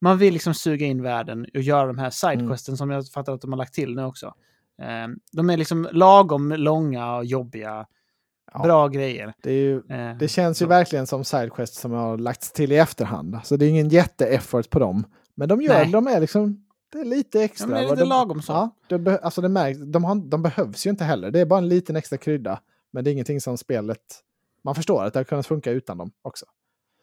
[0.00, 3.40] Man vill liksom suga in världen och göra de här sidequesten som jag fattar att
[3.40, 4.32] de har lagt till nu också.
[4.80, 7.86] Eh, De är liksom lagom långa och jobbiga.
[8.52, 8.62] Ja.
[8.62, 9.34] Bra grejer.
[9.42, 10.68] Det, ju, Eh, det känns ju så.
[10.68, 13.38] verkligen som sidequest som har lagts till i efterhand.
[13.44, 15.04] Så det är ingen jätte-effort på dem.
[15.34, 15.90] Men de gör, Nej.
[15.92, 17.66] de är liksom, det är lite extra.
[17.66, 18.70] Ja, men det är lite de- lagom så.
[18.88, 21.30] Ja, be, alltså det märks, de, har, de behövs ju inte heller.
[21.30, 22.60] Det är bara en liten extra krydda.
[22.92, 24.00] Men det är ingenting som spelet...
[24.64, 26.46] Man förstår att det har kunnat funka utan dem också.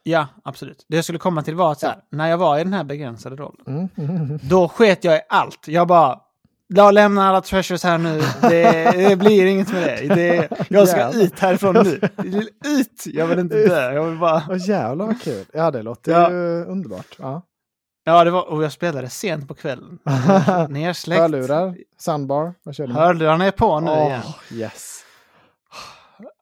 [0.03, 0.85] Ja, absolut.
[0.87, 3.35] Det jag skulle komma till var att här, när jag var i den här begränsade
[3.35, 3.89] rollen, Mm.
[3.97, 4.39] Mm.
[4.49, 5.67] då sket jag i allt.
[5.67, 6.19] Jag bara,
[6.67, 8.21] jag lämnar alla treasures här nu.
[8.41, 10.15] Det, det blir inget med det.
[10.15, 11.21] det jag ska Jävlar.
[11.23, 11.99] ut härifrån nu.
[12.65, 13.03] Ut!
[13.05, 13.93] Jag vill inte dö.
[13.93, 14.43] Jag vill bara...
[14.49, 15.45] Åh jävlar vad kul.
[15.53, 16.31] Ja, det låter Ja.
[16.31, 17.15] ju underbart.
[17.19, 17.41] Ja.
[18.03, 19.99] Ja, det var, och jag spelade sent på kvällen.
[20.69, 21.21] Nersläckt.
[21.21, 23.01] Hörlurar, soundbar, vad kör du med?
[23.03, 24.21] Hörlurarna är på nu Åh, igen.
[24.51, 25.03] yes.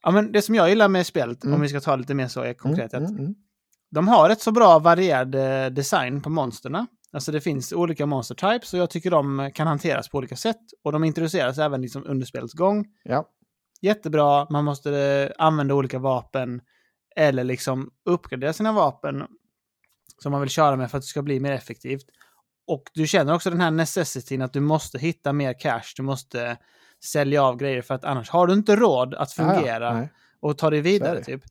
[0.03, 1.55] Ja, men det som jag gillar med spelet, Mm.
[1.55, 3.35] om vi ska ta lite mer så konkret, Mm, att mm, mm.
[3.91, 6.87] de har ett så bra varierad eh, design på monsterna.
[7.15, 10.61] Alltså det finns olika monster types och jag tycker de kan hanteras på olika sätt.
[10.83, 12.85] Och de introduceras även liksom under spelets gång.
[13.03, 13.29] Ja.
[13.81, 16.61] Jättebra, man måste eh, använda olika vapen
[17.15, 19.23] eller liksom uppgradera sina vapen
[20.21, 22.05] som man vill köra med för att det ska bli mer effektivt.
[22.67, 26.57] Och du känner också den här necessityn att du måste hitta mer cash, du måste
[27.05, 29.53] sälja av grejer för att annars har du inte råd att Ja, ja.
[29.53, 30.09] fungera Nej.
[30.39, 31.41] och ta dig vidare typ.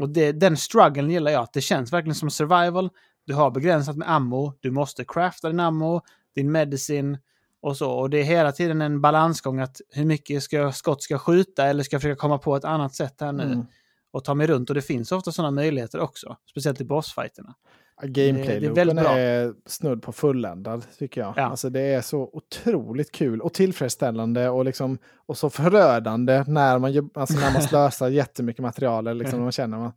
[0.00, 2.90] Och det, den strugglen gillar jag, att det känns verkligen som survival.
[3.26, 6.00] Du har begränsat med ammo, du måste crafta din ammo,
[6.34, 7.18] din medicin
[7.60, 7.90] och så.
[7.92, 11.20] Och det är hela tiden en balansgång att hur mycket ska jag, skott ska jag
[11.20, 13.66] skjuta eller ska jag försöka komma på ett annat sätt här nu Mm.
[14.10, 14.68] och ta mig runt.
[14.70, 17.54] Och det finns ofta sådana möjligheter också, speciellt i bossfighterna.
[18.02, 19.18] Är Gameplay-loopen väldigt bra.
[19.18, 21.34] är snudd på fulländad, tycker jag.
[21.36, 21.42] Ja.
[21.42, 27.10] Alltså, det är så otroligt kul och tillfredsställande och, liksom, och så förödande när man,
[27.14, 29.16] alltså, när man slösar jättemycket material.
[29.16, 29.92] Liksom, man, känner man,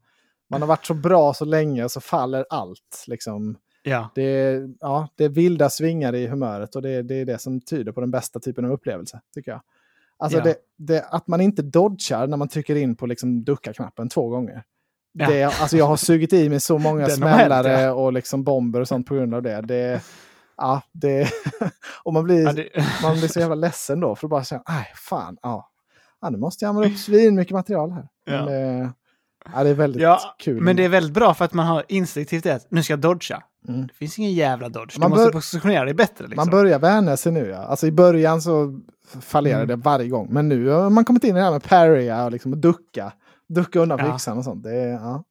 [0.56, 3.04] man har varit så bra så länge så faller allt.
[3.08, 3.58] Liksom.
[3.84, 7.26] Ja, Det, är, ja, det är vilda svingar i humöret och det, är- det är
[7.26, 9.62] det som tyder på den bästa typen av upplevelse, tycker jag.
[10.18, 10.44] Alltså Ja.
[10.44, 14.64] det, det, att man inte dodgar när man trycker in på liksom ducka-knappen två gånger.
[15.12, 15.30] Ja.
[15.30, 17.94] Det, alltså jag har sugit i mig så många hänt, smällare ja.
[17.94, 19.62] och liksom bomber och sånt på grund av det.
[19.62, 20.02] det
[20.58, 21.30] ja, det
[22.04, 22.70] och man blir, det,
[23.04, 25.70] man blir så jävla ledsen då för att bara säga, nej fan, ja.
[26.22, 28.08] ja, nu måste jag använda upp svin mycket material här.
[28.26, 28.46] Men,
[29.54, 29.64] Ja.
[29.64, 30.62] det, är väldigt ja kul.
[30.62, 33.00] men det är väldigt bra för att man har instinktivt det att nu ska jag
[33.00, 33.44] dodga.
[33.68, 33.88] Mm.
[33.88, 35.00] Det finns ingen jävla dodge.
[35.00, 36.28] Man du måste positionera dig bättre.
[36.28, 36.36] Liksom.
[36.36, 37.58] Man börjar vänja sig nu ja.
[37.58, 38.80] Alltså i början så
[39.22, 39.68] fallerade Mm.
[39.80, 40.28] det varje gång.
[40.32, 43.12] Men nu har man kommit in i det här med parrya och liksom ducka.
[43.50, 44.16] Ducka undan Ja.
[44.16, 44.64] yxan och sånt.
[44.64, 45.24] Det ja.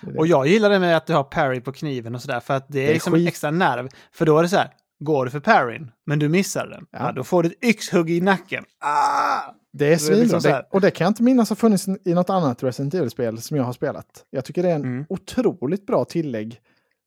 [0.00, 0.18] Det.
[0.18, 2.66] Och jag gillar det med att du har parry på kniven och sådär, för att
[2.68, 3.28] det är, Det är liksom skit.
[3.28, 3.88] extra nerv.
[4.12, 4.68] För då är det så här,
[5.00, 6.98] går du för parryn, men du missar den, ja.
[7.06, 7.12] Ja.
[7.12, 8.64] då får du ett yxhugg i nacken.
[8.80, 9.40] Ah!
[9.76, 10.50] Det är liksom svinbra.
[10.58, 13.56] Det, och det kan jag inte minnas har funnits i något annat Resident Evil-spel som
[13.56, 14.24] jag har spelat.
[14.30, 15.06] Jag tycker det är en Mm.
[15.08, 16.60] otroligt bra tillägg.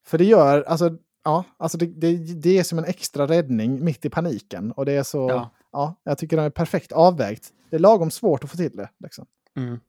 [0.08, 4.06] För det gör, alltså, ja, alltså det, det, det är som en extra räddning mitt
[4.06, 4.72] i paniken.
[4.72, 5.50] Och det är så, Ja.
[5.72, 7.50] ja, jag tycker det är perfekt avvägt.
[7.70, 8.90] Det är lagom svårt att få till det.
[9.04, 9.26] Liksom.
[9.58, 9.80] Mm.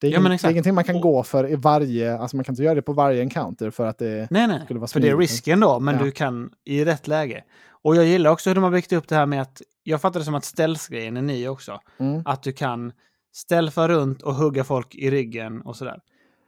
[0.00, 2.44] Det, är Ja, men det är ingenting man kan gå för i varje, alltså man
[2.44, 5.00] kan inte göra det på varje encounter för att det Nej, nej, skulle vara för
[5.00, 6.02] det är risken då, men Ja.
[6.04, 7.44] du kan i rätt läge.
[7.82, 10.20] Och jag gillar också hur de har byggt upp det här med att, jag fattar
[10.20, 11.80] det som att stealth-grejen är ny också.
[11.98, 12.22] Mm.
[12.24, 12.92] Att du kan
[13.32, 16.00] stealtha runt och hugga folk i ryggen och sådär.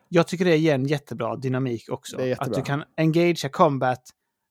[0.09, 2.21] jag tycker det ger en jättebra dynamik också.
[2.21, 2.43] Är.
[2.43, 4.03] Att du kan engagea combat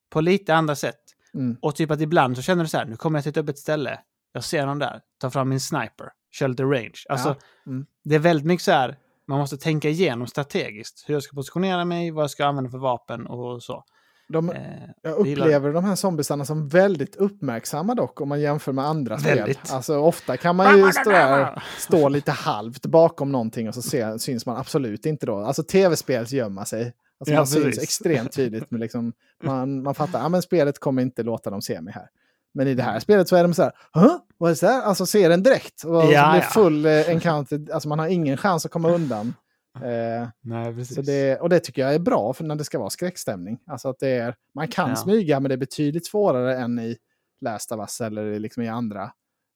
[0.09, 0.99] på lite andra sätt.
[1.33, 1.57] Mm.
[1.61, 3.57] Och typ att ibland så känner du så här, nu kommer jag till ett öppet
[3.57, 3.99] ställe,
[4.33, 7.03] jag ser någon där, tar fram min sniper, kör lite range.
[7.09, 7.71] Alltså, Ja.
[7.71, 7.85] Mm.
[8.03, 11.85] det är väldigt mycket så här, man måste tänka igenom strategiskt hur jag ska positionera
[11.85, 13.83] mig, vad jag ska använda för vapen och så.
[14.31, 14.57] De, Eh,
[15.01, 19.57] jag upplever de här zombiesarna som väldigt uppmärksamma dock om man jämför med andra Väldigt.
[19.65, 19.75] spel.
[19.75, 24.17] Alltså ofta kan man ju stå, där, stå lite halvt bakom någonting och så ser,
[24.17, 25.37] syns man absolut inte då.
[25.37, 26.81] Alltså tv-spels gömma sig.
[27.19, 27.83] Alltså Ja, man syns precis.
[27.83, 28.71] extremt tydligt.
[28.71, 29.13] Men liksom,
[29.43, 32.07] man, man fattar, ja men spelet kommer inte låta dem se mig här.
[32.53, 34.19] Men i det här spelet så är de så här, Hå?
[34.37, 34.81] vad är det här?
[34.81, 35.83] Alltså ser den direkt.
[35.83, 36.41] Och Ja, blir ja.
[36.53, 39.33] full eh, encounter, alltså man har ingen chans att komma undan.
[39.75, 40.95] Eh, Nej, precis.
[40.95, 43.59] så det, och det tycker jag är bra för när det ska vara skräckstämning.
[43.67, 44.95] Alltså att det är, man kan Ja.
[44.95, 46.97] smyga men det är betydligt svårare än i
[47.41, 49.11] Last of Us eller liksom i andra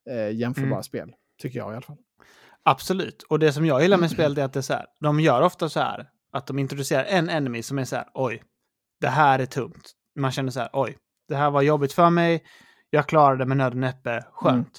[0.10, 0.84] eh, jämförbara Mm.
[0.84, 1.14] spel.
[1.42, 1.98] Tycker jag i alla fall.
[2.64, 3.24] Absolut.
[3.24, 5.42] Och det som jag gillar med spelet är att det är så här, de gör
[5.42, 8.44] ofta så här, att de introducerar en enemy som är så här, oj,
[9.02, 9.92] det här är tungt.
[10.20, 10.98] Man känner så här, oj,
[11.28, 12.44] det här var jobbigt för mig,
[12.90, 14.56] jag klarade det med nöd och näppe, skönt.
[14.58, 14.70] Mm.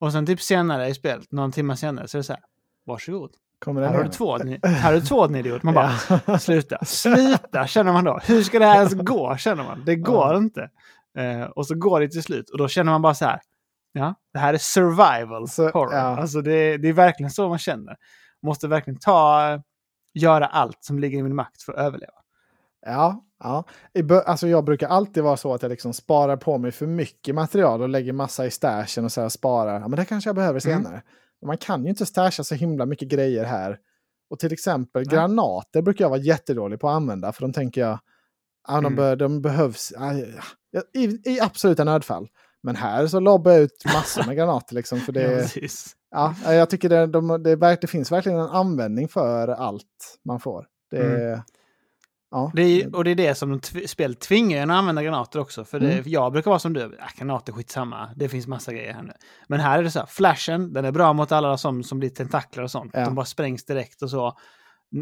[0.00, 2.42] Och sen typ senare i spelet, någon timme senare, så är det så här,
[2.86, 3.30] varsågod.
[3.66, 5.62] Här har du två, här har du två, idiot.
[5.62, 5.92] Man bara,
[6.26, 6.38] Ja.
[6.38, 8.18] sluta, sluta, känner man då.
[8.26, 9.82] Hur ska det här ens gå, känner man.
[9.86, 10.36] Det går Ja.
[10.36, 10.70] inte.
[11.18, 13.40] Eh, och så går det till slut, och då känner man bara så här,
[13.92, 15.92] ja, det här är survival Så, horror.
[15.94, 16.00] ja.
[16.20, 17.96] Alltså det, det är verkligen så man känner.
[18.42, 19.42] Måste verkligen ta,
[20.14, 22.12] göra allt som ligger i min makt för att överleva.
[22.86, 23.64] Ja, ja.
[24.26, 27.82] Alltså jag brukar alltid vara så att jag liksom sparar på mig för mycket material
[27.82, 29.80] och lägger massa i stashen och så här sparar.
[29.80, 31.00] Ja, men det kanske jag behöver Mm.
[31.42, 33.78] Men man kan ju inte stasha så himla mycket grejer här.
[34.30, 35.14] Och till exempel Nej.
[35.14, 37.32] granater brukar jag vara jättedålig på att använda.
[37.32, 37.98] För de tänker jag,
[38.68, 38.96] ja, de, Mm.
[38.96, 40.12] bör, de behövs ja,
[40.70, 42.28] ja, i, i absoluta nödfall.
[42.62, 45.00] Men här så lobbar jag ut massor med granater liksom.
[45.00, 45.96] För Ja, det, precis.
[46.10, 50.66] ja, jag tycker det, de, det, det finns verkligen en användning för allt man får.
[50.90, 51.40] Det, Mm.
[52.32, 55.02] Ja, Det är, och det är det som de tv- spel tvingar en att använda
[55.02, 55.64] granater också.
[55.64, 56.04] För det, Mm.
[56.06, 59.12] jag brukar vara som du, äh, granater skitsamma, det finns massa grejer här nu.
[59.48, 62.10] Men här är det så här, flashen, den är bra mot alla som, som blir
[62.10, 62.90] tentakler och sånt.
[62.94, 63.04] Ja.
[63.04, 64.36] De bara sprängs direkt och så.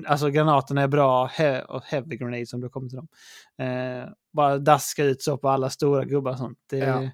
[0.06, 3.08] Alltså granaterna är bra, he och heavy grenade som du kommer till dem.
[3.62, 6.58] Eh, bara daska ut så på alla stora gubbar och sånt.
[6.70, 7.08] Det, Ja.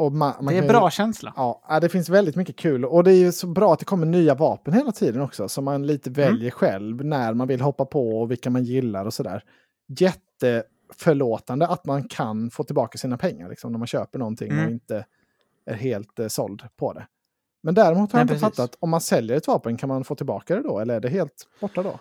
[0.00, 1.32] Man, man det är ju- bra känsla.
[1.36, 2.84] Ja, ja, det finns väldigt mycket kul.
[2.84, 5.48] Och det är ju så bra att det kommer nya vapen hela tiden också.
[5.48, 6.20] Så man lite Mm.
[6.20, 9.42] väljer själv när man vill hoppa på och vilka man gillar och sådär.
[9.98, 14.64] Jätteförlåtande att man kan få tillbaka sina pengar liksom, när man köper någonting Mm.
[14.64, 15.06] och inte
[15.66, 17.06] är helt eh, såld på det.
[17.62, 18.56] Men däremot har Nej, jag inte precis.
[18.56, 20.78] fattat, om man säljer ett vapen kan man få tillbaka det då?
[20.78, 21.98] Eller är det helt borta då?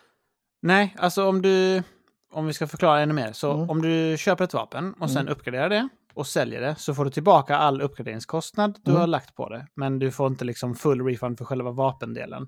[0.62, 1.84] Nej, alltså om du,
[2.34, 3.70] om vi ska förklara ännu mer, så Mm.
[3.70, 5.32] om du köper ett vapen och sen Mm.
[5.34, 9.00] uppgraderar det och säljer det så får du tillbaka all uppgraderingskostnad du Mm.
[9.02, 9.68] har lagt på det.
[9.76, 12.48] Men du får inte liksom full refund för själva vapendelen.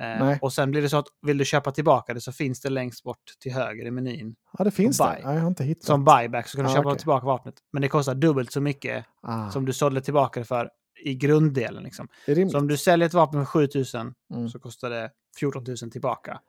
[0.00, 0.38] Eh, Nej.
[0.42, 3.02] och sen blir det så att vill du köpa tillbaka det så finns det längst
[3.04, 5.20] bort till höger i menyn Ja, det finns det.
[5.22, 5.84] Ja, jag har inte hittat.
[5.84, 6.98] som buyback så kan du Ah, köpa okej.
[6.98, 7.54] tillbaka vapnet.
[7.72, 10.70] Men det kostar dubbelt så mycket ah, som du sålde tillbaka det för
[11.04, 11.82] i grunddelen.
[11.82, 12.08] Liksom.
[12.52, 14.48] Så om du säljer ett vapen för 7000 Mm.
[14.48, 15.10] så kostar det
[15.40, 16.40] 14 000 tillbaka.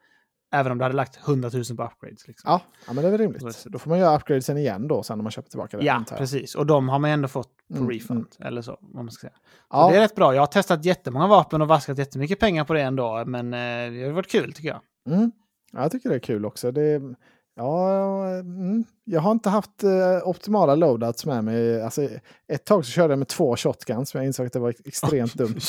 [0.54, 2.28] Även om du hade lagt 100 000 på upgrades.
[2.28, 2.51] Liksom.
[2.51, 3.66] Ja, ja, men det är väl rimligt.
[3.66, 5.86] Då får man göra upgradesen igen då sen när man köper tillbaka det.
[5.86, 6.56] Ja, precis.
[6.56, 8.28] Och de har man ändå fått på Mm, refund.
[8.39, 9.38] Eller så, vad man ska säga.
[9.70, 10.34] Ja, det är rätt bra.
[10.36, 13.24] Jag har testat jättemånga vapen och vaskat jättemycket pengar på det ändå.
[13.26, 14.82] Men eh, det har varit kul tycker jag.
[15.16, 15.32] Mm.
[15.72, 16.72] Ja, jag tycker det är kul också.
[16.72, 17.01] Det,
[17.56, 18.84] ja, mm.
[19.04, 21.82] Jag har inte haft eh, optimala loadouts med mig.
[21.82, 22.10] Alltså,
[22.47, 25.34] ett tag så körde jag med två shotguns, men jag insåg att det var extremt
[25.34, 25.60] dumt.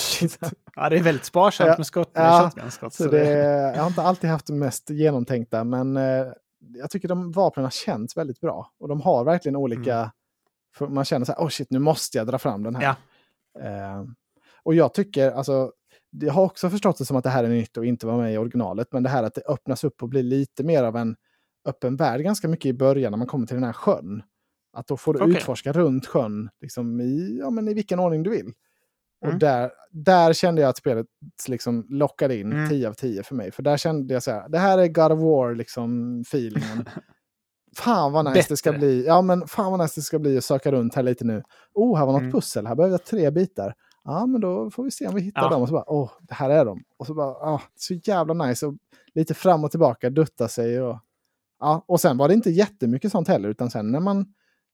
[0.76, 1.74] Ja, det är väldigt sparsamt Ja.
[1.78, 2.14] med skott.
[2.14, 3.28] Med Ja, shotgun-skott, Så det,
[3.75, 6.26] jag har inte alltid haft det mest genomtänkta, men eh,
[6.75, 8.71] jag tycker de vapnen känns väldigt bra.
[8.80, 10.13] Och de har verkligen olika...
[10.76, 12.83] För man känner så här, oh shit, nu måste jag dra fram den här.
[12.83, 13.61] Ja.
[13.64, 14.04] Eh,
[14.63, 15.72] och jag tycker, alltså,
[16.11, 18.34] jag har också förstått det som att det här är nytt och inte var med
[18.34, 21.17] i originalet, men det här att det öppnas upp och blir lite mer av en
[21.64, 24.22] öppen värld ganska mycket i början när man kommer till den här sjön.
[24.72, 25.36] Att då får du Okej.
[25.36, 28.53] utforska runt sjön liksom i, ja, men i vilken ordning du vill.
[29.20, 29.38] Och Mm.
[29.38, 31.07] där, där kände jag att spelet
[31.49, 32.68] liksom lockade in Mm.
[32.68, 33.50] 10 av 10 för mig.
[33.53, 36.84] För där kände jag så här, det här är God of War liksom feelingen.
[37.76, 39.07] fan vad nice det ska bli.
[39.07, 41.42] Ja men fan vad nice det ska bli att söka runt här lite nu.
[41.74, 42.32] Oh, här var något Mm.
[42.32, 43.74] pussel, här behöver jag tre bitar.
[44.04, 45.49] Ja men då får vi se om vi hittar Ja.
[45.50, 45.62] dem.
[45.62, 46.84] Och så bara, åh, det här är de.
[46.96, 48.66] Och så bara, ah, så jävla nice.
[48.66, 48.74] Och
[49.14, 50.99] lite fram och tillbaka, dutta sig och...
[51.61, 54.26] Ja, och sen var det inte jättemycket sånt heller, utan sen när man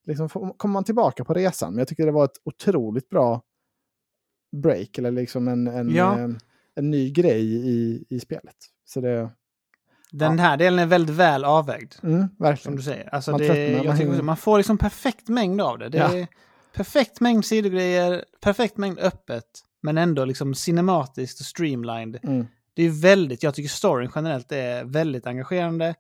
[0.07, 1.73] liksom kommer man tillbaka på resan.
[1.73, 3.43] Men jag tycker det var ett otroligt bra
[4.63, 6.19] break, eller liksom en, en, Ja.
[6.19, 6.29] eh,
[6.75, 8.57] en ny grej i, i spelet.
[8.85, 9.31] Så det,
[10.13, 11.93] Den här delen är väldigt väl avvägd.
[12.03, 12.77] mm, Som verkligen.
[12.77, 13.15] du säger.
[13.15, 15.89] Alltså Man det, tröttnar, man också, man får liksom perfekt mängd av det.
[15.89, 16.17] Det Ja.
[16.19, 16.27] är
[16.75, 19.45] perfekt mängd sidogrejer, perfekt mängd öppet.
[19.83, 22.19] Men ändå liksom cinematiskt och streamlined.
[22.23, 22.47] Mm.
[22.75, 25.95] Det är väldigt, jag tycker storyn generellt är väldigt engagerande.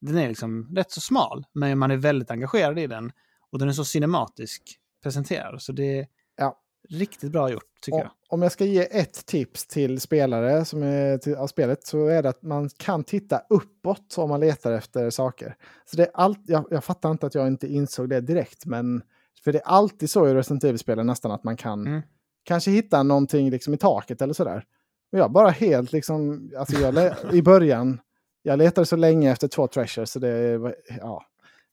[0.00, 3.12] Den är liksom rätt så smal, men man är väldigt engagerad i den.
[3.50, 4.62] Och den är så cinematisk
[5.02, 5.62] presenterad.
[5.62, 6.06] Så det är
[6.36, 6.58] Ja.
[6.88, 8.10] riktigt bra gjort, tycker Och, jag.
[8.28, 12.22] om jag ska ge ett tips till spelare som är till, av spelet så är
[12.22, 15.56] det att man kan titta uppåt om man letar efter saker.
[15.84, 19.02] Så det är allt, jag, jag fattar inte att jag inte insåg det direkt, men
[19.44, 22.02] för det är alltid så i Resident Evil-spelen nästan att man kan Mm.
[22.42, 24.64] kanske hitta någonting liksom i taket eller sådär.
[25.12, 28.00] Och jag bara helt liksom, alltså jag i början,
[28.42, 30.60] jag letade så länge efter två treasures så det
[31.00, 31.24] ja.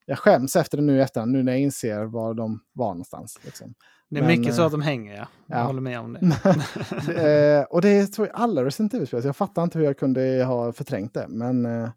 [0.10, 3.39] Jag skäms efter det nu i efterhand, nu när jag inser var de var någonstans.
[3.45, 3.73] Liksom.
[4.10, 5.27] Det är Men, mycket så eh, att de hänger, ja.
[5.45, 5.64] Jag ja.
[5.64, 6.19] håller med om det.
[7.60, 10.73] eh, och det tror jag alla Resident Evil-spel, jag fattar inte hur jag kunde ha
[10.73, 11.26] förträngt det.
[11.30, 11.89] Men eh,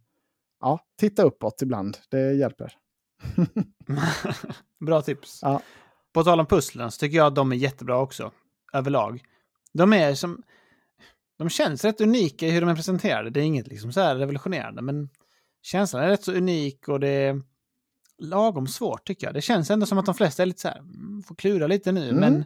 [0.60, 2.72] ja, titta uppåt ibland, det hjälper.
[4.86, 5.38] bra tips.
[5.42, 5.62] Ja.
[6.12, 8.30] På tal om pusslen så tycker jag att de är jättebra också,
[8.72, 9.22] överlag.
[9.72, 10.42] De är som...
[11.40, 13.30] De känns rätt unika i hur de är presenterade.
[13.30, 15.08] Det är inget liksom så revolutionerande, men
[15.62, 17.40] känslan är rätt så unik och det är
[18.18, 19.34] lagom svårt tycker jag.
[19.34, 21.92] Det känns ändå som att de flesta är lite så här, mm, får klura lite
[21.92, 22.20] nu, Mm.
[22.20, 22.44] men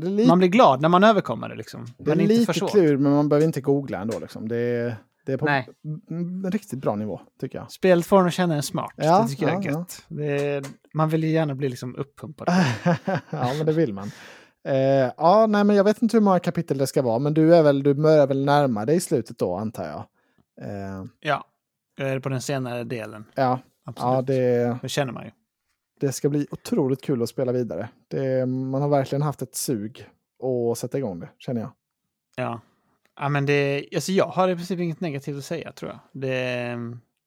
[0.00, 1.86] Det är, li- man blir glad när man överkommer det liksom.
[1.98, 2.70] det är Men för lite svårt.
[2.70, 4.18] klur, men man behöver inte googla ändå.
[4.18, 4.48] Liksom.
[4.48, 4.96] Det, är,
[5.26, 5.68] det är på Nej.
[6.10, 7.70] en riktigt bra nivå, tycker jag.
[7.72, 8.92] Spelet får en att känna en smart.
[8.96, 9.78] Ja, det tycker jag är ja, ja.
[9.78, 10.04] gött.
[10.08, 12.48] Det är, man vill ju gärna bli liksom uppumpad.
[13.30, 14.10] ja, men det vill man.
[14.68, 17.54] Eh, ja, nej, men jag vet inte hur många kapitel det ska vara, men du
[17.56, 20.04] är väl, du börjar väl närma dig slutet då, antar jag.
[20.68, 21.44] Eh, Ja,
[21.96, 23.24] jag är på den senare delen.
[23.34, 24.12] ja, Absolut.
[24.14, 25.30] ja det, det känner man ju.
[26.00, 27.88] det ska bli otroligt kul att spela vidare.
[28.08, 30.08] Det, man har verkligen haft ett sug
[30.72, 31.70] att sätta igång det, känner jag.
[32.36, 32.60] Ja.
[33.20, 35.98] ja men det, alltså jag har i princip inget negativt att säga tror jag.
[36.22, 36.76] Det,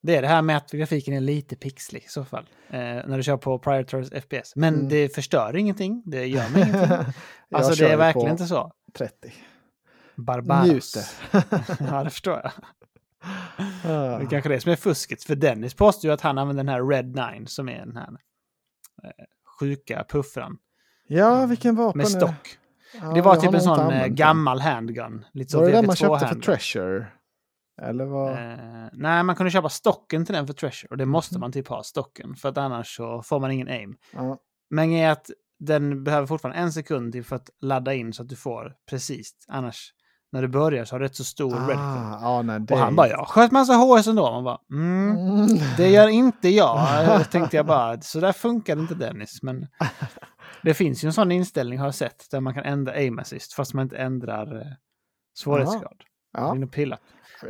[0.01, 2.49] det är det här med att grafiken är lite pixlig i så fall.
[2.69, 4.55] Eh, när du kör på Prior FPS.
[4.55, 4.89] Men Mm.
[4.89, 6.03] det förstör ingenting.
[6.05, 7.13] Det gör mig ingenting.
[7.51, 8.71] Alltså det är verkligen inte så.
[8.97, 9.33] 30.
[10.15, 10.67] Barbaros.
[10.67, 11.03] Njuter.
[11.93, 12.51] ja, det förstår jag.
[13.85, 14.17] Ah.
[14.17, 15.23] Det är kanske det som är fusket.
[15.23, 18.07] För Dennis påstår ju att han använder den här Red 9 som är den här
[19.03, 19.09] eh,
[19.59, 20.57] sjuka puffran
[21.07, 22.57] Ja, vilken vapen med stock.
[23.01, 25.25] Ja, det var typ en sån eh, gammal handgun.
[25.33, 26.41] Lite Var det den man VD2 köpte för handgun.
[26.41, 27.07] Treasure?
[27.81, 28.31] Eller vad?
[28.31, 31.39] Eh, nej, man kunde köpa stocken till den för Treasure och det måste Mhm.
[31.41, 33.95] man typ ha stocken för att annars så får man ingen aim.
[34.13, 34.37] Ja.
[34.69, 35.29] Men är att
[35.59, 39.31] den behöver fortfarande en sekund till för att ladda in så att du får precis.
[39.47, 39.93] Annars
[40.31, 42.13] när du börjar så har du rätt så stor redcon.
[42.23, 42.73] Ah, nej, det...
[42.73, 44.31] Och han bara, jag sköt massa HS ändå.
[44.31, 45.47] Man bara, mm, Mm.
[45.77, 46.87] det gör inte jag.
[47.31, 49.39] Tänkte jag bara, så där funkar det inte Dennis.
[49.43, 49.67] Men
[50.63, 53.53] det finns ju en sån inställning har jag sett där man kan ändra aim assist
[53.53, 54.67] fast man inte ändrar eh,
[55.37, 56.01] svårighetsgrad.
[56.33, 56.71] Ja, jag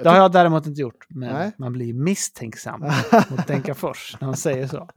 [0.03, 1.51] Det har jag däremot inte gjort, men Nej.
[1.57, 2.79] man blir misstänksam
[3.29, 4.89] mot Denkafors när han säger så.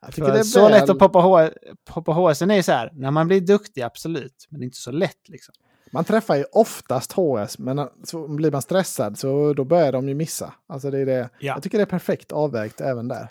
[0.00, 0.70] Jag tycker För det är så väl...
[0.72, 1.50] lätt att poppa, H-
[1.84, 5.28] poppa HS är ju så här, när man blir duktig absolut, men inte så lätt
[5.28, 5.54] liksom.
[5.92, 10.14] Man träffar ju oftast HS, men så blir man stressad så då börjar de ju
[10.14, 10.54] missa.
[10.68, 11.28] Alltså det är det.
[11.38, 11.54] Ja.
[11.54, 13.28] Jag tycker det är perfekt avvägt även där.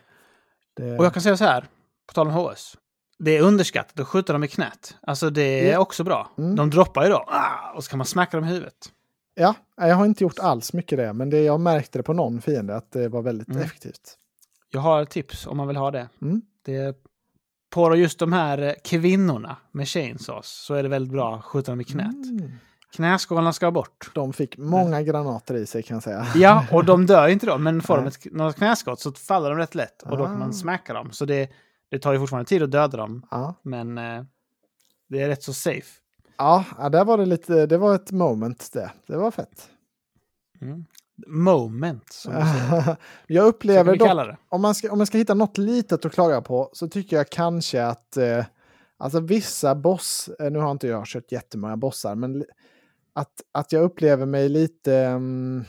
[0.75, 0.97] Det...
[0.97, 1.61] Och jag kan säga så här,
[2.07, 2.77] på tal om HS.
[3.19, 4.95] Det är underskattat att skjuta dem i knät.
[5.01, 5.79] Alltså det är Ja.
[5.79, 6.31] också bra.
[6.37, 6.55] Mm.
[6.55, 8.91] De droppar ju då, ah, och så kan man smacka dem i huvudet.
[9.35, 12.41] Ja, jag har inte gjort alls mycket det, men det, jag märkte det på någon
[12.41, 13.61] fiende att det var väldigt Mm.
[13.61, 14.17] effektivt.
[14.71, 16.09] Jag har ett tips om man vill ha det.
[16.21, 16.41] Mm.
[16.65, 16.97] det
[17.69, 21.71] på just de här eh, kvinnorna med chainsaws så är det väldigt bra att skjuta
[21.71, 22.05] dem i knät.
[22.25, 22.51] Mm.
[22.95, 24.11] Knäskålarna ska bort.
[24.15, 26.25] De fick många granater i sig kan jag säga.
[26.35, 29.57] Ja, och de dör inte då, men får de ett, något knäskott så faller de
[29.57, 30.39] rätt lätt och då kan Ah.
[30.39, 31.11] man smäcka dem.
[31.11, 31.49] Så det,
[31.89, 34.23] det tar ju fortfarande tid att döda dem, Ja, men eh,
[35.09, 35.99] det är rätt så safe.
[36.37, 38.91] Ja där var det lite, det var ett moment det.
[39.07, 39.69] Det var fett.
[40.61, 40.85] Mm.
[41.27, 42.95] Moment, som säger.
[43.27, 46.69] jag upplever dock, om man, ska, om man ska hitta något litet att klaga på
[46.73, 48.45] så tycker jag kanske att eh,
[48.97, 52.45] alltså vissa boss, eh, nu har inte jag kört jättemånga bossar, men
[53.13, 55.63] att, att jag upplever mig lite, mm,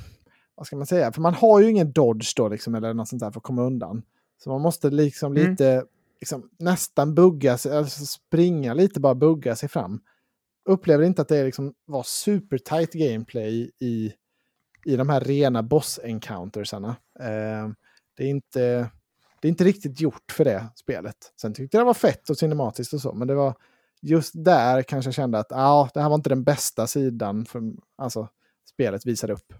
[0.54, 3.20] vad ska man säga, för man har ju ingen dodge då liksom, eller något sånt
[3.20, 4.02] där för att komma undan.
[4.44, 5.50] Så man måste liksom Mm.
[5.50, 5.84] lite,
[6.20, 10.00] liksom, nästan bugga sig, alltså springa lite, bara bugga sig fram.
[10.64, 14.12] Upplever inte att det liksom var super tight gameplay i,
[14.84, 16.96] i de här rena boss-encountersarna.
[17.20, 17.68] Eh,
[18.16, 18.90] det, är inte,
[19.40, 21.16] det är inte riktigt gjort för det spelet.
[21.40, 23.54] Sen tyckte jag det var fett och cinematiskt och så, men det var
[24.02, 27.62] just där kanske jag kände att ah, det här var inte den bästa sidan för
[27.96, 28.28] alltså,
[28.68, 29.52] spelet visade upp.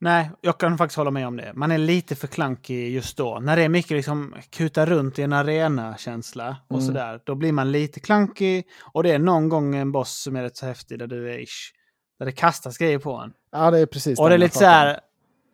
[0.00, 1.52] Nej, jag kan faktiskt hålla med om det.
[1.54, 3.38] Man är lite för klankig just då.
[3.40, 6.86] När det är mycket liksom kuta runt i en arena-känsla och Mm.
[6.86, 8.66] sådär, då blir man lite klankig.
[8.92, 11.38] Och det är någon gång en boss som är rätt så häftig, där det är
[11.38, 11.72] ish,
[12.18, 13.32] där det kastas grejer på en.
[13.52, 15.00] Ja, det är precis Och det är lite så här,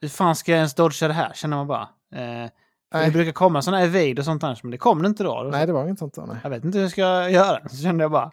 [0.01, 1.89] hur fan ska jag ens dodga det här, känner man bara.
[2.15, 2.51] Eh,
[2.95, 3.07] Nej.
[3.07, 5.49] Det brukar komma sådana evade och sånt annars, men det kom det inte då.
[5.53, 6.23] Nej, det var inget sånt då.
[6.23, 6.37] Nej.
[6.43, 7.69] Jag vet inte hur jag ska göra.
[7.69, 8.31] Så kände jag bara,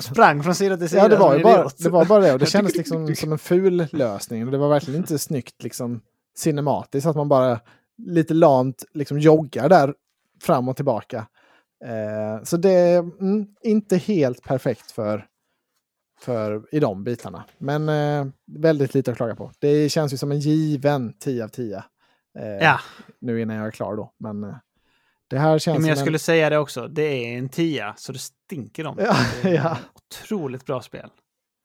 [0.00, 1.02] sprang från sida till sida.
[1.04, 2.32] Ja, det var, ju bara, det var bara det.
[2.32, 4.44] Och det kändes liksom som en ful lösning.
[4.46, 6.00] Och det var verkligen inte snyggt liksom
[6.36, 7.06] cinematiskt.
[7.06, 7.60] Att man bara
[7.98, 9.94] lite lamt liksom joggar där
[10.42, 11.26] fram och tillbaka.
[11.84, 15.26] Eh, så det är mm, inte helt perfekt för,
[16.20, 17.44] för i de bitarna.
[17.58, 19.50] Men eh, väldigt lite att klaga på.
[19.58, 21.84] Det känns ju som en given 10 av 10.
[22.38, 22.80] Eh, Ja,
[23.20, 24.12] Nu innan jag är klar då.
[24.18, 24.54] Men eh,
[25.28, 26.18] det här känns men jag skulle en...
[26.20, 26.88] säga det också.
[26.88, 28.96] Det är en tia, så det stinker om.
[28.98, 29.78] Ja, Det ja.
[29.94, 31.10] Otroligt bra spel.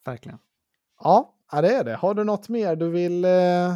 [0.05, 0.37] Verkligen.
[1.03, 1.95] Ja, ja, det är det.
[1.95, 3.75] Har du något mer du vill eh,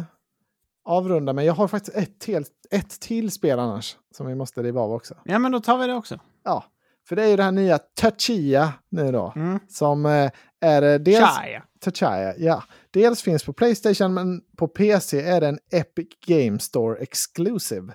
[0.84, 1.44] avrunda med?
[1.44, 5.14] Jag har faktiskt ett till, ett till spel annars som vi måste riva av också.
[5.24, 6.18] Ja, men då tar vi det också.
[6.44, 6.64] Ja,
[7.08, 9.32] för det är ju det här nya Tachia nu då.
[9.36, 9.58] Mm.
[9.68, 10.30] Som eh,
[10.64, 11.18] är eh, dels...
[11.18, 11.60] Chai.
[11.80, 12.62] Tachia, ja.
[12.90, 17.92] Dels finns på Playstation men på PC är det en Epic Game Store Exclusive.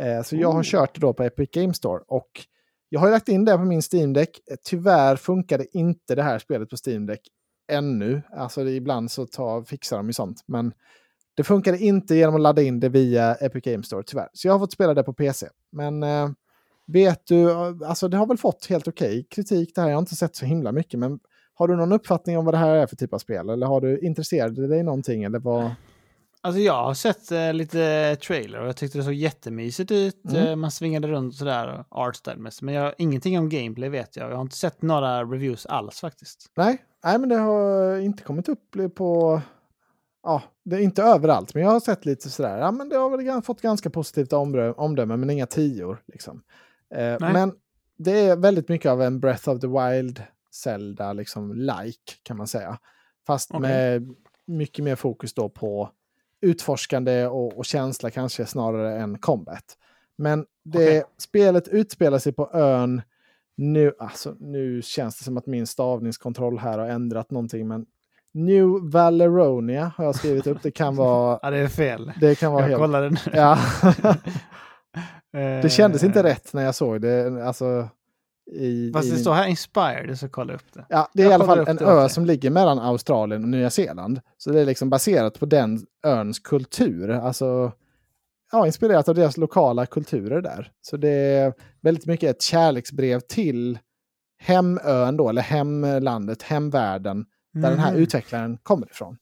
[0.00, 0.64] Eh, så jag har Oh.
[0.64, 2.30] kört det då på Epic Game Store och
[2.88, 4.40] jag har ju lagt in det på min Steam Deck.
[4.50, 7.20] Eh, Tyvärr funkar det inte det här spelet på Steam Deck
[7.72, 8.22] ännu.
[8.36, 10.44] Alltså det, ibland så tar, fixar de ju sånt.
[10.46, 10.72] Men
[11.34, 14.28] det funkade inte genom att ladda in det via Epic Game Store tyvärr.
[14.32, 15.46] Så jag har fått spela det på PC.
[15.72, 16.28] Men eh,
[16.86, 19.88] vet du, eh, alltså det har väl fått helt okej kritik det här.
[19.88, 21.00] Jag har inte sett så himla mycket.
[21.00, 21.18] Men
[21.60, 23.48] har du någon uppfattning om vad det här är för typ av spel?
[23.48, 25.24] Eller har du intresserat dig någonting?
[25.24, 25.70] Eller vad?
[26.40, 30.24] Alltså jag har sett eh, lite trailer och jag tyckte det såg jättemysigt ut.
[30.24, 30.46] Mm.
[30.46, 32.64] Eh, man svingade runt sådär artstyle-mässigt.
[32.64, 34.30] Men jag ingenting om gameplay vet jag.
[34.30, 36.50] Jag har inte sett några reviews alls faktiskt.
[36.56, 39.40] Nej, nej, men det har inte kommit upp på...
[40.22, 42.58] Ja, det är inte överallt, men jag har sett lite sådär.
[42.58, 46.02] Ja, men det har väl fått ganska positivt omdö- omdöme, men inga tior.
[46.06, 46.42] Liksom.
[46.94, 47.52] Eh, men
[47.96, 50.22] det är väldigt mycket av en Breath of the Wild
[50.54, 52.78] Zelda, liksom like kan man säga.
[53.26, 53.60] Fast Okej.
[53.60, 54.14] med
[54.46, 55.90] mycket mer fokus då på
[56.40, 59.76] utforskande och, och känsla kanske snarare än combat.
[60.18, 61.02] Men det, Okej.
[61.18, 63.02] spelet utspelar sig på ön
[63.56, 67.86] nu, alltså, nu känns det som att min stavningskontroll här har ändrat någonting, men
[68.34, 70.62] New Valeronia har jag skrivit upp.
[70.62, 72.12] Det kan vara, Ja, det är fel.
[72.20, 72.80] det kan vara Jag helt...
[72.80, 73.16] kollade nu.
[73.32, 73.58] Ja.
[75.32, 77.46] Eh, det kändes inte rätt när jag såg det.
[77.46, 77.88] Alltså,
[78.52, 80.84] i, Fast det står här inspired, så kolla upp det.
[80.88, 82.10] Ja, det är Jag i alla fall en det, ö okej.
[82.10, 84.20] som ligger mellan Australien och Nya Zeeland.
[84.36, 87.10] Så det är liksom baserat på den öns kultur.
[87.10, 87.72] Alltså,
[88.52, 90.70] ja, inspirerat av deras lokala kulturer där.
[90.80, 93.78] Så det är väldigt mycket ett kärleksbrev till
[94.38, 97.24] hemön då, eller hemlandet, hemvärlden,
[97.54, 98.02] där den här Mhm.
[98.02, 99.16] utvecklaren kommer ifrån.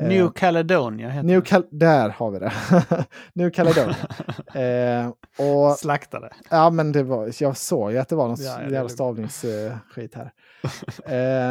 [0.00, 1.46] Eh, New Caledonia heter New det.
[1.50, 2.52] Cal- där har vi det.
[3.32, 3.96] New Caledonia.
[4.54, 5.08] eh,
[5.46, 6.30] och Slaktade.
[6.50, 8.88] Ja, men det var, jag såg ju att det var något Ja, ja, det jävla
[8.88, 10.32] stavningsskit här.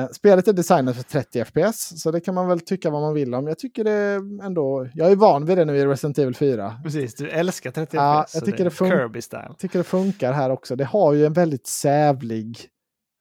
[0.03, 3.13] eh, spelet är designat för 30 FPS, så det kan man väl tycka vad man
[3.13, 3.47] vill om.
[3.47, 6.75] Jag tycker det ändå, jag är van vid det nu i Resident Evil 4.
[6.83, 8.33] Precis, du älskar 30 Ja, FPS.
[8.35, 9.45] jag så tycker det är fun-.
[9.47, 10.75] Jag tycker det funkar här också.
[10.75, 12.57] Det har ju en väldigt sävlig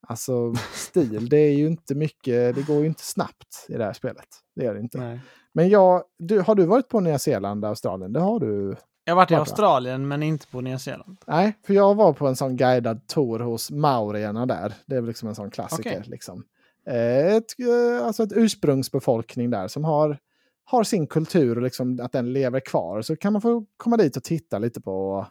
[0.06, 1.28] alltså, stil.
[1.28, 4.26] Det är ju inte mycket, det går ju inte snabbt i det här spelet.
[4.56, 4.98] Det gör det inte.
[4.98, 5.20] Nej.
[5.52, 8.12] Men jag, du, har du varit på Nya Zeeland, Australien?
[8.12, 8.76] Det har du.
[9.04, 9.34] Jag har varit i?
[9.34, 11.16] Australien, men inte på Nya Zeeland.
[11.26, 14.74] Nej, för jag var på en sån guidad tour hos maurierna där.
[14.86, 15.90] Det är väl liksom en sån klassiker.
[15.90, 16.02] Okej.
[16.06, 16.44] Liksom.
[16.86, 20.18] Eh, Ett, eh, alltså ett ursprungsbefolkning där som har,
[20.64, 23.02] har sin kultur och liksom att den lever kvar.
[23.02, 25.26] Så kan man få komma dit och titta lite på,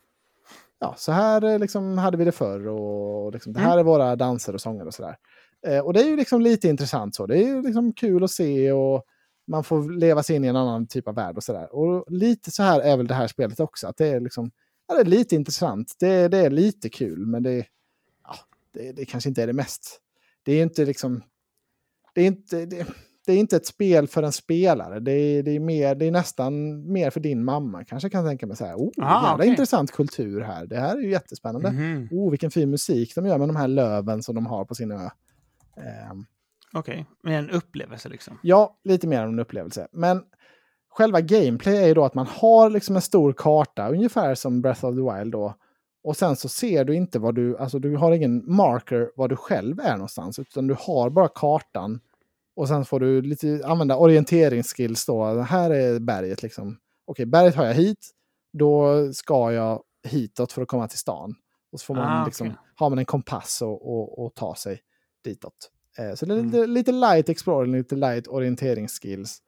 [0.85, 3.79] ja, så här eh, liksom hade vi det förr och liksom, det här Mm.
[3.79, 5.17] är våra danser och sånger och sådär.
[5.67, 7.25] Eh, och det är ju liksom lite intressant så.
[7.25, 9.03] Det är ju liksom kul att se och
[9.47, 11.75] man får leva sig in i en annan typ av värld och sådär.
[11.75, 13.87] Och lite så här är väl det här spelet också.
[13.87, 14.51] Att det är liksom,
[14.87, 15.95] ja, det är lite intressant.
[15.99, 17.65] Det, det är lite kul, men det,
[18.23, 18.35] ja,
[18.73, 20.01] det, det kanske inte är det mest.
[20.43, 21.21] Det är inte liksom,
[22.13, 22.87] det är inte, det,
[23.25, 24.99] det är inte ett spel för en spelare.
[24.99, 27.83] Det är, det är, mer, det är nästan mer för din mamma.
[27.83, 29.47] Kanske kan tänka mig så här, oh, Aha, jävla okej.
[29.47, 30.65] intressant kultur här.
[30.65, 31.71] Det här är ju jättespännande.
[31.71, 32.07] Mhm.
[32.11, 34.91] Oh, vilken fin musik de gör med de här löven som de har på sin
[34.91, 35.09] ö.
[35.77, 36.25] Ehm,
[36.73, 38.39] Okej, med en upplevelse liksom.
[38.41, 39.87] Ja, lite mer än en upplevelse.
[39.91, 40.23] Men
[40.89, 44.85] själva gameplay är ju då att man har liksom en stor karta, ungefär som Breath
[44.85, 45.53] of the Wild då.
[46.03, 49.35] Och sen så ser du inte vad du, alltså du har ingen marker var du
[49.35, 51.99] själv är någonstans, utan du har bara kartan.
[52.55, 55.25] Och sen får du lite använda orienteringsskills då.
[55.41, 56.77] Här är berget liksom.
[57.05, 58.11] Okej, berget har jag hit.
[58.53, 61.35] Då ska jag hitåt för att komma till stan.
[61.71, 64.79] Och så får man Ah, liksom, har man en kompass och, och, och ta sig
[65.23, 65.71] ditåt.
[65.97, 66.45] Eh, så det är Mm.
[66.51, 69.39] lite, lite light exploring, lite light orienteringsskills.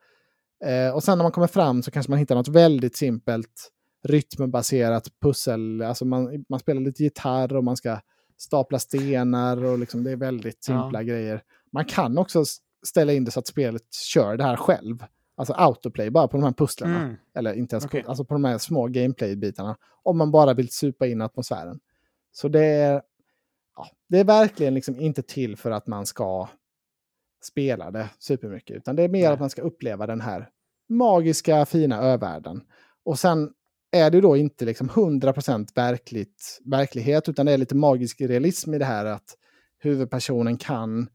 [0.65, 3.71] Eh, och sen när man kommer fram så kanske man hittar något väldigt simpelt
[4.03, 5.81] rytmbaserat pussel.
[5.81, 7.99] Alltså man, man spelar lite gitarr och man ska
[8.37, 10.81] stapla stenar och liksom det är väldigt Ja.
[10.83, 11.43] simpla grejer.
[11.71, 12.43] Man kan också
[12.85, 15.05] ställa in det så att spelet kör det här själv.
[15.35, 17.03] alltså autoplay bara på de här pusslerna.
[17.03, 17.15] Mm.
[17.35, 19.77] Eller inte ens på, alltså på de här små gameplay-bitarna.
[20.03, 21.79] Om man bara vill supa in atmosfären.
[22.31, 23.01] Så det är,
[23.75, 26.47] ja, det är verkligen liksom inte till för att man ska
[27.43, 28.77] spela det supermycket.
[28.77, 29.33] Utan det är mer Nej.
[29.33, 30.49] att man ska uppleva den här
[30.89, 32.61] magiska, fina övärlden.
[33.05, 33.53] Och sen
[33.91, 38.77] är det då inte liksom 100% verkligt, verklighet, utan det är lite magisk realism i
[38.77, 39.37] det här att
[39.79, 41.09] huvudpersonen kan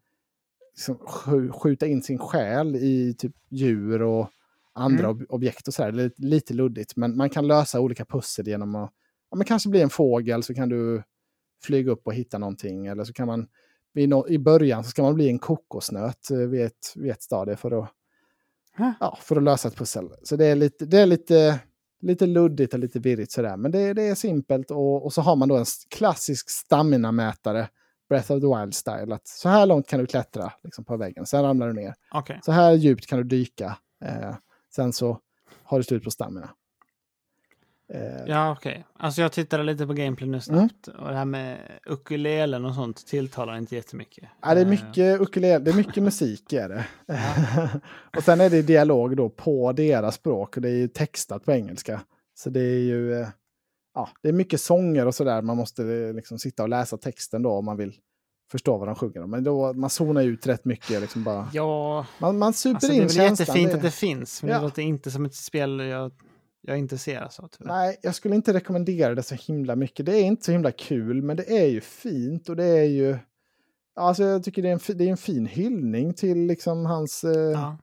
[0.73, 4.28] liksom skj- skjuta in sin själ i typ djur och
[4.73, 5.16] andra Mm.
[5.16, 5.93] ob- objekt och sådär.
[5.93, 8.90] Lite, lite luddigt, men man kan lösa olika pussel genom att
[9.31, 11.03] ja, men kanske bli en fågel så kan du
[11.62, 12.86] flyga upp och hitta någonting.
[12.86, 13.47] Eller så kan man
[14.28, 17.82] i början så ska man bli en kokosnöt eh, vid ett, vid ett stadie för
[17.82, 17.89] att,
[18.77, 18.90] Huh.
[19.01, 20.09] ja, för att lösa ett pussel.
[20.23, 21.61] Så det är lite, det är lite,
[22.01, 23.57] lite luddigt och lite virrigt sådär.
[23.57, 27.69] Men det, det är simpelt och, och så har man då en klassisk stamina-mätare.
[28.12, 29.14] Breath of the Wild style.
[29.14, 31.94] Att så här långt kan du klättra liksom, på väggen, sen ramlar du ner.
[32.14, 32.40] Okej.
[32.44, 33.76] Så här djupt kan du dyka.
[34.05, 34.34] Eh,
[34.74, 35.18] sen så
[35.64, 36.48] har du slut på stamina.
[37.93, 38.84] Eh, Ja, okej.
[38.98, 40.89] Alltså jag tittade lite på gameplay nu snabbt.
[40.89, 44.28] Och det här med ukulelen och sånt tilltalar inte jättemycket.
[44.43, 46.86] Ja, det är Eh, mycket ukulele, det är mycket musik är det.
[48.16, 51.52] och sen är det dialog då på deras språk och det är ju textat på
[51.52, 52.01] engelska.
[52.34, 53.28] Så det är ju, eh,
[53.94, 55.43] ja, det är mycket sånger och sådär.
[55.43, 57.94] Man måste eh, liksom sitta och läsa texten då om man vill
[58.51, 59.31] förstå vad de sjunger om.
[59.31, 62.94] Men då, man zonar ut rätt mycket, liksom bara, Ja, man, man super alltså det
[62.94, 63.28] är in väl känslan.
[63.47, 64.43] jättefint det- att det finns.
[64.43, 64.56] Men Ja.
[64.59, 66.12] det låter inte som ett spel jag,
[66.60, 67.48] jag intresseras av.
[67.48, 67.73] tyvärr.
[67.73, 70.06] Nej, jag skulle inte rekommendera det så himla mycket.
[70.06, 73.19] Det är inte så himla kul, men det är ju fint och det är ju...
[73.94, 77.24] Alltså jag tycker det är en, det är en fin hyllning till liksom hans...
[77.24, 77.77] Eh, ja.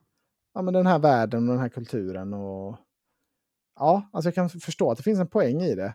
[0.54, 0.62] Ja.
[0.62, 2.76] men den här världen och den här kulturen och...
[3.80, 5.94] Ja, alltså jag kan förstå att det finns en poäng i det.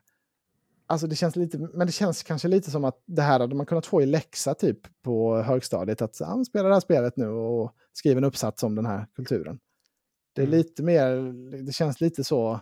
[0.88, 3.66] Alltså det känns lite, men det känns kanske lite som att det här hade man
[3.66, 6.02] kunnat få i läxa typ på högstadiet.
[6.02, 9.08] Att ja, men spela det här spelet nu och skriva en uppsats om den här
[9.16, 9.60] kulturen.
[10.36, 10.58] Det är Mm.
[10.58, 11.16] lite mer,
[11.66, 12.60] det känns lite så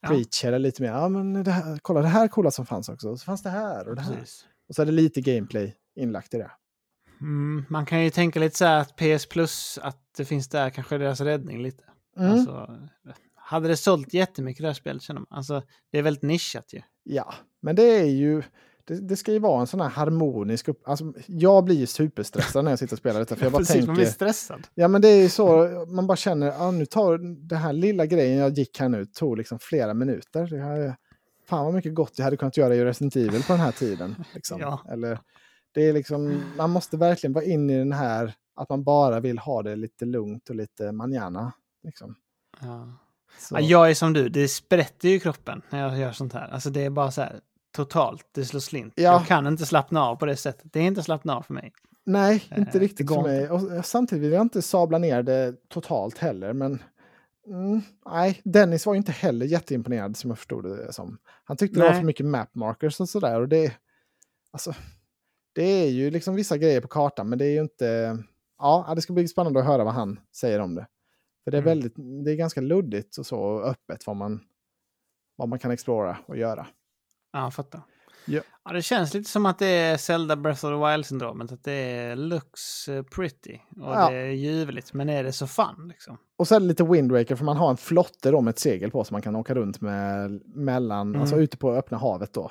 [0.00, 0.08] Ja.
[0.08, 3.08] preach eller lite mer, ja men det här, kolla det här coola som fanns också,
[3.10, 4.14] och så fanns det här och det här.
[4.14, 4.46] Precis.
[4.68, 6.50] Och så är det lite gameplay inlagt i det.
[7.20, 10.70] Mm, man kan ju tänka lite så här att PS Plus, att det finns där
[10.70, 11.84] kanske deras räddning lite.
[12.16, 12.32] Mm.
[12.32, 12.78] Alltså,
[13.44, 15.26] hade det sålt jättemycket det här spelet känner man.
[15.30, 15.62] Alltså,
[15.92, 16.82] det är väldigt nischat ju.
[17.02, 18.42] Ja, men det är ju,
[18.84, 22.64] det, det ska ju vara en sån här harmonisk upp, alltså jag blir ju superstressad
[22.64, 24.66] när jag sitter och spelar detta, för jag bara Precis, man blir tänker, stressad.
[24.74, 27.18] ja men det är ju så, man bara känner, ja nu tar
[27.48, 30.46] den här lilla grejen jag gick här nu, tog liksom flera minuter.
[30.46, 30.96] Det här,
[31.48, 34.14] fan vad mycket gott jag hade kunnat göra i Resident Evil på den här tiden.
[34.34, 34.60] Liksom.
[34.60, 34.80] Ja.
[34.90, 35.18] Eller,
[35.72, 39.38] det är liksom, man måste verkligen vara inne i den här, att man bara vill
[39.38, 41.52] ha det lite lugnt och lite manjana.
[41.82, 42.14] Liksom.
[42.60, 42.98] Ja.
[43.38, 46.48] Så, Ja, jag är som du, det sprätter ju kroppen när jag gör sånt här.
[46.48, 47.40] Alltså det är bara så här
[47.72, 48.92] totalt, det slår slint.
[48.96, 49.02] Ja.
[49.02, 50.72] Jag kan inte slappna av på det sättet.
[50.72, 51.72] Det är inte slappna av för mig.
[52.06, 53.50] Nej, Eh, inte det riktigt för mig.
[53.50, 56.52] Och samtidigt vill jag inte sabla ner det totalt heller.
[56.52, 56.82] Men
[57.46, 61.18] mm, nej, Dennis var ju inte heller jätteimponerad som jag förstod det som.
[61.44, 62.00] Han tyckte det var Nej.
[62.00, 63.40] för mycket map markers och sådär.
[63.40, 63.72] Och det,
[64.50, 64.74] alltså,
[65.52, 68.18] det är ju liksom vissa grejer på kartan, men det är ju inte...
[68.58, 70.86] Ja, det ska bli spännande att höra vad han säger om det.
[71.44, 71.70] För det är, Mm.
[71.70, 71.94] väldigt,
[72.24, 74.40] det är ganska luddigt och så öppet vad man,
[75.36, 76.66] vad man kan explora och göra.
[77.32, 77.80] Ja, jag fattar.
[78.26, 78.40] Ja.
[78.64, 81.52] Ja, det känns lite som att det är Zelda Breath of the Wild-syndromet.
[81.52, 84.10] Att det är looks eh, pretty och Ja.
[84.10, 84.92] det är ljuvligt.
[84.92, 86.18] Men är det så fun liksom?
[86.36, 89.04] Och det lite Wind Waker för man har en flotte då med ett segel på
[89.04, 91.20] som man kan åka runt med mellan, Mm.
[91.20, 92.50] alltså ute på öppna havet då.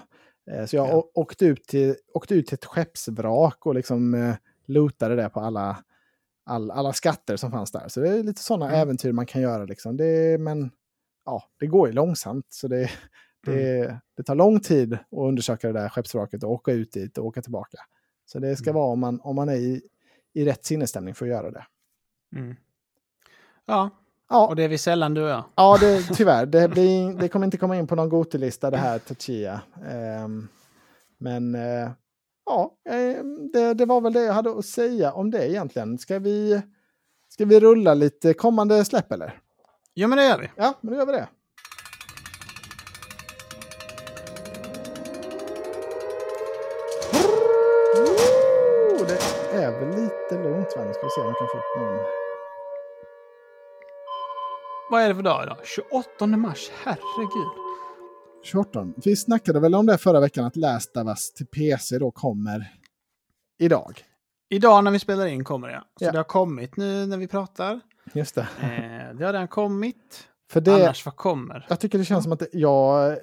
[0.51, 1.11] Eh, Så jag Ja.
[1.13, 4.35] åkte, ut till, åkte ut till ett skeppsvrak och liksom eh,
[4.67, 5.77] lootade det på alla,
[6.45, 7.87] all, alla skatter som fanns där.
[7.87, 8.79] Så det är lite sådana Mm.
[8.79, 9.97] äventyr man kan göra liksom.
[9.97, 10.71] Det, men
[11.25, 12.89] ja, det går ju långsamt så det,
[13.45, 13.95] det, Mm.
[14.17, 17.41] det tar lång tid att undersöka det där skeppsvraket och åka ut dit och åka
[17.41, 17.77] tillbaka.
[18.25, 18.79] Så det ska Mm.
[18.79, 19.81] vara om man, om man är i,
[20.33, 21.65] i rätt sinnesstämning för att göra det.
[22.35, 22.55] Mm.
[23.65, 23.89] Ja,
[24.29, 25.43] Ja, och det är vi sällan du och jag.
[25.55, 26.45] Ja, det, tyvärr.
[26.45, 29.61] Det, blir, det kommer inte komma in på någon Gotelista det här Tachia.
[29.89, 30.47] Ehm,
[31.17, 31.89] men eh,
[32.45, 35.97] ja, eh, det, det var väl det jag hade att säga om det egentligen.
[35.97, 36.61] Ska vi,
[37.29, 39.39] ska vi rulla lite kommande släpp eller?
[39.93, 40.49] Ja, men det gör vi.
[40.55, 41.27] Ja, men då gör vi det.
[49.53, 50.85] Det är väl lite lugnt va?
[50.85, 51.97] Nu ska vi se om jag kan få upp någon.
[54.91, 55.57] Vad är det för dag idag?
[55.63, 57.72] 28 mars, herregud.
[58.43, 58.87] 28.
[59.05, 62.73] Vi snackade väl om det förra veckan att Last of Us till PC då kommer
[63.59, 63.99] idag.
[64.49, 65.83] Idag när vi spelar in kommer det.
[65.99, 66.11] Så Ja.
[66.11, 67.79] det har kommit nu när vi pratar.
[68.13, 68.41] Just det.
[68.61, 70.27] Eh, det har redan kommit.
[70.51, 71.65] För det, Annars vad kommer?
[71.69, 73.17] jag tycker det känns som att det, jag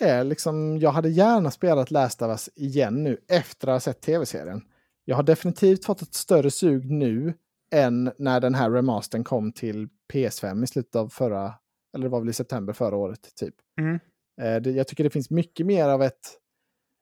[0.00, 4.00] är liksom, jag hade gärna spelat Last of Us igen nu efter att ha sett
[4.00, 4.62] tv-serien.
[5.04, 7.34] Jag har definitivt fått ett större sug nu
[7.74, 11.54] än när den här remastern kom till PS5 i slutet av förra,
[11.94, 13.54] eller det var väl i september förra året typ.
[13.80, 13.98] Mm.
[14.40, 16.38] Eh, det, jag tycker det finns mycket mer av ett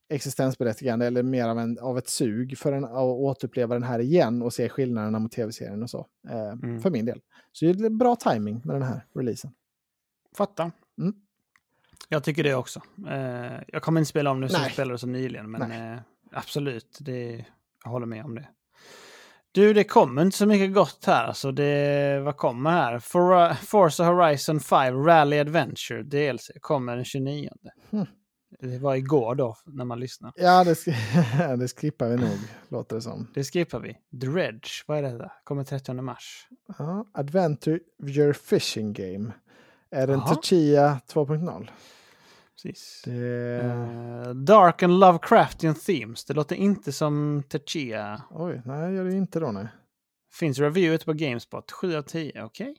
[0.08, 4.42] existensberättigande eller mer av, en, av ett sug för en, att återuppleva den här igen
[4.42, 6.06] och se skillnaderna mot tv-serien och så.
[6.28, 6.80] Eh, Mm.
[6.80, 7.20] För min del.
[7.52, 9.50] Så det är bra timing med den här releasen.
[10.36, 10.72] Fattar.
[10.98, 11.14] Mm.
[12.08, 12.82] Jag tycker det också.
[13.08, 15.50] Eh, jag kommer inte spela om nu, jag spelade så nyligen.
[15.50, 16.00] Men eh,
[16.32, 17.44] absolut, det,
[17.84, 18.48] jag håller med om det.
[19.54, 21.24] Du, det kommer inte så mycket gott här.
[21.24, 22.98] Alltså det, vad kommer här?
[22.98, 27.50] For, Forza Horizon 5 Rally Adventure DLC kommer den 29.
[27.90, 28.06] Hmm.
[28.60, 30.32] Det var igår då, när man lyssnar.
[30.36, 33.30] Ja, det, sk- det skippar vi nog, låter det som.
[33.34, 33.96] Det skippar vi.
[34.10, 35.32] Dredge, vad är det?
[35.44, 36.48] Kommer 30 mars.
[36.78, 39.32] Ja, Adventure Fishing Game.
[39.90, 40.24] Är det en.
[40.24, 41.68] Tuchia 2.0?
[42.64, 43.02] Precis.
[43.04, 43.60] Det...
[44.26, 46.24] Eh, Dark and Lovecraftian Themes.
[46.24, 48.22] Det låter inte som Techia.
[48.30, 49.66] Oj, nej, gör det inte då, nej.
[50.32, 51.72] Finns review ute på Gamespot.
[51.72, 52.76] 7 av 10, okej.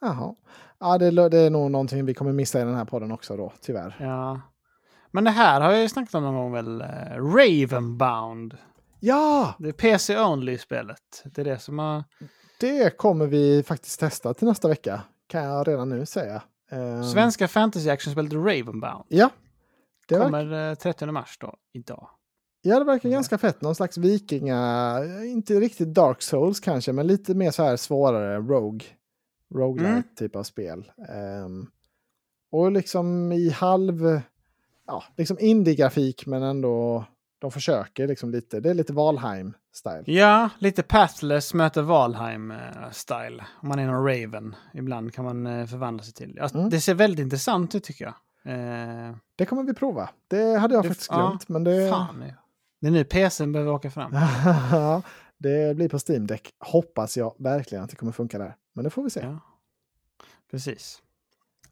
[0.00, 0.34] Jaha.
[0.80, 3.36] Ja, det, är- det är nog någonting vi kommer missa i den här podden också
[3.36, 3.96] då, tyvärr.
[4.00, 4.40] Ja.
[5.10, 6.80] Men det här har jag ju snackat om någon gång väl.
[6.80, 6.86] eh,
[7.16, 8.56] Ravenbound.
[9.00, 11.22] Ja, Det är PC Only-spelet.
[11.24, 12.04] Det är det som har...
[12.60, 15.00] det kommer vi faktiskt testa till nästa vecka.
[15.26, 16.42] Kan jag redan nu säga.
[16.70, 19.04] Ehm, Svenska fantasy action-spelet Ravenbound.
[19.08, 19.30] Ja.
[20.08, 22.08] Det, Kommer eh, 30 mars då, idag.
[22.62, 23.60] ja, det verkar ganska fett.
[23.62, 28.86] Någon slags vikinga, inte riktigt Dark Souls kanske, men lite mer så här svårare Rogue.
[29.54, 30.02] Roguelite Mm.
[30.16, 30.90] typ av spel.
[31.08, 31.66] Ehm,
[32.50, 34.20] och liksom i halv,
[34.86, 37.04] ja, liksom indie-grafik men ändå,
[37.38, 38.60] de försöker liksom lite.
[38.60, 38.92] Det är lite
[39.84, 40.04] Valheim-style.
[40.12, 43.44] Ja, lite Pathless möter Valheim-style.
[43.62, 44.54] Om man är någon Raven.
[44.74, 46.38] Ibland kan man eh, förvandla sig till.
[46.40, 46.70] Alltså, Mm.
[46.70, 48.14] Det ser väldigt intressant ut tycker jag.
[48.54, 50.10] Eh, Det kommer vi prova.
[50.28, 51.48] Det hade jag Det- faktiskt ja, glömt.
[51.48, 52.34] men det, Fan, det-
[52.80, 54.12] det är nu PCn behöver åka fram.
[54.72, 55.02] Ja,
[55.38, 56.54] det blir på Steam Deck.
[56.58, 58.56] Hoppas jag verkligen att det kommer funka där.
[58.72, 59.20] Men det får vi se.
[59.20, 59.38] Ja.
[60.50, 61.02] Precis.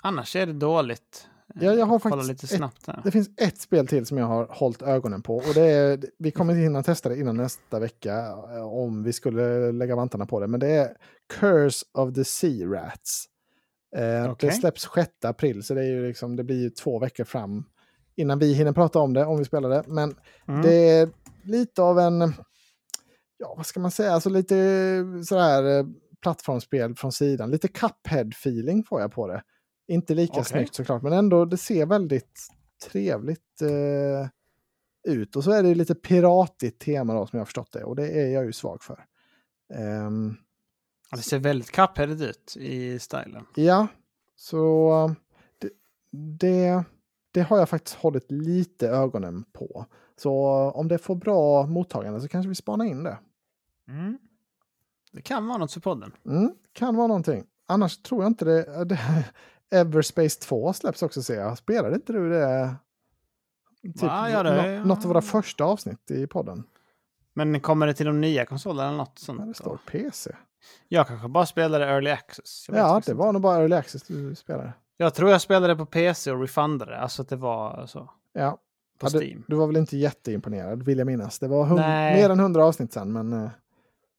[0.03, 1.29] Annars är det dåligt.
[1.55, 3.01] Eh, Ja, jag har Kolla faktiskt lite ett- snabbt här.
[3.05, 5.37] Det finns ett spel till som jag har hållit ögonen på.
[5.37, 8.17] Och det är, vi kommer inte hinna testa det innan nästa vecka
[8.57, 10.47] eh, om vi skulle lägga vantarna på det.
[10.47, 10.97] Men det är
[11.35, 13.25] Curse of the Sea Rats.
[13.97, 14.49] Eh, Okej.
[14.51, 17.65] Det släpps 6 april så det, är ju liksom, det blir ju två veckor fram
[18.17, 19.83] innan vi hinner prata om det om vi spelar det.
[19.87, 20.15] Men
[20.49, 20.63] Mm.
[20.63, 21.09] det är
[21.45, 22.21] lite av en,
[23.39, 24.55] ja vad ska man säga, alltså lite
[25.27, 25.87] sådär eh,
[26.23, 27.51] plattformsspel från sidan.
[27.51, 29.43] Lite Cuphead-feeling får jag på det.
[29.89, 30.45] Inte lika Okej.
[30.45, 32.49] snyggt såklart, men ändå det ser väldigt
[32.91, 34.29] trevligt eh,
[35.13, 35.37] ut.
[35.37, 38.09] Och så är det lite piratigt tema då som jag har förstått det och det
[38.09, 39.05] är jag ju svag för.
[41.11, 43.47] Ja, det ser väldigt kappheadigt ut i stilen.
[43.55, 43.87] Ja,
[44.37, 45.15] så
[45.59, 45.71] det,
[46.39, 46.85] det,
[47.31, 49.87] det har jag faktiskt hållit lite ögonen på.
[50.17, 50.33] Så
[50.71, 53.19] om det får bra mottagande så kanske vi spanar in det.
[53.89, 54.19] Mm.
[55.13, 56.13] Det kan vara något för podden.
[56.27, 57.45] Mm, kan vara någonting.
[57.67, 58.85] Annars tror jag inte det.
[58.85, 59.25] det
[59.71, 61.59] Everspace 2 släpps också ser jag.
[61.59, 62.75] Spelade inte du det?
[63.83, 64.31] Typ, Va?
[64.31, 66.65] Ja, det- nå- något av våra första avsnitt i podden.
[67.35, 69.39] Men kommer det till de nya konsolerna eller något sånt?
[69.41, 69.79] Där det står?
[69.87, 70.37] PC.
[70.89, 72.67] Jag kanske bara spelade Early Access.
[72.73, 74.73] Ja, det var nog bara Early Access du spelade.
[74.97, 76.99] Jag tror jag spelade på PC och refundade.
[76.99, 78.11] Alltså att det var så.
[78.33, 78.59] Ja,
[78.99, 79.45] På Ja, du, Steam.
[79.49, 81.39] du var väl inte jätteimponerad vill jag minnas.
[81.39, 82.15] Det var hund- Nej.
[82.15, 83.51] mer än 100 avsnitt sen, men eh,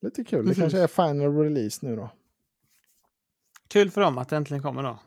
[0.02, 0.40] lite kul.
[0.46, 0.56] Det Mhm.
[0.62, 2.10] kanske är final release nu då.
[3.68, 5.00] Kul för dem att det äntligen kommer då.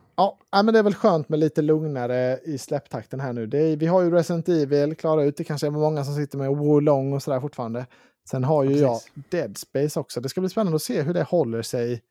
[0.50, 3.42] Ja, men det är väl skönt med lite lugnare i släpptakten här nu.
[3.42, 5.36] Är, vi har ju Resident Evil klara ut.
[5.36, 7.86] Det kanske är många som sitter med Wolong och sådär fortfarande.
[8.30, 9.24] Sen har ju Ja, jag.
[9.30, 10.20] Dead Space också.
[10.20, 12.02] Det ska bli spännande att se hur det håller sig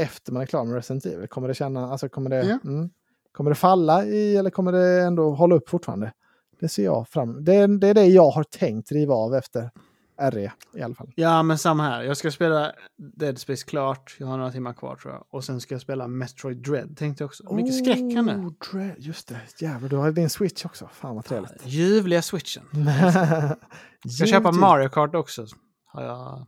[0.00, 1.28] efter man är klar med Resident Evil.
[1.28, 2.58] Kommer det känna, alltså kommer det, Ja.
[2.70, 2.90] mm,
[3.32, 6.12] kommer det falla i eller kommer det ändå hålla upp fortfarande?
[6.60, 9.70] Det ser jag fram Det, är- det är det jag har tänkt riva av efter
[10.18, 11.12] RE i alla fall.
[11.14, 12.02] Ja, men samma här.
[12.02, 14.16] Jag ska spela Dead Space klart.
[14.18, 15.24] Jag har några timmar kvar tror jag.
[15.30, 17.54] Och sen ska jag spela Metroid Dread tänkte jag också.
[17.54, 18.32] Mycket skräck här nu.
[18.32, 20.88] Oh, Dread, just det, jävlar du har din Switch också.
[20.92, 21.52] Fan vad trevligt.
[21.64, 22.64] Ljuvliga switchen.
[24.02, 25.46] Jag Ska köpa Mario Kart också.
[25.86, 26.46] Har jag, har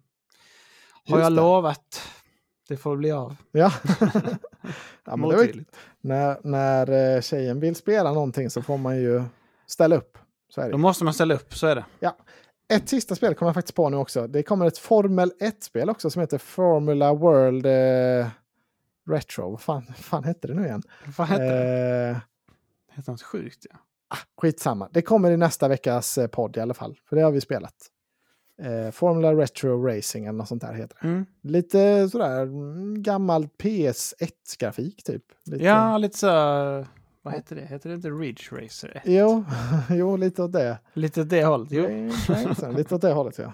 [1.07, 1.37] Just jag det.
[1.37, 2.01] lovat.
[2.69, 3.37] Det får bli av.
[3.53, 3.73] Ja.
[5.05, 5.65] ja men det var,
[6.01, 9.23] när, när eh, tjejen vill spela någonting så får man ju
[9.67, 10.19] ställa upp.
[10.49, 10.73] Så är det.
[10.73, 11.85] Då måste man ställa upp, så är det.
[12.71, 14.27] Ett sista spel kommer jag faktiskt på nu också.
[14.27, 18.29] Det kommer ett Formel 1-spel också som heter Formula World eh,
[19.09, 19.51] Retro.
[19.51, 20.83] Vad fan, fan hette det nu igen?
[21.19, 22.09] Vad heter det?
[22.11, 22.17] Eh,
[22.89, 23.67] Det heter något sjukt.
[23.71, 23.77] Ja.
[24.41, 24.89] skitsamma.
[24.93, 26.99] Det kommer i nästa veckas eh, podd i alla fall.
[27.09, 27.75] För det har vi spelat.
[28.63, 31.09] Eh, Formula Retro Racing eller något sånt där heter det.
[31.09, 31.27] Mm.
[31.43, 35.23] Lite sådär mm, gammal PS1-grafik typ.
[35.45, 36.87] Lite, ja, lite så...
[37.23, 37.63] Vad heter det?
[37.63, 39.03] Heter det inte Ridge Racer 1?
[39.05, 39.45] Jo,
[39.91, 40.79] jo, lite åt det.
[40.93, 41.69] Lite åt det hållet.
[41.73, 42.11] Jo.
[42.77, 43.53] Lite åt det hållet ja.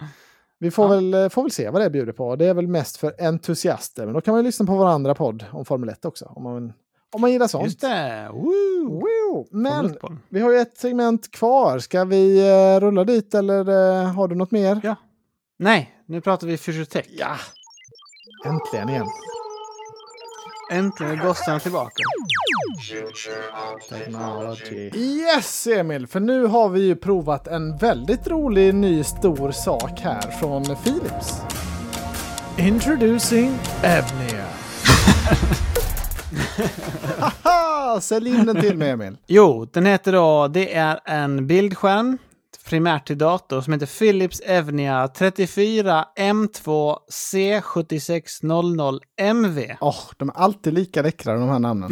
[0.60, 0.88] Vi får, Ja.
[0.90, 2.36] väl, eh, får väl se vad det bjuder på.
[2.36, 4.04] Det är väl mest för entusiaster.
[4.04, 6.24] Men då kan man ju lyssna på vår andra podd om Formel 1 också.
[6.24, 6.72] Om man,
[7.12, 7.64] om man gillar sånt.
[7.64, 8.28] Just det!
[8.32, 8.88] Woo!
[8.90, 9.46] Wow.
[9.50, 10.18] Men Formel 1-bollen.
[10.28, 11.78] vi har ju ett segment kvar.
[11.78, 14.80] Ska vi eh, rulla dit eller eh, har du något mer?
[14.82, 14.96] Ja.
[15.58, 17.06] Nej, nu pratar vi Future Tech.
[17.08, 17.36] Ja.
[18.46, 19.06] Äntligen igen.
[20.72, 22.02] Äntligen är gossarna tillbaka.
[23.88, 24.90] Technology.
[24.94, 26.06] Yes, Emil!
[26.06, 31.42] För nu har vi ju provat en väldigt rolig ny stor sak här från Philips.
[32.58, 34.46] Introducing Abnea.
[37.42, 38.00] Haha!
[38.00, 39.16] Sälj in den till mig, Emil.
[39.26, 42.18] Jo, den heter då, det är en bildskärm
[42.68, 49.76] primärt till dator som heter Philips Evnia 34 M2 C7600MV.
[49.80, 51.90] Åh, de är alltid lika läckra de här namnen.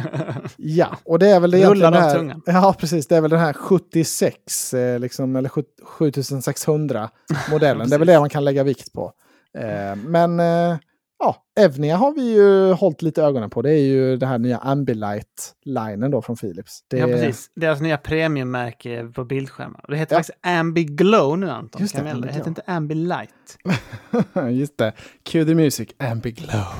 [0.56, 2.42] ja, och det är väl det Rullar av tungan.
[2.46, 3.06] Ja, precis.
[3.06, 7.10] Det är väl den här 76, eh, liksom, eller 7- 7600
[7.50, 7.88] modellen.
[7.88, 9.12] det är väl det man kan lägga vikt på.
[9.58, 10.76] Eh, men eh,
[11.20, 13.62] ja, Evnia har vi ju hållit lite ögonen på.
[13.62, 16.80] Det är ju det här nya Ambilight-linen då från Philips.
[16.88, 17.50] Det, Ja, precis.
[17.56, 19.84] Deras nya premiummärke på bildskärmar.
[19.88, 20.18] Det heter Ja.
[20.18, 21.80] faktiskt Ambiglow nu, Anton.
[21.82, 23.58] Just det, det heter inte Ambilight.
[24.50, 24.92] Just det.
[25.24, 26.64] Cue the music, Ambiglow.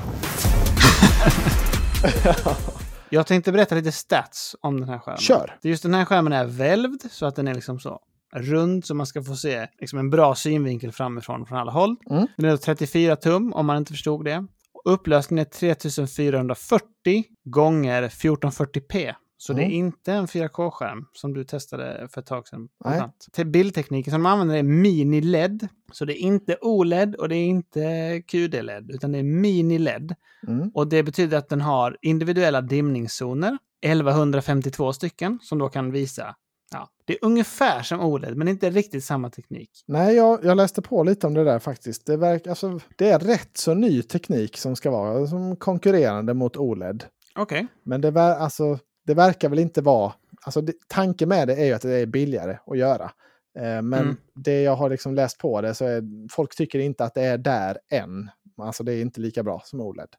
[3.09, 5.17] Jag tänkte berätta lite stats om den här skärmen.
[5.21, 5.57] Kör!
[5.61, 7.99] Just den här skärmen är välvd så att den är liksom så
[8.33, 11.95] rund så man ska få se liksom en bra synvinkel framifrån från alla håll.
[12.09, 12.27] Mm.
[12.37, 14.45] Den är då 34 tum om man inte förstod det.
[14.85, 19.13] Upplösningen är 3440 gånger 1440p.
[19.37, 19.77] Så det är Mm.
[19.77, 22.69] inte en 4K-skärm som du testade för ett tag sedan.
[22.85, 23.45] Nej.
[23.45, 25.67] Bildtekniken som de använder är mini-LED.
[25.91, 30.15] Så det är inte OLED och det är inte QD-LED utan det är mini-LED.
[30.47, 30.71] Mm.
[30.73, 36.35] Och det betyder att den har individuella dimningszoner, 1152 stycken, som då kan visa.
[36.71, 39.69] Ja, det är ungefär som OLED, men inte riktigt samma teknik.
[39.87, 42.05] Nej, jag, jag läste på lite om det där faktiskt.
[42.05, 46.57] Det, verk, alltså, det är rätt så ny teknik som ska vara som konkurrerande mot
[46.57, 47.03] OLED.
[47.35, 47.67] Okej.
[47.83, 50.13] Men det, ver, alltså, det verkar väl inte vara...
[50.45, 53.11] Alltså, det, tanken med det är ju att det är billigare att göra.
[53.59, 54.17] Eh, men Mm.
[54.35, 57.37] det jag har liksom läst på det så är folk tycker inte att det är
[57.37, 58.29] där än.
[58.61, 60.09] Alltså det är inte lika bra som OLED.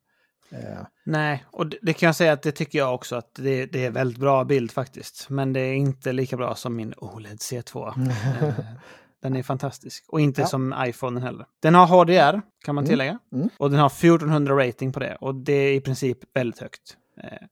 [1.04, 3.84] Nej, och det, det kan jag säga att det tycker jag också att det, det
[3.84, 5.26] är väldigt bra bild faktiskt.
[5.30, 8.08] Men det är inte lika bra som min OLED C2.
[8.42, 8.54] Eh,
[9.22, 10.04] Den är fantastisk.
[10.08, 10.46] Och inte Ja.
[10.46, 11.46] som iPhone heller.
[11.62, 12.88] Den har HDR, kan man Mm.
[12.90, 13.18] tillägga.
[13.32, 13.48] Mm.
[13.58, 15.16] Och den har 1400 rating på det.
[15.20, 16.96] Och det är i princip väldigt högt.
[17.22, 17.46] Eh,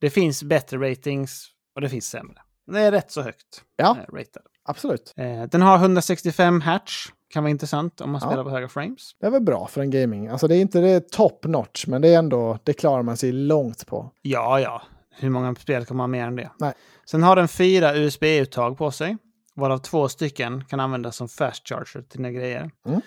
[0.00, 2.38] Det finns bättre ratings och det finns sämre.
[2.72, 3.90] Det är rätt så högt Ja.
[3.90, 4.42] eh, rated.
[4.64, 5.12] absolut.
[5.50, 7.06] Den har 165 hertz.
[7.30, 8.28] Kan vara intressant om man Ja.
[8.28, 9.10] spelar på höga frames.
[9.20, 10.28] Det är väl bra för en gaming.
[10.28, 13.32] Alltså det är inte det top notch, men det är ändå, det klarar man sig
[13.32, 14.10] långt på.
[14.22, 14.82] Ja, ja.
[15.20, 16.50] Hur många spel kan man ha mer än det?
[16.58, 16.72] Nej.
[17.10, 19.16] Sen har den fyra USB-uttag på sig.
[19.54, 22.70] Varav två stycken kan användas som fast charger till dina grejer.
[22.86, 23.00] Mm.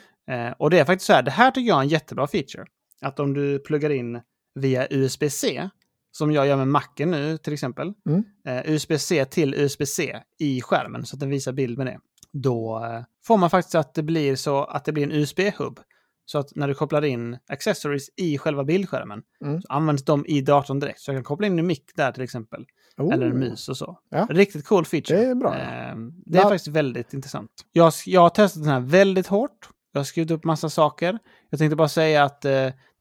[0.47, 2.65] Eh, och det är faktiskt så här, det här tycker jag är en jättebra feature.
[3.01, 4.21] Att om du pluggar in
[4.55, 5.69] via USB-C,
[6.11, 7.93] som jag gör med Macen nu till exempel.
[8.09, 8.23] Mm.
[8.47, 11.99] Eh, USB-C till USB-C i skärmen så att den visar bild med det.
[12.33, 15.79] Då eh, får man faktiskt att det blir så att det blir en USB-hub.
[16.25, 19.61] Så att när du kopplar in accessories i själva bildskärmen Mm.
[19.61, 20.99] så används de i datorn direkt.
[20.99, 22.65] Så jag kan koppla in en mick där till exempel.
[22.97, 23.13] Oh.
[23.13, 23.99] Eller en mus och så.
[24.09, 24.27] Ja.
[24.29, 25.17] Riktigt cool feature.
[25.19, 25.55] Det är bra.
[25.57, 25.95] Eh,
[26.25, 27.51] det är La- faktiskt väldigt intressant.
[27.71, 29.69] Jag, jag har testat den här väldigt hårt.
[29.93, 31.19] Jag har skrivit upp massa saker.
[31.49, 32.51] Jag tänkte bara säga att eh,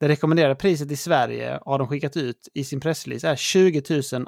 [0.00, 3.82] det rekommenderade priset i Sverige har de skickat ut i sin pressrelease är 20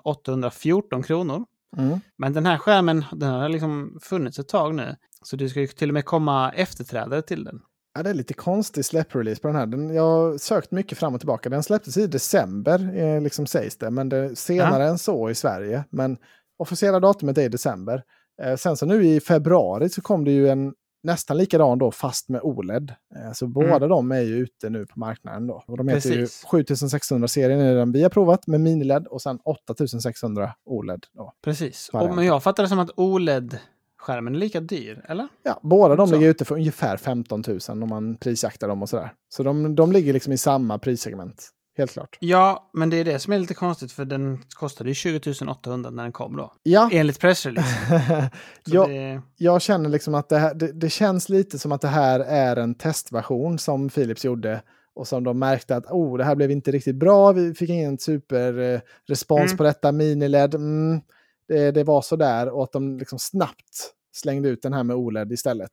[0.05, 1.45] 814 kronor.
[1.77, 2.01] Mm.
[2.19, 4.97] Men den här skärmen den har liksom funnits ett tag nu.
[5.25, 7.61] Så det ska ju till och med komma efterträdare till den.
[7.95, 9.67] Ja, det är lite konstig släpprelease på den här.
[9.67, 11.49] Den, jag har sökt mycket fram och tillbaka.
[11.49, 13.91] Den släpptes i december, eh, liksom sägs det.
[13.91, 15.85] Men det, senare än så i Sverige.
[15.91, 16.17] Men
[16.59, 18.03] officiella datumet är i december.
[18.43, 22.29] Eh, sen så nu i februari så kom det ju en nästan likadan då, fast
[22.29, 22.95] med OLED.
[23.17, 25.65] Eh, så båda de är ju ute nu på marknaden då.
[25.67, 26.45] Och de heter Precis.
[26.53, 31.07] ju 7600-serien är den vi har provat med mini-LED och sen 8600 OLED.
[31.13, 31.33] Då.
[31.45, 31.91] Precis.
[31.93, 35.29] Och, men jag fattar det som att OLED-skärmen är lika dyr, eller?
[35.43, 36.15] Ja, båda de Så.
[36.15, 39.13] ligger ute för ungefär 15 000 om man prisjaktar dem och sådär.
[39.29, 41.49] Så de, de ligger liksom i samma prissegment.
[41.77, 42.17] Helt klart.
[42.21, 45.21] Ja, men det är det som är lite konstigt för den kostade ju 20
[45.51, 46.53] 800 när den kom då.
[46.63, 48.31] Ja, Enligt pressrelease.
[48.65, 51.89] Jag, det, jag känner liksom att det, här, det, det känns lite som att det
[51.89, 54.63] här är en testversion som Philips gjorde
[54.95, 57.99] och som de märkte att oh, det här blev inte riktigt bra, vi fick ingen
[57.99, 59.57] superrespons Mm.
[59.57, 61.01] på detta, mini-LED, mm,
[61.49, 64.97] det, det var så där och att de liksom snabbt slängde ut den här med
[64.97, 65.71] OLED istället.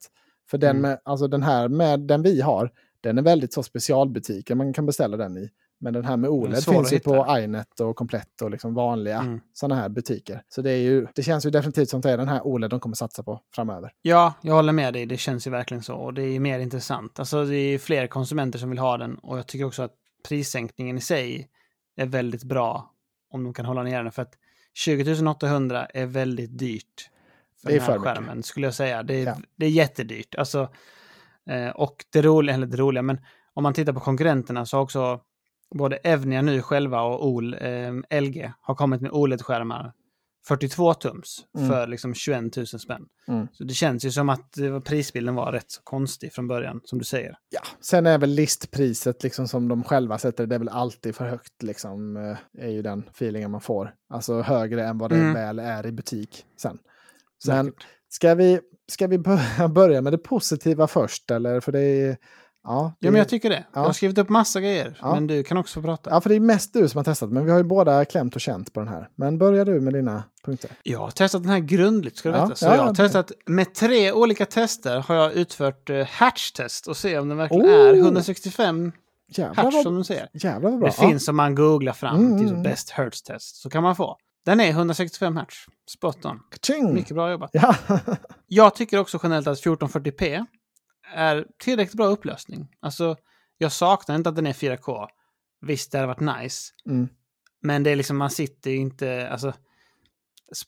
[0.50, 0.82] För den, Mm.
[0.82, 2.72] med, alltså den här med den vi har,
[3.02, 5.50] den är väldigt så specialbutiker man kan beställa den i.
[5.82, 9.42] Men den här med OLED finns ju på iNet och Komplett och liksom vanliga Mm.
[9.54, 10.44] sådana här butiker.
[10.50, 12.70] Så det, är ju, det känns ju definitivt som att det är den här OLED
[12.70, 13.92] de kommer satsa på framöver.
[14.02, 15.06] Ja, jag håller med dig.
[15.06, 15.96] Det känns ju verkligen så.
[15.96, 17.20] Och det är mer intressant.
[17.20, 19.16] Alltså det är fler konsumenter som vill ha den.
[19.16, 19.94] Och jag tycker också att
[20.28, 21.50] prissänkningen i sig
[21.98, 22.92] är väldigt bra.
[23.32, 24.12] Om de kan hålla ner den.
[24.12, 24.34] För att
[24.74, 27.10] 20 800 är väldigt dyrt.
[27.62, 28.16] För Det är den här för mycket.
[28.18, 29.04] skärmen, skulle jag säga.
[29.04, 29.36] Det är, Ja.
[29.56, 30.36] det är jättedyrt.
[30.36, 30.70] Alltså,
[31.50, 33.22] eh, och det roliga, eller det roliga, men
[33.54, 35.20] om man tittar på konkurrenterna så har också
[35.76, 39.92] både Evnia nu själva och OL, eh, LG har kommit med OLED-skärmar
[40.48, 41.70] 42 tums Mm.
[41.70, 43.06] för liksom 21 000 spänn.
[43.28, 43.48] Mm.
[43.52, 47.00] Så det känns ju som att var- prisbilden var rätt så konstig från början, som
[47.00, 47.38] du säger.
[47.50, 51.26] Ja, sen är väl listpriset liksom som de själva sätter det, är väl alltid för
[51.30, 52.18] högt liksom.
[52.18, 53.94] eh, Är ju den feelingen man får.
[54.10, 55.34] Alltså högre än vad det Mm.
[55.34, 56.78] väl är i butik sen.
[57.46, 57.88] Säkert.
[58.10, 58.60] ska vi,
[58.92, 61.60] ska vi börja- börja med det positiva först eller?
[61.60, 62.18] För det är...
[62.64, 63.66] Ja, det, Ja, men jag tycker det.
[63.74, 63.86] Jag Ja.
[63.86, 65.14] har skrivit upp massa grejer, Ja.
[65.14, 66.10] men du kan också få prata.
[66.10, 68.36] ja, för det är mest du som har testat, men vi har ju båda klämt
[68.36, 69.10] och känt på den här.
[69.16, 70.72] Men börjar du med dina punkter?
[70.84, 72.56] Jag har testat den här grundligt, ska du veta.
[72.56, 76.98] Så ja, jag har testat, med tre olika tester har jag utfört uh, hatch-test och
[76.98, 77.72] se om den verkligen Oh!
[77.72, 78.92] är 165
[79.32, 80.28] Jävlar hertz som vad, de säger.
[80.34, 80.88] jävlar vad bra.
[80.90, 82.64] Det finns om man googlar fram Mm, till mm, mm.
[82.64, 84.18] best hertz test, så kan man få.
[84.46, 85.56] Den är 165 hertz.
[85.90, 86.40] Spot on.
[86.52, 86.94] Ka-ching!
[86.94, 87.50] Mycket bra jobbat.
[87.54, 87.76] Ja.
[88.48, 90.46] Jag tycker också generellt att 1440p
[91.14, 92.68] är tillräckligt bra upplösning.
[92.80, 93.16] Alltså,
[93.58, 95.08] jag saknar inte att den är 4K.
[95.62, 96.74] Visst, det hade varit nice.
[96.90, 97.08] Mm.
[97.62, 99.54] Men det är liksom, man sitter ju inte, alltså,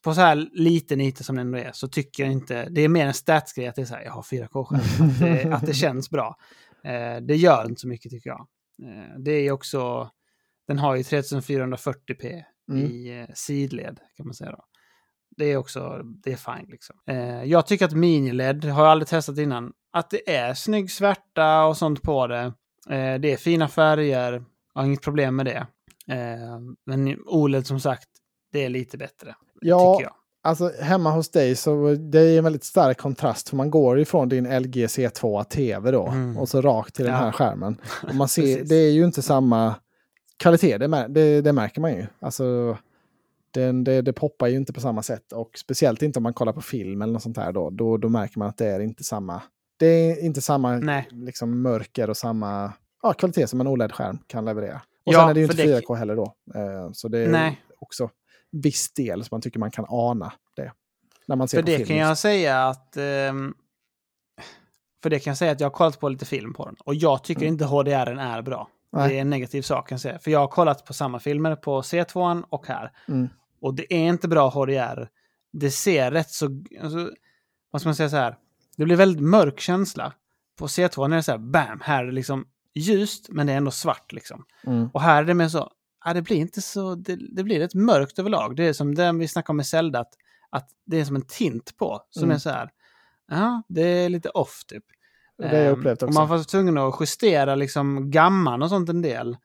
[0.03, 2.89] på så här liten yta som det ändå är, så tycker jag inte, det är
[2.89, 5.73] mer en statsgrej att det är så här, jag har 4K-skärm, att, det- att det
[5.83, 6.35] känns bra.
[6.83, 8.47] Eh, det gör inte så mycket tycker jag.
[8.83, 10.09] Eh, det är ju också,
[10.67, 12.85] den har ju 3440p Mm.
[12.85, 14.65] i eh, sidled, kan man säga då.
[15.37, 16.95] Det är också, det är fine liksom.
[17.07, 21.63] Eh, jag tycker att mini-LED, har jag aldrig testat innan, att det är snygg svärta
[21.65, 22.53] och sånt på det.
[22.89, 24.31] Eh, det är fina färger,
[24.73, 25.67] jag har inget problem med det.
[26.15, 28.07] Eh, men OLED som sagt,
[28.51, 29.35] det är lite bättre.
[29.61, 30.15] Ja, tycker jag.
[30.43, 34.29] Alltså hemma hos dig så det är en väldigt stark kontrast för man går ifrån
[34.29, 36.37] din LG C2 TV då Mm.
[36.37, 37.19] och så rakt till den Ja.
[37.19, 37.77] här skärmen.
[38.09, 39.75] Och man ser, det är ju inte samma
[40.39, 42.05] kvalitet, det, det, det märker man ju.
[42.21, 42.77] Alltså
[43.53, 46.53] den, det, det poppar ju inte på samma sätt och speciellt inte om man kollar
[46.53, 47.69] på film eller något sånt här då.
[47.69, 49.41] Då, då märker man att det är inte samma,
[49.79, 51.07] det är inte samma Nej.
[51.11, 52.73] liksom, mörker och samma
[53.03, 54.81] ja, kvalitet som en OLED-skärm kan leverera.
[55.05, 56.35] Och Ja, sen är det ju inte det- 4K heller då.
[56.55, 57.61] Eh, så det är Nej.
[57.79, 58.09] också
[58.51, 60.71] viss del som man tycker man kan ana det.
[61.27, 61.87] När man ser För på det film.
[61.87, 62.97] kan jag säga att...
[62.97, 63.53] ehm,
[65.03, 66.75] för det kan jag säga att jag har kollat på lite film på den.
[66.85, 68.67] Och jag tycker inte HDR är bra.
[68.91, 69.09] Nej.
[69.09, 70.19] Det är en negativ sak kan jag säga.
[70.19, 72.91] För jag har kollat på samma filmer på C2 och här.
[73.07, 73.29] Mm.
[73.61, 75.09] Och det är inte bra HDR.
[75.53, 76.45] Det ser rätt så...
[76.81, 77.11] Alltså,
[77.71, 78.37] vad ska man säga så här?
[78.77, 80.13] Det blir väldigt mörk känsla.
[80.59, 83.57] På C2 är det så här, bam, här är det liksom ljust, men det är
[83.57, 84.45] ändå svart liksom.
[84.63, 84.89] Mm.
[84.93, 85.71] Och här är det mer så,
[86.05, 88.55] ja, det blir inte så, det, det blir rätt mörkt överlag.
[88.55, 90.13] Det är som den vi snackade om med Zelda, att,
[90.49, 92.35] att det är som en tint på, som Mm.
[92.35, 92.69] är så här,
[93.31, 94.83] ja, det är lite off typ.
[95.37, 96.19] Det har jag Ehm, upplevt Och också.
[96.19, 99.37] man var tvungen att justera liksom gamman och sånt en del.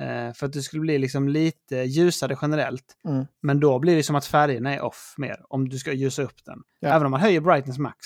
[0.00, 2.84] Eh, för att det skulle bli liksom lite ljusare generellt.
[3.08, 3.26] Mm.
[3.42, 6.44] Men då blir det som att färgerna är off mer, om du ska ljusa upp
[6.44, 6.58] den.
[6.80, 6.88] Ja.
[6.88, 7.96] Även om man höjer brightness max.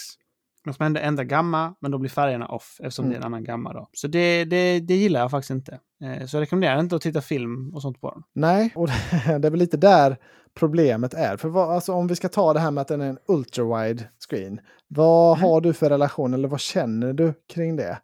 [0.67, 3.11] Man ändå ändra gamma, men då blir färgerna off eftersom Mm.
[3.13, 3.89] det är en annan gamma då.
[3.93, 5.79] Så det, det, det gillar jag faktiskt inte.
[6.05, 8.23] Eh, så jag rekommenderar inte att titta film och sånt på den.
[8.35, 8.87] Nej, och
[9.41, 10.17] det är väl lite där
[10.55, 11.37] problemet är.
[11.37, 14.03] För vad, alltså, om vi ska ta det här med att den är en ultra-wide
[14.29, 14.61] screen.
[14.89, 15.49] Vad Mm.
[15.51, 17.99] har du för relation eller vad känner du kring det?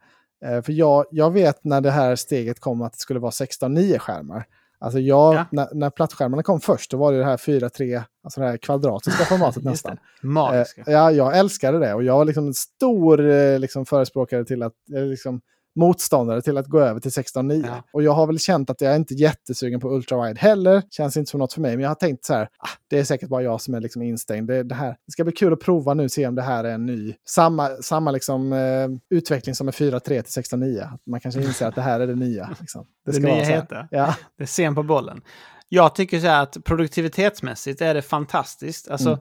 [0.44, 3.98] Eh, för jag, jag vet när det här steget kom att det skulle vara 16-9
[3.98, 4.44] skärmar.
[4.78, 5.46] Alltså jag, Ja.
[5.52, 9.24] när, när plattskärmarna kom först, då var det det här 4-3, alltså det här kvadratiska
[9.24, 9.98] formatet nästan.
[10.22, 10.82] Magiska.
[10.86, 14.62] Eh, ja, jag älskade det och jag var liksom en stor eh, liksom, förespråkare till
[14.62, 15.40] att, eh, liksom,
[15.76, 17.64] motståndare till att gå över till 16.9.
[17.66, 17.82] Ja.
[17.92, 20.82] Och jag har väl känt att jag är inte jättesugen på ultrawide heller.
[20.90, 23.04] Känns inte som något för mig, men jag har tänkt så här, ah, det är
[23.04, 24.48] säkert bara jag som är liksom instängd.
[24.48, 26.72] Det, det, här, det ska bli kul att prova nu, se om det här är
[26.74, 30.94] en ny, samma, samma liksom, eh, utveckling som är 4.3 till 16.9.
[30.94, 32.56] Att Man kanske inser att det här är det nya.
[32.60, 32.86] Liksom.
[33.06, 33.60] Det ska nya så här.
[33.60, 33.88] heta.
[33.90, 34.14] Ja.
[34.38, 35.20] Det är sen på bollen.
[35.68, 38.90] Jag tycker så här att produktivitetsmässigt är det fantastiskt.
[38.90, 39.20] Alltså, Mm.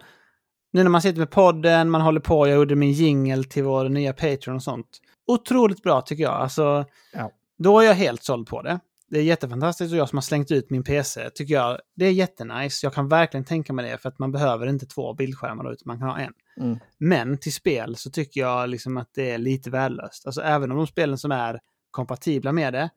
[0.73, 3.89] nu när man sitter med podden, man håller på, jag gjorde min jingle till vår
[3.89, 4.87] nya Patreon och sånt.
[5.33, 6.33] Otroligt bra tycker jag.
[6.33, 7.31] Alltså, Ja.
[7.57, 8.79] Då är jag helt såld på det.
[9.11, 12.11] Det är jättefantastiskt och jag som har slängt ut min PC tycker jag det är
[12.11, 12.85] jättenice.
[12.85, 15.83] Jag kan verkligen tänka mig det för att man behöver inte två bildskärmar då, utan
[15.85, 16.33] man kan ha en.
[16.57, 16.79] Mm.
[16.97, 20.25] Men till spel så tycker jag liksom att det är lite värdelöst.
[20.25, 21.59] Alltså även om de spelen som är
[21.91, 22.89] kompatibla med det,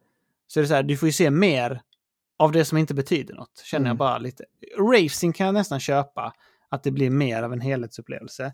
[0.47, 1.81] så är det så här, du får ju se mer
[2.39, 3.63] av det som inte betyder något.
[3.65, 3.97] Känner jag Mm.
[3.99, 4.45] bara lite.
[4.79, 6.35] Racing kan jag nästan köpa,
[6.69, 8.53] att det blir mer av en helhetsupplevelse.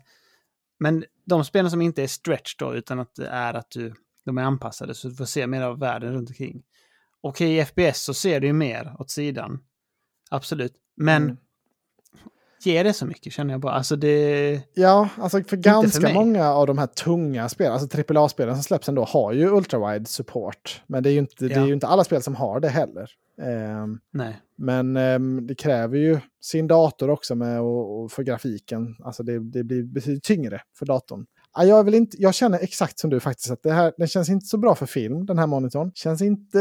[0.79, 3.93] Men de spelen som inte är stretch då, utan att det är att du,
[4.25, 6.63] de är anpassade, så du får se mer av världen runt omkring.
[7.21, 9.59] Okej, i FPS så ser du ju mer åt sidan.
[10.29, 10.73] Absolut.
[10.97, 11.37] Men Mm.
[12.63, 13.73] ger det så mycket känner jag bara.
[13.73, 14.61] Alltså det...
[14.73, 16.13] Ja, alltså för för ganska mig.
[16.13, 20.81] många av de här tunga spelen, alltså AAA-spelen som släpps ändå, har ju ultrawide support.
[20.87, 21.67] Men det är ju inte, det är Ja.
[21.67, 23.11] ju inte alla spel som har det heller.
[23.41, 24.41] Ehm, Nej.
[24.57, 28.95] men ehm, det kräver ju sin dator också med och, och för grafiken.
[29.03, 31.25] Alltså det, det blir betydligt tyngre för datorn.
[31.55, 34.29] Ja, Jag, vill inte, jag känner exakt som du faktiskt att det här, den känns
[34.29, 35.91] inte så bra för film, den här monitorn.
[35.95, 36.59] Känns inte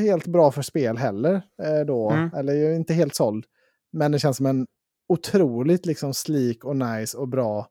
[0.00, 2.10] helt bra för spel heller eh, då.
[2.10, 2.30] Mm.
[2.34, 3.44] Eller jag är inte helt såld.
[3.92, 4.66] Men det känns som en
[5.08, 7.68] otroligt liksom sleek och nice och bra,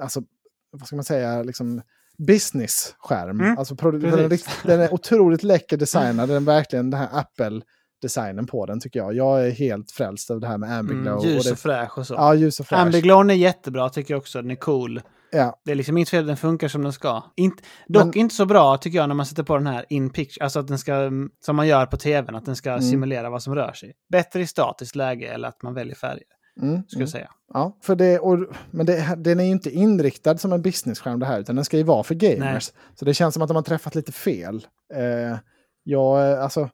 [0.00, 0.22] alltså
[0.70, 1.82] vad ska man säga, liksom
[2.18, 3.40] business-skärm.
[3.40, 8.80] Mm, Alltså, den, är otroligt läcker designad, den är verkligen den här Apple-designen på den
[8.80, 9.14] tycker jag.
[9.14, 11.06] Jag är helt frälst av det här med Ambiglow.
[11.06, 12.14] Mm, och ljus det, och fräsch och så.
[12.14, 12.78] Ja, ljus och fräsch.
[12.80, 14.42] Ambiglown är jättebra tycker jag också.
[14.42, 15.00] Den är cool.
[15.32, 17.22] Ja, Det är liksom inget fel, den funkar som den ska.
[17.36, 20.10] Inte, dock Men- inte så bra tycker jag när man sätter på den här in
[20.10, 22.82] picture, alltså att den ska, mm, som man gör på tvn, att den ska Mm.
[22.82, 23.92] simulera vad som rör sig.
[24.12, 26.22] Bättre i statiskt läge eller att man väljer färger,
[26.62, 27.30] mm, skulle jag säga.
[27.52, 28.38] Ja, för det, och,
[28.70, 31.76] men det, den är ju inte inriktad som en business-skärm det här, utan den ska
[31.76, 32.72] ju vara för gamers.
[32.94, 34.66] Så det känns som att de har träffat lite fel.
[34.94, 35.38] Eh,
[35.84, 36.68] jag, eh, alltså,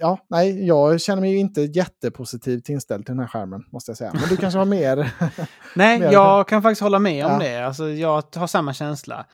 [0.00, 3.96] ja, nej, jag känner mig ju inte jättepositivt inställd till den här skärmen, måste jag
[3.96, 4.12] säga.
[4.14, 5.10] Men du kanske har mer?
[5.74, 7.38] Nej, Mer- jag kan faktiskt hålla med om Ja.
[7.38, 7.66] det.
[7.66, 9.26] Alltså, jag har samma känsla.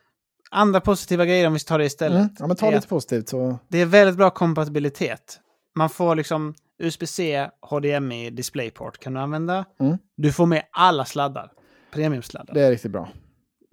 [0.51, 2.19] Andra positiva grejer om vi tar det istället.
[2.21, 3.59] Mm, ja, men ta lite positivt så...
[3.69, 5.39] Det är väldigt bra kompatibilitet.
[5.77, 9.65] Man får liksom USB-C, HDMI, DisplayPort kan du använda.
[9.81, 9.99] Mm.
[10.17, 11.53] Du får med alla sladdar.
[11.93, 12.55] Premiumsladdar.
[12.55, 13.09] Det är riktigt bra.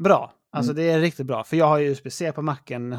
[0.04, 0.34] Bra.
[0.52, 0.84] Alltså Mm.
[0.84, 1.44] det är riktigt bra.
[1.44, 2.98] För jag har ju USB-C på macken.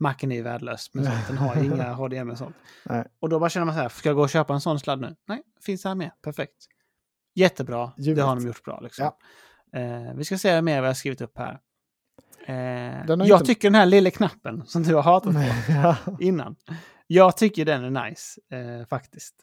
[0.00, 1.26] Macken är ju värdelös med sånt.
[1.28, 2.56] Den har inga HDMI och sånt.
[2.84, 3.04] Nej.
[3.20, 5.00] Och då bara känner man så här, ska jag gå och köpa en sån sladd
[5.00, 5.16] nu?
[5.28, 6.10] Nej, finns det här med.
[6.24, 6.56] Perfekt.
[7.34, 7.92] Jättebra.
[7.96, 8.26] Det Ljuvligt.
[8.26, 9.10] har de gjort bra liksom.
[9.76, 11.58] Eh, vi ska se mer vad jag har skrivit upp här.
[12.46, 12.54] Eh,
[13.06, 15.40] jag inte- tycker den här lilla knappen som du har hatat på
[15.72, 15.96] ja.
[16.20, 16.56] innan.
[17.06, 19.34] Jag tycker den är nice, eh, faktiskt.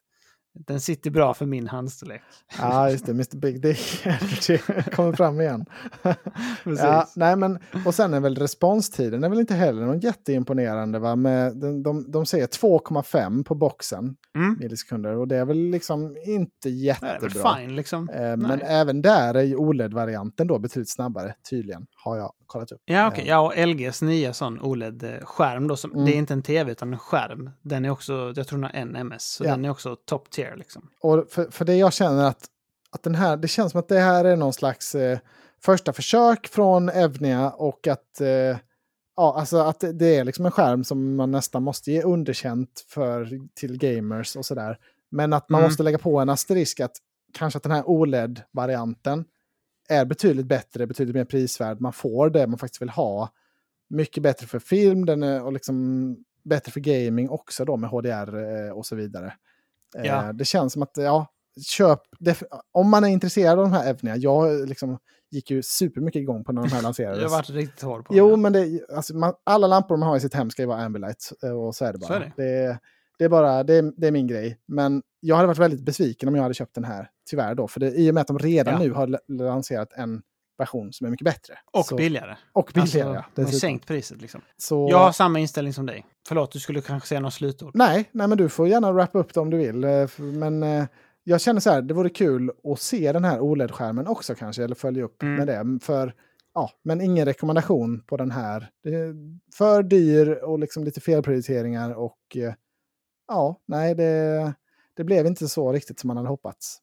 [0.54, 2.22] Den sitter bra för min handstorlek.
[2.60, 3.12] ja, just det.
[3.12, 4.04] Mr Big Dick
[4.96, 5.66] kommer fram igen.
[6.64, 6.84] Precis.
[6.84, 11.00] Ja, nej men, och sen är väl responstiden är väl inte heller någon jätteimponerande.
[11.00, 11.16] Va?
[11.16, 14.58] Med, de, de, de säger 2,5 på boxen Mm.
[14.60, 17.20] millisekunder och det är väl liksom inte Det är jättebra.
[17.54, 18.10] väl fine liksom.
[18.10, 22.82] Eh, men även där är ju OLED-varianten då betydligt snabbare, tydligen, har jag kollat upp.
[22.86, 23.24] Ja, okej.
[23.24, 26.06] Eh, Ja, och LGs nya sån OLED-skärm då, som, Mm.
[26.06, 27.50] det är inte en tv utan en skärm.
[27.62, 29.52] Den är också, jag tror den har en MS, så Ja.
[29.52, 30.90] den är också top tier liksom.
[31.02, 32.46] Och för, för det jag känner att,
[32.92, 35.20] att den här, det känns som att det här är någon slags eh,
[35.62, 38.28] första försök från Evnia och att, eh,
[39.16, 42.86] ja, alltså att det- det är liksom en skärm som man nästan måste ge underkänt
[42.88, 44.78] för till gamers och sådär.
[45.12, 45.70] Men att man Mm.
[45.70, 46.92] måste lägga på en asterisk att
[47.34, 49.26] kanske att den här OLED-varianten
[49.90, 51.82] är betydligt bättre, betydligt mer prisvärd.
[51.82, 53.30] Man får det man faktiskt vill ha.
[53.90, 58.66] Mycket bättre för film den är, och liksom bättre för gaming också då med HDR
[58.68, 59.34] eh, och så vidare.
[59.98, 60.34] Eh, Ja.
[60.34, 61.28] Det känns som att, ja,
[61.68, 62.00] köp,
[62.72, 64.98] om man är intresserad av de här Evnia, jag liksom
[65.32, 67.18] gick ju supermycket igång på när de här lanserades.
[67.22, 68.42] Jag har varit riktigt hård på Jo, den.
[68.42, 71.32] men det, alltså, man, alla lampor man har i sitt hem ska ju vara Ambilight.
[71.44, 72.08] eh, Och så är det bara.
[72.08, 72.44] Så är det.
[72.44, 72.80] Det,
[73.18, 74.58] det är bara, det är, det är min grej.
[74.68, 77.68] Men jag hade varit väldigt besviken om jag hade köpt den här, tyvärr då.
[77.68, 78.80] För det, i och med att de redan Ja.
[78.80, 80.22] nu har lanserat en
[80.58, 81.54] version som är mycket bättre.
[81.72, 82.36] Och så, billigare.
[82.54, 83.60] Och billigare, Alltså, ja.
[83.60, 84.42] sänkt priset liksom.
[84.58, 86.06] Så, Jag har samma inställning som dig.
[86.28, 87.72] Förlåt, du skulle kanske säga något slutord.
[87.76, 89.84] Nej, nej, men du får gärna wrappa upp det om du vill.
[89.84, 90.86] eh, Men eh,
[91.24, 94.76] jag känner så här, det vore kul att se den här OLED-skärmen också kanske, eller
[94.76, 95.36] följa upp Mm.
[95.36, 95.80] med det.
[95.86, 96.14] För,
[96.54, 98.70] ja, men ingen rekommendation på den här.
[99.58, 102.54] För dyr och liksom lite felprioriteringar och eh,
[103.28, 104.54] ja, nej, det,
[104.96, 106.78] det blev inte så riktigt som man hade hoppats.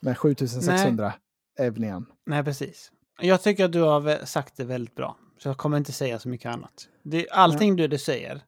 [0.00, 1.12] Med 7600
[1.58, 2.06] Evnian.
[2.26, 2.92] Nej, precis.
[3.20, 5.16] Jag tycker att du har sagt det väldigt bra.
[5.38, 6.88] Så jag kommer inte säga så mycket annat.
[7.02, 8.42] Det, allting du, du säger,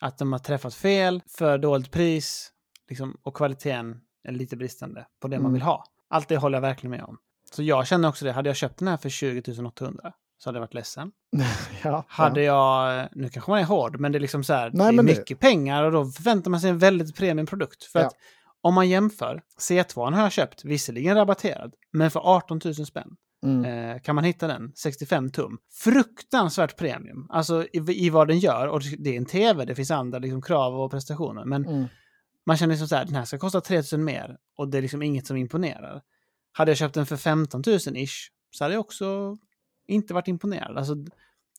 [0.00, 2.52] att de har träffat fel, för dåligt pris
[2.88, 5.52] liksom, och kvaliteten är lite bristande på det man Mm.
[5.52, 5.84] vill ha.
[6.10, 7.18] Allt det håller jag verkligen med om.
[7.52, 8.32] Så jag känner också det.
[8.32, 11.12] Hade jag köpt den här för 20 800 så hade jag varit ledsen.
[11.84, 12.94] ja, Hade ja.
[12.94, 14.92] jag, nu kanske man är hård, men det är liksom så här, Nej, det är
[14.92, 17.84] men det- mycket pengar och då förväntar man sig en väldigt premiumprodukt.
[17.84, 18.06] För Ja.
[18.06, 18.14] att
[18.60, 23.16] om man jämför, C2 har jag köpt, visserligen rabatterad, men för 18 000 spänn.
[23.42, 23.64] Mm.
[23.64, 25.58] Eh, kan man hitta den, 65 tum.
[25.72, 28.66] Fruktansvärt premium, alltså i, i vad den gör.
[28.68, 31.44] Och det är en tv, det finns andra liksom, krav och prestationer.
[31.44, 31.86] Men Mm.
[32.46, 34.82] man känner liksom så här, den här ska kosta 3 000 mer och det är
[34.82, 36.02] liksom inget som imponerar.
[36.52, 39.36] Hade jag köpt den för 15 000 ish så hade jag också
[39.86, 40.78] inte varit imponerad.
[40.78, 40.94] Alltså,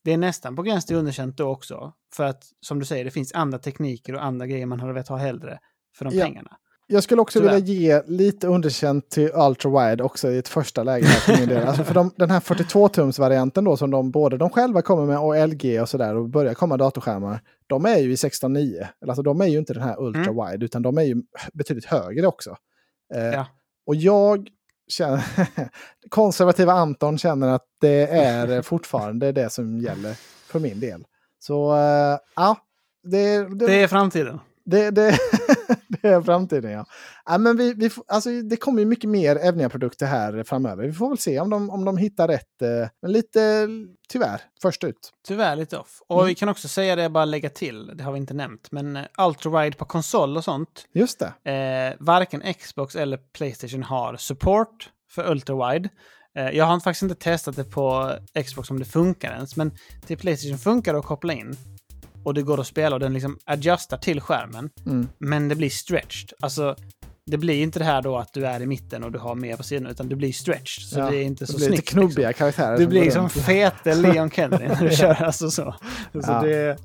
[0.04, 1.94] det är nästan på gräns till underkänt då också.
[2.14, 5.08] För att, som du säger, det finns andra tekniker och andra grejer man hade velat
[5.08, 5.60] ha hellre
[5.96, 6.26] för de Ja.
[6.26, 6.58] pengarna.
[6.92, 7.56] Jag skulle också Tyvärr.
[7.56, 11.06] vilja ge lite underkänt till Ultra Wide också i ett första läge.
[11.06, 11.56] För.
[11.66, 15.48] Alltså för de, den här 42-tums-varianten då som de, både de själva kommer med och
[15.50, 17.42] LG och sådär och börjar komma datorskärmar.
[17.68, 18.88] De är ju i 16.9.
[19.08, 21.16] Alltså de är ju inte den här Ultra Wide utan de är ju
[21.54, 22.56] betydligt högre också.
[23.16, 23.46] Eh, Ja.
[23.86, 24.48] Och jag
[24.88, 25.24] känner,
[26.10, 30.14] konservativa Anton känner att det är fortfarande det som gäller
[30.48, 31.04] för min del.
[31.40, 32.58] Så eh, ja,
[33.04, 34.40] det, det, Det är framtiden.
[34.66, 35.18] det, det,
[36.02, 36.86] det är framtiden, ja.
[37.26, 40.84] ja men vi, vi, alltså, det kommer ju mycket mer Evnia-produkter här framöver.
[40.84, 42.62] Vi får väl se om de, om de hittar rätt.
[42.62, 43.68] eh, Men lite,
[44.10, 45.12] tyvärr, först ut.
[45.28, 46.02] Tyvärr lite off.
[46.08, 46.28] Och Mm.
[46.28, 49.04] vi kan också säga det, bara lägga till, det har vi inte nämnt, men eh,
[49.18, 51.52] ultra-wide på konsol och sånt, Just det.
[51.52, 55.90] eh, varken Xbox eller Playstation har support för ultra-wide.
[56.38, 58.12] Eh, jag har faktiskt inte testat det på
[58.46, 59.72] Xbox om det funkar ens, men
[60.06, 61.56] till Playstation funkar det att koppla in.
[62.24, 64.70] Och det går att spela och den liksom adjustar till skärmen.
[64.86, 65.08] Mm.
[65.18, 66.30] Men det blir stretched.
[66.40, 66.76] Alltså,
[67.26, 69.56] det blir inte det här då att du är i mitten och du har mer
[69.58, 70.84] på sidan, utan det blir stretched.
[70.90, 71.82] Så Ja, det är inte så det blir snyggt.
[71.82, 72.40] lite knubbiga liksom.
[72.40, 72.78] karaktärer.
[72.78, 75.24] Du som blir går liksom fete Leon Kennedy när du kör.
[75.24, 75.76] Alltså så.
[76.14, 76.42] så Ja.
[76.42, 76.78] det,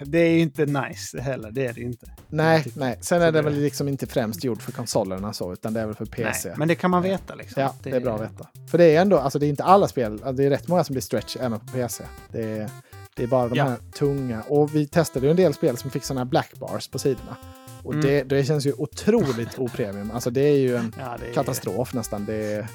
[0.00, 1.50] det är ju inte nice heller.
[1.50, 2.06] Det är det inte.
[2.28, 2.76] Nej, Typ.
[2.76, 2.98] nej.
[3.00, 5.86] Sen är det det- väl liksom inte främst gjord för konsolerna så, utan det är
[5.86, 6.48] väl för PC.
[6.48, 7.62] Nej, men det kan man veta liksom.
[7.62, 8.48] Ja, det är bra att veta.
[8.70, 10.84] För det är ändå, alltså det är inte alla spel, alltså det är rätt många
[10.84, 12.04] som blir stretch även på PC.
[12.32, 12.70] Det är,
[13.16, 13.64] det är bara de Ja.
[13.64, 14.42] här tunga.
[14.48, 17.36] Och vi testade ju en del spel som fick sådana här black bars på sidorna.
[17.82, 18.06] Och Mm.
[18.06, 20.10] det, det känns ju otroligt opremium.
[20.10, 22.24] Alltså det är ju en Ja, det är, katastrof nästan.
[22.24, 22.66] Det,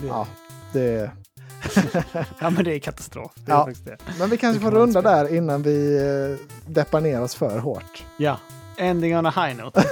[0.00, 0.26] Det, ja,
[0.72, 1.10] det,
[2.40, 3.32] ja, men det är katastrof.
[3.34, 3.64] Det är Ja.
[3.64, 3.96] faktiskt det.
[4.18, 7.58] men vi kanske Det får kan runda där innan vi eh, deppar ner oss för
[7.58, 8.04] hårt.
[8.16, 8.38] Ja,
[8.78, 9.84] ending on a high note.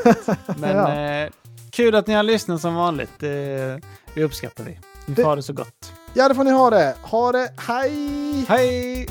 [0.59, 0.95] Men Ja.
[1.25, 1.31] eh,
[1.71, 3.11] kul att ni har lyssnat som vanligt.
[3.19, 3.81] Det,
[4.15, 4.71] det uppskattar vi.
[4.71, 5.93] Ni Det- får ha det så gott.
[6.15, 6.95] Ja, det får ni ha det.
[7.03, 7.53] Ha det.
[7.57, 8.45] Hej!
[8.49, 9.09] Hej!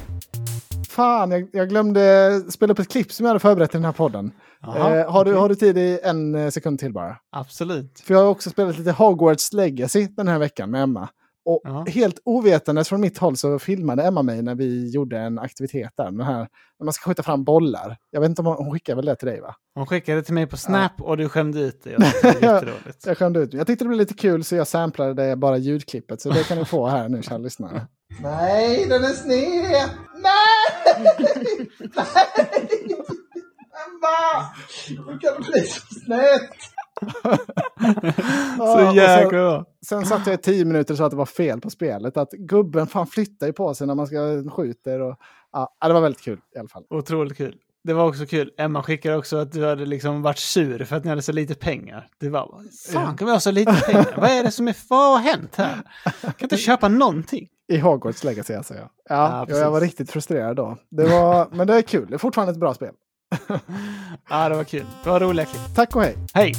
[0.94, 3.92] Fan, jag, jag glömde spela upp ett klipp som jag hade förberett i den här
[3.92, 4.32] podden.
[4.64, 5.42] Eh, har, du, okej.
[5.42, 7.18] har du tid i en eh, sekund till bara?
[7.32, 8.00] Absolut.
[8.00, 11.10] För jag har också spelat lite Hogwarts Legacy den här veckan med Emma.
[11.46, 11.86] Och Ja.
[11.90, 16.06] helt ovetandes från mitt håll så filmade Emma mig när vi gjorde en aktivitet där.
[16.06, 16.48] Den här,
[16.80, 17.98] när man ska skjuta fram bollar.
[18.12, 19.56] Jag vet inte om hon, hon skickade väl det till dig va?
[19.76, 21.98] Hon skickade det till mig på Snap och du skämde ut dig.
[23.06, 23.58] Jag skämde ut mig.
[23.58, 26.22] Jag tyckte det blev lite kul så jag samplade det bara ljudklippet.
[26.22, 27.88] Så det kan ni få här nu kära lyssnare.
[28.22, 29.90] Nej, den är sned!
[30.16, 31.14] Nej!
[31.80, 31.96] Nej!
[33.86, 34.50] Emma!
[34.88, 36.50] Hur kan det bli så snett?
[38.58, 39.66] Så jäkla sen- bra.
[39.86, 42.18] Sen satt jag i tio minuter och sa att det var fel på spelet.
[42.18, 45.00] Att gubben fan flyttar ju på sig när man ska skjuter.
[45.02, 45.16] Och,
[45.52, 46.84] ja, det var väldigt kul i alla fall.
[46.90, 47.56] Otroligt kul.
[47.84, 48.52] Det var också kul.
[48.58, 51.56] Emma skickade också att du hade liksom varit sur för att ni hade så lite
[51.56, 52.08] pengar.
[52.20, 52.64] Det var
[52.94, 54.14] fan kan vi ha så lite pengar?
[54.18, 55.82] Vad är det som är, vad har hänt här?
[56.22, 57.48] Kan inte köpa någonting.
[57.72, 58.74] I Hogwarts Legacy alltså.
[58.74, 60.78] Ja, ja, Ja, jag var riktigt frustrerad då.
[60.90, 62.08] Det var, men det är kul.
[62.10, 62.94] Det är fortfarande ett bra spel.
[64.30, 64.86] Ja, det var kul.
[65.04, 65.76] Det var roliga klipp.
[65.76, 66.16] Tack och hej.
[66.34, 66.54] Hej!